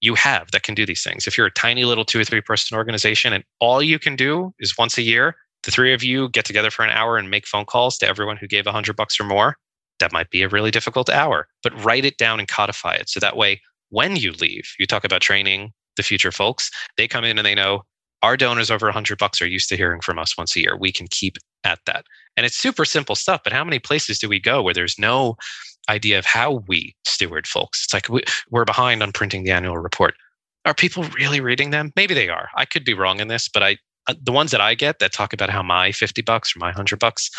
you 0.00 0.14
have 0.14 0.50
that 0.52 0.62
can 0.62 0.74
do 0.74 0.86
these 0.86 1.02
things. 1.02 1.26
If 1.26 1.36
you're 1.36 1.46
a 1.46 1.52
tiny 1.52 1.84
little 1.84 2.04
two 2.04 2.20
or 2.20 2.24
three 2.24 2.40
person 2.40 2.76
organization 2.76 3.32
and 3.32 3.42
all 3.58 3.82
you 3.82 3.98
can 3.98 4.16
do 4.16 4.54
is 4.58 4.76
once 4.78 4.98
a 4.98 5.02
year, 5.02 5.34
the 5.62 5.70
three 5.70 5.94
of 5.94 6.04
you 6.04 6.28
get 6.28 6.44
together 6.44 6.70
for 6.70 6.84
an 6.84 6.90
hour 6.90 7.16
and 7.16 7.30
make 7.30 7.46
phone 7.46 7.64
calls 7.64 7.96
to 7.98 8.06
everyone 8.06 8.36
who 8.36 8.46
gave 8.46 8.66
a 8.66 8.72
hundred 8.72 8.96
bucks 8.96 9.18
or 9.18 9.24
more, 9.24 9.56
that 9.98 10.12
might 10.12 10.30
be 10.30 10.42
a 10.42 10.48
really 10.48 10.70
difficult 10.70 11.08
hour, 11.08 11.48
but 11.62 11.84
write 11.84 12.04
it 12.04 12.18
down 12.18 12.38
and 12.38 12.48
codify 12.48 12.94
it. 12.94 13.08
So 13.08 13.18
that 13.20 13.36
way, 13.36 13.60
when 13.90 14.16
you 14.16 14.32
leave, 14.32 14.64
you 14.78 14.86
talk 14.86 15.04
about 15.04 15.20
training 15.20 15.72
the 15.96 16.02
future 16.02 16.32
folks, 16.32 16.70
they 16.96 17.06
come 17.06 17.24
in 17.24 17.38
and 17.38 17.46
they 17.46 17.54
know 17.54 17.82
our 18.22 18.36
donors 18.36 18.70
over 18.70 18.86
100 18.86 19.18
bucks 19.18 19.42
are 19.42 19.46
used 19.46 19.68
to 19.68 19.76
hearing 19.76 20.00
from 20.00 20.18
us 20.18 20.36
once 20.36 20.56
a 20.56 20.60
year. 20.60 20.76
We 20.76 20.90
can 20.90 21.06
keep 21.08 21.36
at 21.62 21.78
that. 21.84 22.06
And 22.36 22.46
it's 22.46 22.56
super 22.56 22.84
simple 22.84 23.14
stuff, 23.14 23.42
but 23.44 23.52
how 23.52 23.64
many 23.64 23.78
places 23.78 24.18
do 24.18 24.28
we 24.28 24.40
go 24.40 24.62
where 24.62 24.72
there's 24.72 24.98
no 24.98 25.36
idea 25.90 26.18
of 26.18 26.24
how 26.24 26.64
we 26.66 26.94
steward 27.04 27.46
folks? 27.46 27.84
It's 27.84 27.92
like 27.92 28.08
we're 28.50 28.64
behind 28.64 29.02
on 29.02 29.12
printing 29.12 29.44
the 29.44 29.50
annual 29.50 29.76
report. 29.76 30.14
Are 30.64 30.74
people 30.74 31.04
really 31.18 31.40
reading 31.40 31.70
them? 31.70 31.92
Maybe 31.96 32.14
they 32.14 32.30
are. 32.30 32.48
I 32.56 32.64
could 32.64 32.84
be 32.84 32.94
wrong 32.94 33.20
in 33.20 33.28
this, 33.28 33.48
but 33.48 33.62
I 33.62 33.76
uh, 34.06 34.14
the 34.22 34.32
ones 34.32 34.50
that 34.50 34.60
I 34.60 34.74
get 34.74 34.98
that 34.98 35.12
talk 35.12 35.32
about 35.32 35.50
how 35.50 35.62
my 35.62 35.92
50 35.92 36.22
bucks 36.22 36.54
or 36.54 36.58
my 36.58 36.68
100 36.68 36.98
bucks 36.98 37.30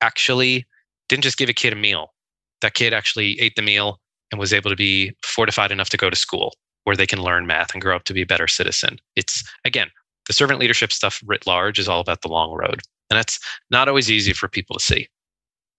actually 0.00 0.66
didn't 1.08 1.24
just 1.24 1.38
give 1.38 1.48
a 1.48 1.54
kid 1.54 1.72
a 1.72 1.76
meal. 1.76 2.12
That 2.60 2.74
kid 2.74 2.92
actually 2.92 3.40
ate 3.40 3.56
the 3.56 3.62
meal 3.62 4.00
and 4.30 4.38
was 4.38 4.52
able 4.52 4.70
to 4.70 4.76
be 4.76 5.12
fortified 5.24 5.72
enough 5.72 5.90
to 5.90 5.96
go 5.96 6.10
to 6.10 6.16
school 6.16 6.54
where 6.84 6.96
they 6.96 7.06
can 7.06 7.22
learn 7.22 7.46
math 7.46 7.72
and 7.72 7.82
grow 7.82 7.94
up 7.94 8.04
to 8.04 8.14
be 8.14 8.22
a 8.22 8.26
better 8.26 8.48
citizen. 8.48 8.98
It's 9.16 9.44
again, 9.64 9.90
the 10.26 10.32
servant 10.32 10.60
leadership 10.60 10.92
stuff 10.92 11.22
writ 11.26 11.46
large 11.46 11.78
is 11.78 11.88
all 11.88 12.00
about 12.00 12.22
the 12.22 12.28
long 12.28 12.52
road. 12.52 12.80
And 13.10 13.18
that's 13.18 13.38
not 13.70 13.88
always 13.88 14.10
easy 14.10 14.32
for 14.32 14.48
people 14.48 14.76
to 14.76 14.84
see. 14.84 15.08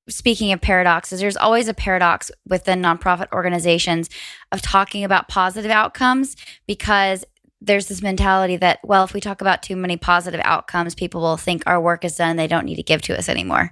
Speaking 0.10 0.52
of 0.52 0.60
paradoxes, 0.60 1.22
there's 1.22 1.38
always 1.38 1.68
a 1.68 1.74
paradox 1.74 2.32
within 2.48 2.82
nonprofit 2.82 3.32
organizations 3.32 4.10
of 4.52 4.62
talking 4.62 5.04
about 5.04 5.30
positive 5.30 5.72
outcomes 5.72 6.36
because 6.68 7.24
there's 7.62 7.88
this 7.88 8.02
mentality 8.02 8.58
that, 8.58 8.80
well, 8.84 9.04
if 9.04 9.14
we 9.14 9.22
talk 9.22 9.40
about 9.40 9.62
too 9.62 9.76
many 9.76 9.96
positive 9.96 10.42
outcomes, 10.44 10.96
people 10.96 11.22
will 11.22 11.38
think 11.38 11.64
our 11.66 11.80
work 11.80 12.04
is 12.04 12.16
done. 12.16 12.36
They 12.36 12.48
don't 12.48 12.66
need 12.66 12.78
to 12.78 12.84
give 12.84 13.04
to 13.04 13.18
us 13.18 13.30
anymore. 13.30 13.72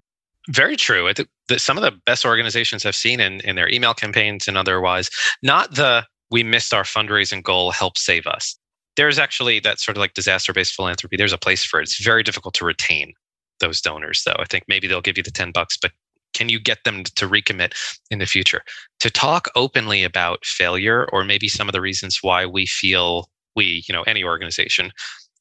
Very 0.50 0.76
true. 0.76 1.12
some 1.58 1.78
of 1.78 1.84
the 1.84 1.92
best 2.06 2.26
organizations 2.26 2.86
I've 2.86 2.96
seen 2.96 3.20
in, 3.20 3.40
in 3.42 3.56
their 3.56 3.70
email 3.70 3.94
campaigns 3.94 4.48
and 4.48 4.58
otherwise, 4.58 5.10
not 5.44 5.76
the 5.76 6.06
we 6.32 6.44
missed 6.44 6.74
our 6.74 6.84
fundraising 6.84 7.42
goal, 7.42 7.72
help 7.72 7.98
save 7.98 8.28
us 8.28 8.60
there's 9.00 9.18
actually 9.18 9.62
that 9.62 9.80
sort 9.80 9.96
of 9.96 10.02
like 10.02 10.14
disaster 10.14 10.52
based 10.52 10.74
philanthropy. 10.74 11.16
There's 11.16 11.32
a 11.32 11.38
place 11.38 11.64
for 11.64 11.80
it. 11.80 11.84
It's 11.84 12.04
very 12.04 12.22
difficult 12.22 12.54
to 12.56 12.66
retain 12.66 13.14
those 13.62 13.80
donors, 13.80 14.24
though. 14.26 14.36
I 14.38 14.44
think 14.44 14.66
maybe 14.68 14.88
they'll 14.88 15.00
give 15.00 15.16
you 15.16 15.24
the 15.24 15.32
10 15.32 15.54
bucks, 15.54 15.78
but 15.82 15.94
can 16.34 16.50
you 16.50 16.60
get 16.60 16.84
them 16.84 17.06
to 17.06 17.26
recommit 17.26 17.74
in 18.12 18.20
the 18.20 18.26
future? 18.26 18.62
To 19.00 19.10
talk 19.10 19.48
openly 19.56 20.04
about 20.04 20.44
failure 20.44 21.08
or 21.14 21.24
maybe 21.24 21.48
some 21.48 21.70
of 21.70 21.72
the 21.72 21.80
reasons 21.80 22.20
why 22.22 22.46
we 22.46 22.66
feel 22.66 23.30
we, 23.56 23.86
you 23.88 23.94
know, 23.94 24.04
any 24.04 24.22
organization 24.22 24.92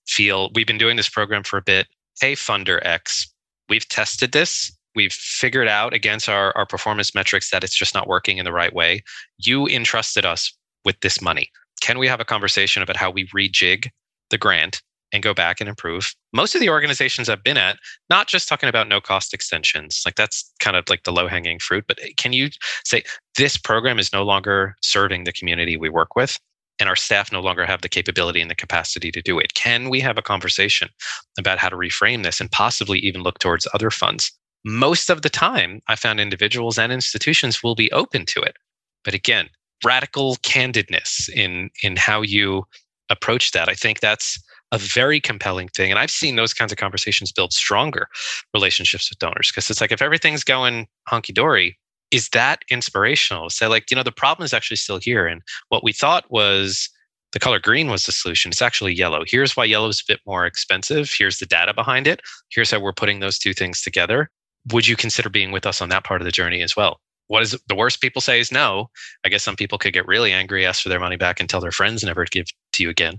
feel 0.07 0.51
we've 0.55 0.67
been 0.67 0.79
doing 0.79 0.97
this 0.97 1.09
program 1.09 1.43
for 1.43 1.57
a 1.57 1.63
bit. 1.63 1.89
Hey, 2.21 2.35
funder 2.35 2.79
X, 2.83 3.27
we've 3.69 3.89
tested 3.89 4.31
this. 4.31 4.71
We've 4.99 5.13
figured 5.13 5.69
out 5.69 5.95
against 5.95 6.29
our, 6.29 6.53
our 6.57 6.67
performance 6.67 7.15
metrics 7.15 7.51
that 7.51 7.63
it's 7.63 7.79
just 7.79 7.95
not 7.95 8.09
working 8.09 8.39
in 8.39 8.45
the 8.45 8.53
right 8.53 8.75
way. 8.75 9.03
You 9.39 9.67
entrusted 9.69 10.27
us 10.27 10.53
with 10.85 10.99
this 11.01 11.23
money 11.23 11.51
can 11.81 11.99
we 11.99 12.09
have 12.09 12.21
a 12.21 12.25
conversation 12.25 12.83
about 12.83 12.97
how 12.97 13.11
we 13.11 13.27
rejig 13.29 13.89
the 14.31 14.39
grant 14.39 14.83
and 15.13 15.23
go 15.23 15.33
back 15.33 15.61
and 15.61 15.69
improve? 15.69 16.15
Most 16.33 16.55
of 16.55 16.61
the 16.61 16.69
organizations 16.69 17.29
I've 17.29 17.43
been 17.43 17.57
at, 17.57 17.79
not 18.11 18.27
just 18.27 18.49
talking 18.49 18.69
about 18.69 18.89
no 18.89 19.01
cost 19.01 19.33
extensions, 19.33 20.03
like 20.05 20.17
that's 20.17 20.53
kind 20.61 20.77
of 20.77 20.85
like 20.91 21.05
the 21.05 21.13
low 21.13 21.29
hanging 21.29 21.59
fruit, 21.59 21.85
but 21.89 21.99
can 22.17 22.33
you 22.33 22.51
say 22.85 23.03
this 23.37 23.57
program 23.57 23.99
is 23.99 24.13
no 24.13 24.23
longer 24.23 24.77
serving 24.83 25.25
the 25.25 25.33
community 25.33 25.77
we 25.77 25.89
work 25.89 26.17
with? 26.17 26.39
And 26.81 26.89
our 26.89 26.97
staff 26.97 27.33
no 27.33 27.41
longer 27.41 27.67
have 27.67 27.81
the 27.81 27.89
capability 27.89 28.41
and 28.41 28.51
the 28.51 28.55
capacity 28.55 29.11
to 29.11 29.23
do 29.23 29.39
it. 29.41 29.55
Can 29.55 29.89
we 29.89 29.99
have 30.01 30.17
a 30.17 30.23
conversation 30.23 30.89
about 31.37 31.59
how 31.59 31.69
to 31.69 31.77
reframe 31.77 32.23
this 32.23 32.41
and 32.41 32.51
possibly 32.53 33.01
even 33.01 33.23
look 33.23 33.41
towards 33.41 33.67
other 33.75 33.91
funds? 33.91 34.31
Most 34.69 35.09
of 35.09 35.23
the 35.23 35.31
time, 35.31 35.81
I 35.89 35.97
found 35.97 36.21
individuals 36.21 36.79
and 36.79 36.93
institutions 36.93 37.63
will 37.63 37.75
be 37.75 37.91
open 37.93 38.27
to 38.27 38.43
it. 38.43 38.57
But 39.03 39.15
again, 39.15 39.49
radical 39.83 40.37
candidness 40.37 41.31
in 41.31 41.71
in 41.83 41.97
how 41.97 42.21
you 42.21 42.65
approach 43.09 43.53
that. 43.53 43.71
I 43.71 43.75
think 43.75 44.01
that's 44.01 44.39
a 44.71 44.77
very 44.77 45.21
compelling 45.21 45.69
thing. 45.69 45.91
And 45.91 45.99
I've 45.99 46.11
seen 46.11 46.37
those 46.37 46.53
kinds 46.53 46.71
of 46.71 46.77
conversations 46.77 47.33
build 47.33 47.55
stronger 47.55 48.09
relationships 48.53 49.09
with 49.11 49.19
donors 49.19 49.51
because 49.51 49.71
it's 49.71 49.81
like 49.81 49.91
if 49.93 50.03
everything's 50.03 50.45
going 50.45 50.87
hunky 51.07 51.33
dory, 51.33 51.79
is 52.11 52.29
that 52.31 52.63
inspirational? 52.71 53.49
Say, 53.49 53.67
like, 53.69 53.91
you 53.91 53.97
know, 53.97 54.03
the 54.03 54.13
problem 54.13 54.45
is 54.45 54.53
actually 54.53 54.77
still 54.77 54.99
here. 54.99 55.27
And 55.27 55.41
what 55.71 55.83
we 55.83 55.95
thought 55.95 56.31
was 56.31 56.91
the 57.33 57.39
color 57.39 57.59
green 57.59 57.89
was 57.89 58.05
the 58.05 58.13
solution. 58.13 58.51
It's 58.51 58.61
actually 58.61 58.93
yellow. 58.95 59.25
Here's 59.27 59.57
why 59.57 59.65
yellow 59.65 59.89
is 59.89 60.01
a 60.01 60.13
bit 60.13 60.21
more 60.27 60.45
expensive. 60.45 61.11
Here's 61.11 61.39
the 61.39 61.47
data 61.47 61.73
behind 61.73 62.07
it. 62.07 62.21
Here's 62.51 62.71
how 62.71 62.81
we're 62.81 62.93
putting 62.93 63.21
those 63.21 63.39
two 63.39 63.55
things 63.55 63.81
together. 63.81 64.31
Would 64.73 64.87
you 64.87 64.97
consider 64.97 65.29
being 65.29 65.51
with 65.53 65.67
us 65.67 65.81
on 65.81 65.89
that 65.91 66.05
part 66.05 66.21
of 66.21 66.25
the 66.25 66.33
journey 66.33 66.63
as 66.63 66.77
well? 66.77 67.01
what 67.29 67.43
is 67.43 67.57
the 67.69 67.75
worst 67.75 68.01
people 68.01 68.21
say 68.21 68.41
is 68.41 68.51
no. 68.51 68.91
I 69.25 69.29
guess 69.29 69.45
some 69.45 69.57
people 69.57 69.79
could 69.79 69.93
get 69.93 70.07
really 70.07 70.33
angry, 70.33 70.67
ask 70.67 70.83
for 70.83 70.89
their 70.89 71.01
money 71.01 71.17
back, 71.17 71.39
and 71.39 71.49
tell 71.49 71.61
their 71.61 71.71
friends 71.71 72.03
never 72.03 72.25
to 72.25 72.31
give 72.31 72.47
to 72.73 72.83
you 72.83 72.91
again. 72.91 73.19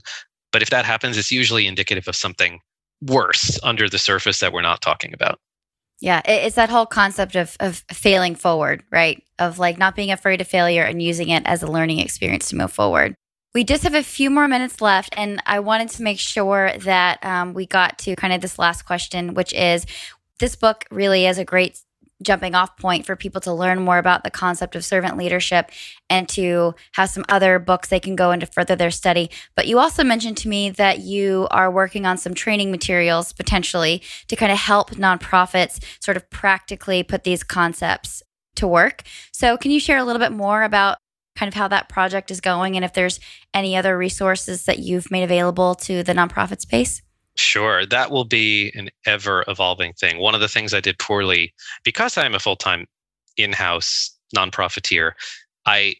But 0.52 0.62
if 0.62 0.72
that 0.72 0.86
happens, 0.86 1.18
it's 1.18 1.32
usually 1.32 1.68
indicative 1.68 2.08
of 2.08 2.16
something 2.16 2.60
worse 3.02 3.60
under 3.64 3.88
the 3.88 4.00
surface 4.00 4.40
that 4.40 4.52
we're 4.52 4.62
not 4.62 4.82
talking 4.82 5.14
about. 5.14 5.40
Yeah, 6.02 6.22
it's 6.26 6.56
that 6.56 6.70
whole 6.70 6.86
concept 6.86 7.36
of 7.36 7.56
of 7.60 7.84
failing 7.92 8.36
forward, 8.36 8.84
right? 8.92 9.24
Of 9.38 9.60
like 9.60 9.78
not 9.78 9.96
being 9.96 10.12
afraid 10.12 10.42
of 10.42 10.48
failure 10.48 10.84
and 10.84 11.02
using 11.02 11.30
it 11.30 11.46
as 11.46 11.62
a 11.62 11.68
learning 11.68 12.00
experience 12.00 12.50
to 12.50 12.56
move 12.56 12.72
forward. 12.72 13.16
We 13.54 13.64
just 13.64 13.84
have 13.84 13.96
a 13.96 14.04
few 14.04 14.30
more 14.30 14.48
minutes 14.48 14.80
left, 14.80 15.14
and 15.18 15.42
I 15.46 15.60
wanted 15.60 15.90
to 15.90 16.04
make 16.04 16.20
sure 16.20 16.72
that 16.80 17.24
um, 17.26 17.54
we 17.54 17.66
got 17.66 17.98
to 18.00 18.16
kind 18.16 18.32
of 18.32 18.42
this 18.42 18.60
last 18.60 18.84
question, 18.84 19.34
which 19.34 19.54
is 19.54 19.86
this 20.40 20.56
book 20.56 20.86
really 20.92 21.26
is 21.26 21.38
a 21.38 21.46
great 21.46 21.82
jumping 22.22 22.54
off 22.54 22.76
point 22.78 23.06
for 23.06 23.16
people 23.16 23.40
to 23.42 23.54
learn 23.54 23.82
more 23.82 23.98
about 23.98 24.24
the 24.24 24.30
concept 24.30 24.76
of 24.76 24.84
servant 24.84 25.18
leadership 25.18 25.72
and 26.10 26.28
to 26.28 26.76
have 26.94 27.10
some 27.10 27.24
other 27.30 27.60
books 27.60 27.88
they 27.88 28.00
can 28.00 28.16
go 28.16 28.32
into 28.32 28.46
further 28.46 28.76
their 28.76 28.92
study. 28.92 29.30
But 29.56 29.68
you 29.68 29.80
also 29.80 30.04
mentioned 30.04 30.38
to 30.38 30.50
me 30.50 30.70
that 30.72 31.00
you 31.00 31.48
are 31.52 31.72
working 31.72 32.06
on 32.06 32.18
some 32.18 32.34
training 32.34 32.72
materials 32.72 33.32
potentially 33.32 34.02
to 34.28 34.36
kind 34.36 34.52
of 34.52 34.58
help 34.58 34.92
nonprofits 34.92 35.84
sort 36.02 36.18
of 36.18 36.30
practically 36.30 37.04
put 37.04 37.24
these 37.24 37.44
concepts 37.44 38.22
to 38.56 38.68
work. 38.68 39.04
So, 39.32 39.56
can 39.58 39.72
you 39.72 39.80
share 39.80 39.98
a 39.98 40.04
little 40.04 40.20
bit 40.20 40.34
more 40.34 40.64
about 40.64 40.98
kind 41.38 41.48
of 41.48 41.54
how 41.54 41.70
that 41.70 41.88
project 41.88 42.32
is 42.32 42.42
going 42.42 42.76
and 42.76 42.84
if 42.84 42.94
there's 42.94 43.20
any 43.54 43.78
other 43.78 43.98
resources 43.98 44.66
that 44.66 44.80
you've 44.80 45.10
made 45.10 45.24
available 45.24 45.76
to 45.76 46.04
the 46.04 46.14
nonprofit 46.14 46.60
space? 46.60 47.02
Sure, 47.40 47.86
that 47.86 48.12
will 48.12 48.26
be 48.26 48.72
an 48.76 48.90
ever 49.06 49.46
evolving 49.48 49.94
thing. 49.94 50.20
One 50.20 50.36
of 50.36 50.42
the 50.42 50.50
things 50.50 50.74
I 50.74 50.82
did 50.82 51.00
poorly 51.00 51.54
because 51.86 52.18
I 52.18 52.26
am 52.26 52.36
a 52.36 52.40
full 52.40 52.58
time 52.58 52.86
in 53.38 53.54
house 53.54 54.14
nonprofiteer, 54.36 55.14
I 55.66 55.96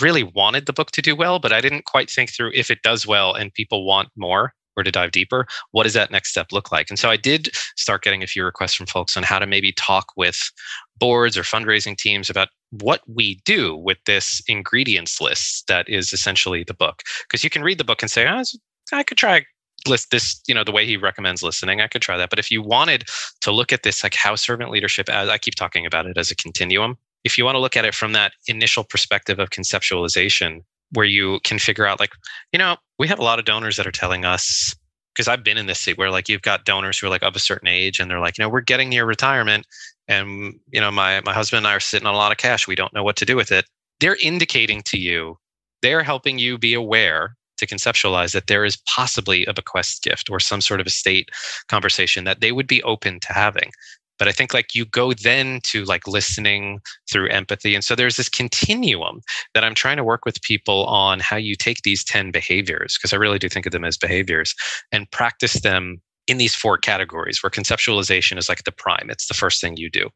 really 0.00 0.22
wanted 0.22 0.66
the 0.66 0.72
book 0.72 0.92
to 0.92 1.02
do 1.02 1.16
well, 1.16 1.40
but 1.40 1.52
I 1.52 1.60
didn't 1.60 1.84
quite 1.84 2.08
think 2.08 2.30
through 2.30 2.52
if 2.54 2.70
it 2.70 2.82
does 2.82 3.06
well 3.06 3.34
and 3.34 3.52
people 3.52 3.84
want 3.84 4.10
more 4.16 4.54
or 4.76 4.84
to 4.84 4.90
dive 4.92 5.10
deeper, 5.10 5.46
what 5.72 5.82
does 5.82 5.94
that 5.94 6.12
next 6.12 6.30
step 6.30 6.52
look 6.52 6.70
like? 6.70 6.90
And 6.90 6.98
so 6.98 7.10
I 7.10 7.16
did 7.16 7.50
start 7.76 8.02
getting 8.02 8.22
a 8.22 8.28
few 8.28 8.44
requests 8.44 8.74
from 8.74 8.86
folks 8.86 9.16
on 9.16 9.24
how 9.24 9.40
to 9.40 9.46
maybe 9.46 9.72
talk 9.72 10.12
with 10.16 10.40
boards 10.98 11.36
or 11.36 11.42
fundraising 11.42 11.96
teams 11.96 12.30
about 12.30 12.48
what 12.70 13.00
we 13.06 13.40
do 13.44 13.76
with 13.76 13.98
this 14.06 14.42
ingredients 14.46 15.20
list 15.20 15.66
that 15.66 15.88
is 15.88 16.12
essentially 16.12 16.64
the 16.64 16.74
book. 16.74 17.02
Because 17.26 17.42
you 17.42 17.50
can 17.50 17.62
read 17.62 17.78
the 17.78 17.84
book 17.84 18.02
and 18.02 18.10
say, 18.10 18.28
oh, 18.28 18.42
I 18.92 19.02
could 19.02 19.18
try 19.18 19.44
list 19.86 20.10
this 20.10 20.40
you 20.46 20.54
know 20.54 20.64
the 20.64 20.72
way 20.72 20.86
he 20.86 20.96
recommends 20.96 21.42
listening 21.42 21.80
i 21.80 21.86
could 21.86 22.02
try 22.02 22.16
that 22.16 22.30
but 22.30 22.38
if 22.38 22.50
you 22.50 22.62
wanted 22.62 23.04
to 23.40 23.50
look 23.52 23.72
at 23.72 23.82
this 23.82 24.02
like 24.02 24.14
how 24.14 24.34
servant 24.34 24.70
leadership 24.70 25.08
as 25.08 25.28
i 25.28 25.38
keep 25.38 25.54
talking 25.54 25.86
about 25.86 26.06
it 26.06 26.16
as 26.16 26.30
a 26.30 26.36
continuum 26.36 26.96
if 27.24 27.38
you 27.38 27.44
want 27.44 27.54
to 27.54 27.60
look 27.60 27.76
at 27.76 27.84
it 27.84 27.94
from 27.94 28.12
that 28.12 28.32
initial 28.46 28.84
perspective 28.84 29.38
of 29.38 29.50
conceptualization 29.50 30.62
where 30.92 31.06
you 31.06 31.40
can 31.44 31.58
figure 31.58 31.86
out 31.86 32.00
like 32.00 32.12
you 32.52 32.58
know 32.58 32.76
we 32.98 33.08
have 33.08 33.18
a 33.18 33.24
lot 33.24 33.38
of 33.38 33.44
donors 33.44 33.76
that 33.76 33.86
are 33.86 33.92
telling 33.92 34.24
us 34.24 34.74
because 35.14 35.28
i've 35.28 35.44
been 35.44 35.58
in 35.58 35.66
this 35.66 35.80
seat 35.80 35.98
where 35.98 36.10
like 36.10 36.28
you've 36.28 36.42
got 36.42 36.64
donors 36.64 36.98
who 36.98 37.06
are 37.06 37.10
like 37.10 37.22
of 37.22 37.36
a 37.36 37.40
certain 37.40 37.68
age 37.68 38.00
and 38.00 38.10
they're 38.10 38.20
like 38.20 38.38
you 38.38 38.42
know 38.42 38.48
we're 38.48 38.60
getting 38.60 38.88
near 38.88 39.04
retirement 39.04 39.66
and 40.08 40.54
you 40.70 40.80
know 40.80 40.90
my 40.90 41.20
my 41.24 41.32
husband 41.32 41.58
and 41.58 41.66
I 41.66 41.74
are 41.74 41.80
sitting 41.80 42.06
on 42.06 42.14
a 42.14 42.18
lot 42.18 42.32
of 42.32 42.38
cash. 42.38 42.66
We 42.66 42.74
don't 42.74 42.92
know 42.92 43.02
what 43.02 43.16
to 43.16 43.24
do 43.24 43.36
with 43.36 43.52
it. 43.52 43.66
They're 44.00 44.16
indicating 44.22 44.82
to 44.82 44.98
you, 44.98 45.38
they're 45.82 46.02
helping 46.02 46.38
you 46.38 46.58
be 46.58 46.74
aware 46.74 47.36
to 47.58 47.66
conceptualize 47.66 48.32
that 48.32 48.46
there 48.46 48.64
is 48.64 48.76
possibly 48.86 49.44
a 49.46 49.54
bequest 49.54 50.02
gift 50.02 50.30
or 50.30 50.40
some 50.40 50.60
sort 50.60 50.80
of 50.80 50.86
estate 50.86 51.30
conversation 51.68 52.24
that 52.24 52.40
they 52.40 52.52
would 52.52 52.66
be 52.66 52.82
open 52.82 53.20
to 53.20 53.32
having. 53.32 53.70
But 54.18 54.28
i 54.28 54.32
think 54.32 54.54
like 54.54 54.74
you 54.74 54.84
go 54.84 55.12
then 55.12 55.60
to 55.64 55.84
like 55.84 56.06
listening 56.06 56.80
through 57.10 57.28
empathy. 57.28 57.74
And 57.74 57.84
so 57.84 57.94
there's 57.94 58.16
this 58.16 58.28
continuum 58.28 59.20
that 59.54 59.64
i'm 59.64 59.74
trying 59.74 59.96
to 59.96 60.04
work 60.04 60.24
with 60.24 60.42
people 60.42 60.84
on 60.86 61.20
how 61.20 61.36
you 61.36 61.56
take 61.56 61.82
these 61.82 62.04
10 62.04 62.30
behaviors 62.30 62.96
because 62.96 63.12
i 63.12 63.16
really 63.16 63.38
do 63.38 63.48
think 63.48 63.66
of 63.66 63.72
them 63.72 63.84
as 63.84 63.96
behaviors 63.96 64.54
and 64.92 65.10
practice 65.10 65.60
them 65.60 66.00
in 66.26 66.38
these 66.38 66.54
four 66.54 66.78
categories 66.78 67.42
where 67.42 67.50
conceptualization 67.50 68.38
is 68.38 68.48
like 68.48 68.64
the 68.64 68.72
prime. 68.72 69.08
It's 69.10 69.28
the 69.28 69.34
first 69.34 69.60
thing 69.60 69.76
you 69.76 69.90
do. 69.90 70.08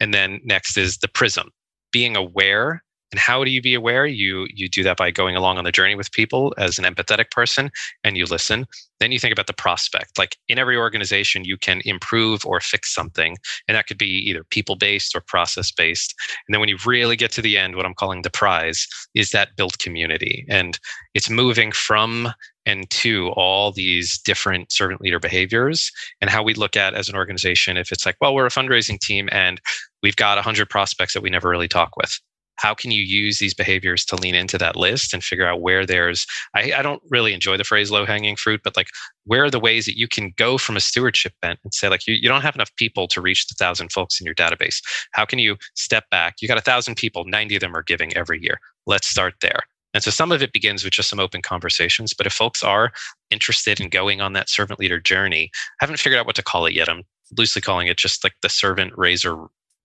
And 0.00 0.12
then 0.12 0.40
next 0.44 0.76
is 0.76 0.98
the 0.98 1.08
prism 1.08 1.50
being 1.92 2.16
aware 2.16 2.82
and 3.16 3.20
how 3.22 3.44
do 3.44 3.50
you 3.50 3.62
be 3.62 3.72
aware? 3.72 4.04
You 4.04 4.46
you 4.52 4.68
do 4.68 4.82
that 4.82 4.98
by 4.98 5.10
going 5.10 5.36
along 5.36 5.56
on 5.56 5.64
the 5.64 5.72
journey 5.72 5.94
with 5.94 6.12
people 6.12 6.52
as 6.58 6.78
an 6.78 6.84
empathetic 6.84 7.30
person 7.30 7.70
and 8.04 8.14
you 8.18 8.26
listen. 8.26 8.66
Then 9.00 9.10
you 9.10 9.18
think 9.18 9.32
about 9.32 9.46
the 9.46 9.54
prospect. 9.54 10.18
Like 10.18 10.36
in 10.48 10.58
every 10.58 10.76
organization 10.76 11.46
you 11.46 11.56
can 11.56 11.80
improve 11.86 12.44
or 12.44 12.60
fix 12.60 12.94
something 12.94 13.38
and 13.66 13.74
that 13.74 13.86
could 13.86 13.96
be 13.96 14.28
either 14.28 14.44
people 14.44 14.76
based 14.76 15.16
or 15.16 15.22
process 15.22 15.72
based 15.72 16.14
and 16.46 16.52
then 16.52 16.60
when 16.60 16.68
you 16.68 16.76
really 16.84 17.16
get 17.16 17.30
to 17.32 17.40
the 17.40 17.56
end 17.56 17.74
what 17.74 17.86
i'm 17.86 17.94
calling 17.94 18.20
the 18.20 18.28
prize 18.28 18.86
is 19.14 19.30
that 19.30 19.56
built 19.56 19.78
community. 19.78 20.44
And 20.50 20.78
it's 21.14 21.30
moving 21.30 21.72
from 21.72 22.28
and 22.66 22.90
to 22.90 23.28
all 23.30 23.72
these 23.72 24.18
different 24.18 24.70
servant 24.70 25.00
leader 25.00 25.20
behaviors 25.20 25.90
and 26.20 26.28
how 26.28 26.42
we 26.42 26.52
look 26.52 26.76
at 26.76 26.92
as 26.92 27.08
an 27.08 27.16
organization 27.16 27.78
if 27.78 27.92
it's 27.92 28.04
like 28.04 28.16
well 28.20 28.34
we're 28.34 28.44
a 28.44 28.50
fundraising 28.50 29.00
team 29.00 29.30
and 29.32 29.58
we've 30.02 30.16
got 30.16 30.36
100 30.36 30.68
prospects 30.68 31.14
that 31.14 31.22
we 31.22 31.30
never 31.30 31.48
really 31.48 31.68
talk 31.68 31.96
with 31.96 32.20
how 32.56 32.74
can 32.74 32.90
you 32.90 33.02
use 33.02 33.38
these 33.38 33.54
behaviors 33.54 34.04
to 34.06 34.16
lean 34.16 34.34
into 34.34 34.58
that 34.58 34.76
list 34.76 35.14
and 35.14 35.22
figure 35.22 35.46
out 35.46 35.60
where 35.60 35.86
there's 35.86 36.26
I, 36.54 36.72
I 36.76 36.82
don't 36.82 37.02
really 37.10 37.32
enjoy 37.32 37.56
the 37.56 37.64
phrase 37.64 37.90
low 37.90 38.04
hanging 38.04 38.36
fruit 38.36 38.60
but 38.64 38.76
like 38.76 38.88
where 39.24 39.44
are 39.44 39.50
the 39.50 39.60
ways 39.60 39.86
that 39.86 39.98
you 39.98 40.08
can 40.08 40.32
go 40.36 40.58
from 40.58 40.76
a 40.76 40.80
stewardship 40.80 41.32
bent 41.42 41.58
and 41.64 41.74
say 41.74 41.88
like 41.88 42.06
you, 42.06 42.14
you 42.14 42.28
don't 42.28 42.42
have 42.42 42.54
enough 42.54 42.74
people 42.76 43.08
to 43.08 43.20
reach 43.20 43.46
the 43.46 43.54
thousand 43.54 43.92
folks 43.92 44.20
in 44.20 44.24
your 44.24 44.34
database. 44.34 44.80
How 45.12 45.24
can 45.24 45.38
you 45.38 45.56
step 45.74 46.04
back? 46.10 46.36
You 46.40 46.48
got 46.48 46.58
a 46.58 46.62
thousand 46.62 46.96
people 46.96 47.24
90 47.24 47.56
of 47.56 47.60
them 47.60 47.76
are 47.76 47.82
giving 47.82 48.16
every 48.16 48.40
year. 48.42 48.58
Let's 48.86 49.08
start 49.08 49.34
there. 49.40 49.60
And 49.94 50.02
so 50.02 50.10
some 50.10 50.30
of 50.30 50.42
it 50.42 50.52
begins 50.52 50.84
with 50.84 50.92
just 50.92 51.08
some 51.08 51.20
open 51.20 51.42
conversations 51.42 52.12
but 52.12 52.26
if 52.26 52.32
folks 52.32 52.62
are 52.62 52.92
interested 53.30 53.80
in 53.80 53.88
going 53.88 54.20
on 54.20 54.34
that 54.34 54.50
servant 54.50 54.78
leader 54.78 55.00
journey 55.00 55.50
i 55.54 55.84
haven't 55.84 55.98
figured 55.98 56.20
out 56.20 56.26
what 56.26 56.36
to 56.36 56.42
call 56.42 56.66
it 56.66 56.74
yet 56.74 56.88
i'm 56.88 57.02
loosely 57.38 57.62
calling 57.62 57.86
it 57.86 57.96
just 57.96 58.22
like 58.22 58.34
the 58.42 58.48
servant 58.48 58.92
razor 58.96 59.36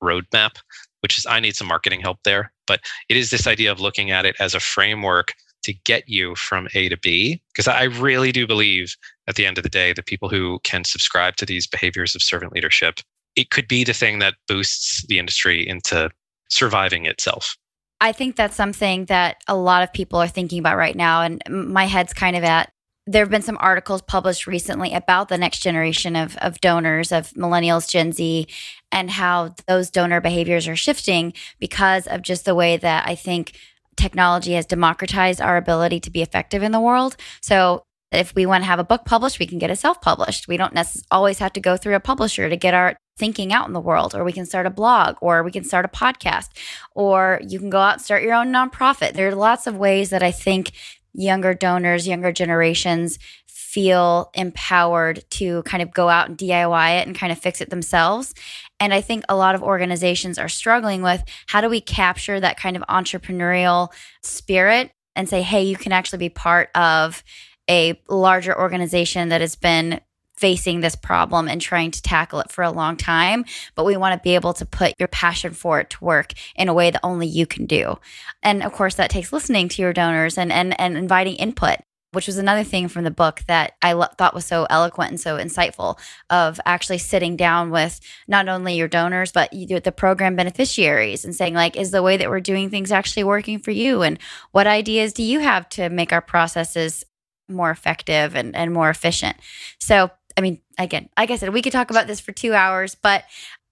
roadmap 0.04 0.58
which 1.02 1.18
is 1.18 1.26
I 1.26 1.40
need 1.40 1.56
some 1.56 1.68
marketing 1.68 2.02
help 2.02 2.20
there. 2.24 2.52
But 2.66 2.82
it 3.10 3.18
is 3.18 3.30
this 3.30 3.48
idea 3.48 3.72
of 3.72 3.80
looking 3.80 4.12
at 4.12 4.26
it 4.26 4.36
as 4.40 4.56
a 4.56 4.60
framework 4.60 5.34
to 5.64 5.74
get 5.86 6.08
you 6.08 6.36
from 6.36 6.68
A 6.74 6.90
to 6.90 6.98
B. 6.98 7.42
Because 7.54 7.68
I 7.68 7.84
really 7.84 8.32
do 8.32 8.48
believe 8.48 8.96
at 9.28 9.36
the 9.36 9.46
end 9.46 9.58
of 9.58 9.64
the 9.64 9.70
day, 9.70 9.94
the 9.94 10.04
people 10.04 10.30
who 10.30 10.60
can 10.64 10.84
subscribe 10.84 11.36
to 11.38 11.46
these 11.46 11.68
behaviors 11.68 12.16
of 12.16 12.24
servant 12.24 12.54
leadership, 12.54 13.00
it 13.36 13.50
could 13.50 13.68
be 13.68 13.84
the 13.84 13.94
thing 13.94 14.20
that 14.20 14.36
boosts 14.48 15.06
the 15.08 15.20
industry 15.20 15.68
into 15.68 16.10
surviving 16.50 17.06
itself. 17.06 17.56
I 18.02 18.12
think 18.12 18.36
that's 18.36 18.56
something 18.56 19.06
that 19.06 19.38
a 19.48 19.56
lot 19.56 19.84
of 19.84 19.94
people 19.94 20.20
are 20.20 20.28
thinking 20.28 20.60
about 20.60 20.78
right 20.78 20.96
now. 20.96 21.22
And 21.22 21.42
my 21.50 21.86
head's 21.86 22.14
kind 22.14 22.36
of 22.36 22.44
at 22.44 22.72
there 23.08 23.24
have 23.24 23.32
been 23.32 23.42
some 23.42 23.58
articles 23.60 24.02
published 24.02 24.46
recently 24.46 24.94
about 24.94 25.28
the 25.28 25.38
next 25.38 25.60
generation 25.60 26.16
of, 26.16 26.38
of 26.38 26.62
donors, 26.62 27.12
of 27.12 27.32
millennials, 27.32 27.90
Gen 27.90 28.12
Z, 28.12 28.48
and 28.92 29.10
how 29.10 29.56
those 29.68 29.90
donor 29.90 30.22
behaviors 30.22 30.68
are 30.68 30.76
shifting 30.76 31.34
because 31.60 32.06
of 32.08 32.22
just 32.22 32.46
the 32.46 32.56
way 32.56 32.78
that 32.78 33.08
I 33.08 33.16
think 33.16 33.54
technology 33.98 34.54
has 34.54 34.66
democratized 34.66 35.42
our 35.42 35.58
ability 35.58 36.00
to 36.02 36.12
be 36.12 36.22
effective 36.22 36.64
in 36.64 36.72
the 36.72 36.80
world. 36.80 37.16
So 37.42 37.84
if 38.12 38.36
we 38.36 38.46
want 38.46 38.64
to 38.64 38.68
have 38.68 38.80
a 38.80 38.84
book 38.84 39.06
published, 39.06 39.40
we 39.40 39.48
can 39.48 39.58
get 39.58 39.72
it 39.72 39.78
self 39.78 40.02
published. 40.02 40.48
We 40.48 40.58
don't 40.58 40.78
always 41.10 41.40
have 41.40 41.54
to 41.54 41.62
go 41.62 41.78
through 41.78 41.96
a 41.96 42.00
publisher 42.00 42.50
to 42.50 42.58
get 42.58 42.74
our 42.74 42.98
thinking 43.18 43.54
out 43.54 43.68
in 43.68 43.74
the 43.74 43.80
world, 43.80 44.16
or 44.16 44.24
we 44.24 44.34
can 44.34 44.46
start 44.46 44.66
a 44.66 44.72
blog, 44.72 45.16
or 45.22 45.44
we 45.44 45.52
can 45.52 45.64
start 45.64 45.86
a 45.86 45.88
podcast, 45.88 46.50
or 46.94 47.40
you 47.48 47.60
can 47.60 47.70
go 47.70 47.80
out 47.80 47.94
and 47.94 48.02
start 48.02 48.24
your 48.24 48.34
own 48.34 48.52
nonprofit. 48.52 49.14
There 49.14 49.28
are 49.28 49.36
lots 49.36 49.68
of 49.68 49.78
ways 49.78 50.10
that 50.10 50.24
I 50.24 50.32
think 50.32 50.72
younger 51.14 51.54
donors, 51.54 52.08
younger 52.08 52.32
generations 52.32 53.20
feel 53.48 54.30
empowered 54.34 55.24
to 55.30 55.64
kind 55.64 55.82
of 55.82 55.94
go 55.94 56.10
out 56.10 56.28
and 56.28 56.38
DIY 56.38 57.00
it 57.00 57.08
and 57.08 57.16
kind 57.16 57.32
of 57.32 57.40
fix 57.40 57.62
it 57.62 57.70
themselves. 57.70 58.34
And 58.82 58.94
I 58.94 59.00
think 59.00 59.24
a 59.30 59.36
lot 59.36 59.56
of 59.56 59.64
organizations 59.64 60.38
are 60.38 60.50
struggling 60.50 61.02
with 61.02 61.24
how 61.48 61.62
do 61.62 61.70
we 61.70 61.80
capture 61.80 62.40
that 62.40 62.58
kind 62.58 62.76
of 62.76 62.84
entrepreneurial 62.90 63.94
spirit 64.24 64.92
and 65.16 65.30
say, 65.30 65.42
hey, 65.42 65.64
you 65.64 65.78
can 65.78 65.92
actually 65.94 66.20
be 66.20 66.30
part 66.30 66.70
of 66.76 67.24
a 67.70 68.02
larger 68.10 68.58
organization 68.58 69.30
that 69.30 69.40
has 69.40 69.56
been 69.56 70.02
facing 70.42 70.82
this 70.82 70.96
problem 70.96 71.48
and 71.48 71.62
trying 71.62 71.92
to 71.92 72.02
tackle 72.02 72.42
it 72.42 72.52
for 72.52 72.64
a 72.64 72.72
long 72.72 72.98
time, 72.98 73.46
but 73.76 73.86
we 73.86 73.96
want 73.96 74.14
to 74.14 74.24
be 74.24 74.36
able 74.36 74.54
to 74.54 74.66
put 74.66 74.96
your 75.00 75.08
passion 75.08 75.54
for 75.54 75.80
it 75.80 75.92
to 75.92 76.04
work 76.04 76.34
in 76.56 76.68
a 76.68 76.74
way 76.74 76.92
that 76.92 77.00
only 77.04 77.28
you 77.28 77.46
can 77.46 77.66
do. 77.66 77.98
And 78.44 78.64
of 78.64 78.74
course, 78.74 78.96
that 78.96 79.12
takes 79.12 79.32
listening 79.32 79.70
to 79.70 79.82
your 79.82 79.94
donors 79.94 80.38
and 80.38 80.52
and, 80.52 80.80
and 80.80 80.98
inviting 80.98 81.36
input. 81.36 81.78
Which 82.14 82.28
was 82.28 82.38
another 82.38 82.66
thing 82.66 82.90
from 82.90 83.06
the 83.06 83.18
book 83.24 83.42
that 83.48 83.72
I 83.82 83.94
lo- 83.94 84.14
thought 84.18 84.34
was 84.34 84.46
so 84.46 84.68
eloquent 84.70 85.12
and 85.12 85.20
so 85.22 85.38
insightful 85.38 85.98
of 86.30 86.60
actually 86.66 86.98
sitting 86.98 87.38
down 87.38 87.72
with 87.72 88.02
not 88.28 88.50
only 88.50 88.76
your 88.76 88.90
donors, 88.90 89.32
but 89.32 89.50
the 89.52 89.94
program 89.96 90.36
beneficiaries 90.36 91.24
and 91.24 91.34
saying, 91.34 91.54
like, 91.54 91.78
is 91.78 91.92
the 91.92 92.04
way 92.04 92.18
that 92.18 92.30
we're 92.30 92.42
doing 92.42 92.70
things 92.70 92.92
actually 92.92 93.24
working 93.24 93.60
for 93.60 93.72
you? 93.72 94.02
And 94.02 94.20
what 94.52 94.68
ideas 94.68 95.14
do 95.14 95.24
you 95.24 95.40
have 95.40 95.70
to 95.70 95.90
make 95.90 96.12
our 96.12 96.20
processes 96.22 97.06
more 97.48 97.72
effective 97.72 98.36
and, 98.36 98.58
and 98.58 98.74
more 98.74 98.90
efficient? 98.90 99.38
So 99.80 100.12
I 100.38 100.42
mean, 100.42 100.62
again, 100.78 101.10
like 101.18 101.32
I 101.32 101.36
said, 101.36 101.54
we 101.54 101.62
could 101.62 101.74
talk 101.74 101.92
about 101.92 102.08
this 102.08 102.20
for 102.20 102.32
two 102.32 102.54
hours, 102.54 102.96
but 102.96 103.26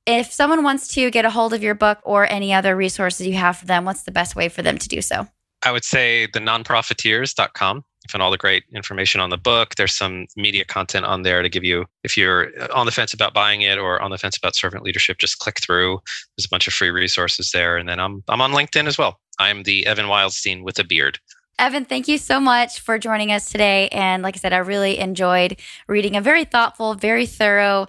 if 0.06 0.32
someone 0.32 0.64
wants 0.64 0.88
to 0.96 1.12
get 1.12 1.26
a 1.26 1.30
hold 1.30 1.54
of 1.54 1.62
your 1.62 1.76
book 1.76 2.00
or 2.04 2.30
any 2.30 2.54
other 2.54 2.76
resources 2.76 3.28
you 3.28 3.34
have 3.34 3.58
for 3.58 3.66
them, 3.66 3.86
what's 3.86 4.04
the 4.04 4.12
best 4.12 4.36
way 4.36 4.50
for 4.50 4.62
them 4.62 4.78
to 4.78 4.88
do 4.88 5.02
so? 5.02 5.28
I 5.64 5.72
would 5.72 5.84
say 5.84 6.28
the 6.34 6.40
nonprofiteers.com. 6.40 7.78
You 7.78 8.10
find 8.10 8.22
all 8.22 8.32
the 8.32 8.38
great 8.38 8.64
information 8.74 9.20
on 9.20 9.30
the 9.30 9.38
book. 9.38 9.76
There's 9.76 9.94
some 9.94 10.26
media 10.38 10.64
content 10.64 11.06
on 11.06 11.24
there 11.24 11.42
to 11.42 11.50
give 11.50 11.66
you, 11.66 11.86
if 12.04 12.16
you're 12.16 12.48
uh, 12.60 12.70
on 12.74 12.86
the 12.86 12.94
fence 12.94 13.14
about 13.14 13.34
buying 13.34 13.62
it 13.62 13.78
or 13.78 14.02
on 14.02 14.10
the 14.10 14.18
fence 14.18 14.38
about 14.38 14.56
servant 14.56 14.84
leadership, 14.84 15.18
just 15.18 15.40
click 15.40 15.58
through. 15.62 16.00
There's 16.38 16.46
a 16.46 16.50
bunch 16.50 16.68
of 16.68 16.74
free 16.74 16.92
resources 16.92 17.52
there. 17.52 17.76
And 17.78 17.90
then 17.90 18.00
I'm, 18.00 18.24
I'm 18.30 18.42
on 18.42 18.54
LinkedIn 18.54 18.88
as 18.88 18.98
well. 18.98 19.20
I'm 19.38 19.64
the 19.64 19.86
Evan 19.86 20.06
Wildstein 20.06 20.64
with 20.64 20.80
a 20.80 20.84
beard. 20.84 21.20
Evan, 21.60 21.84
thank 21.84 22.08
you 22.08 22.18
so 22.18 22.40
much 22.40 22.80
for 22.80 22.98
joining 22.98 23.34
us 23.34 23.52
today. 23.52 23.90
And 23.90 24.24
like 24.24 24.38
I 24.38 24.40
said, 24.40 24.54
I 24.54 24.60
really 24.60 24.98
enjoyed 24.98 25.58
reading 25.88 26.16
a 26.16 26.22
very 26.22 26.46
thoughtful, 26.46 26.96
very 26.96 27.26
thorough, 27.26 27.88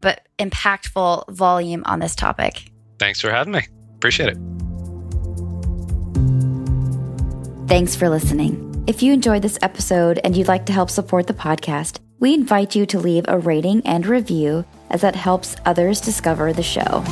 but 0.00 0.26
impactful 0.38 1.28
volume 1.28 1.82
on 1.84 1.98
this 1.98 2.14
topic. 2.14 2.70
Thanks 3.00 3.20
for 3.20 3.30
having 3.30 3.52
me. 3.52 3.66
Appreciate 3.96 4.28
it. 4.28 4.38
Thanks 7.66 7.96
for 7.96 8.08
listening. 8.08 8.64
If 8.86 9.02
you 9.02 9.12
enjoyed 9.12 9.42
this 9.42 9.58
episode 9.62 10.20
and 10.22 10.36
you'd 10.36 10.48
like 10.48 10.64
to 10.66 10.72
help 10.72 10.88
support 10.88 11.26
the 11.26 11.34
podcast, 11.34 11.98
we 12.20 12.34
invite 12.34 12.76
you 12.76 12.86
to 12.86 13.00
leave 13.00 13.24
a 13.26 13.38
rating 13.38 13.84
and 13.84 14.06
review 14.06 14.64
as 14.90 15.00
that 15.00 15.16
helps 15.16 15.56
others 15.66 16.00
discover 16.00 16.52
the 16.52 16.62
show. 16.62 17.04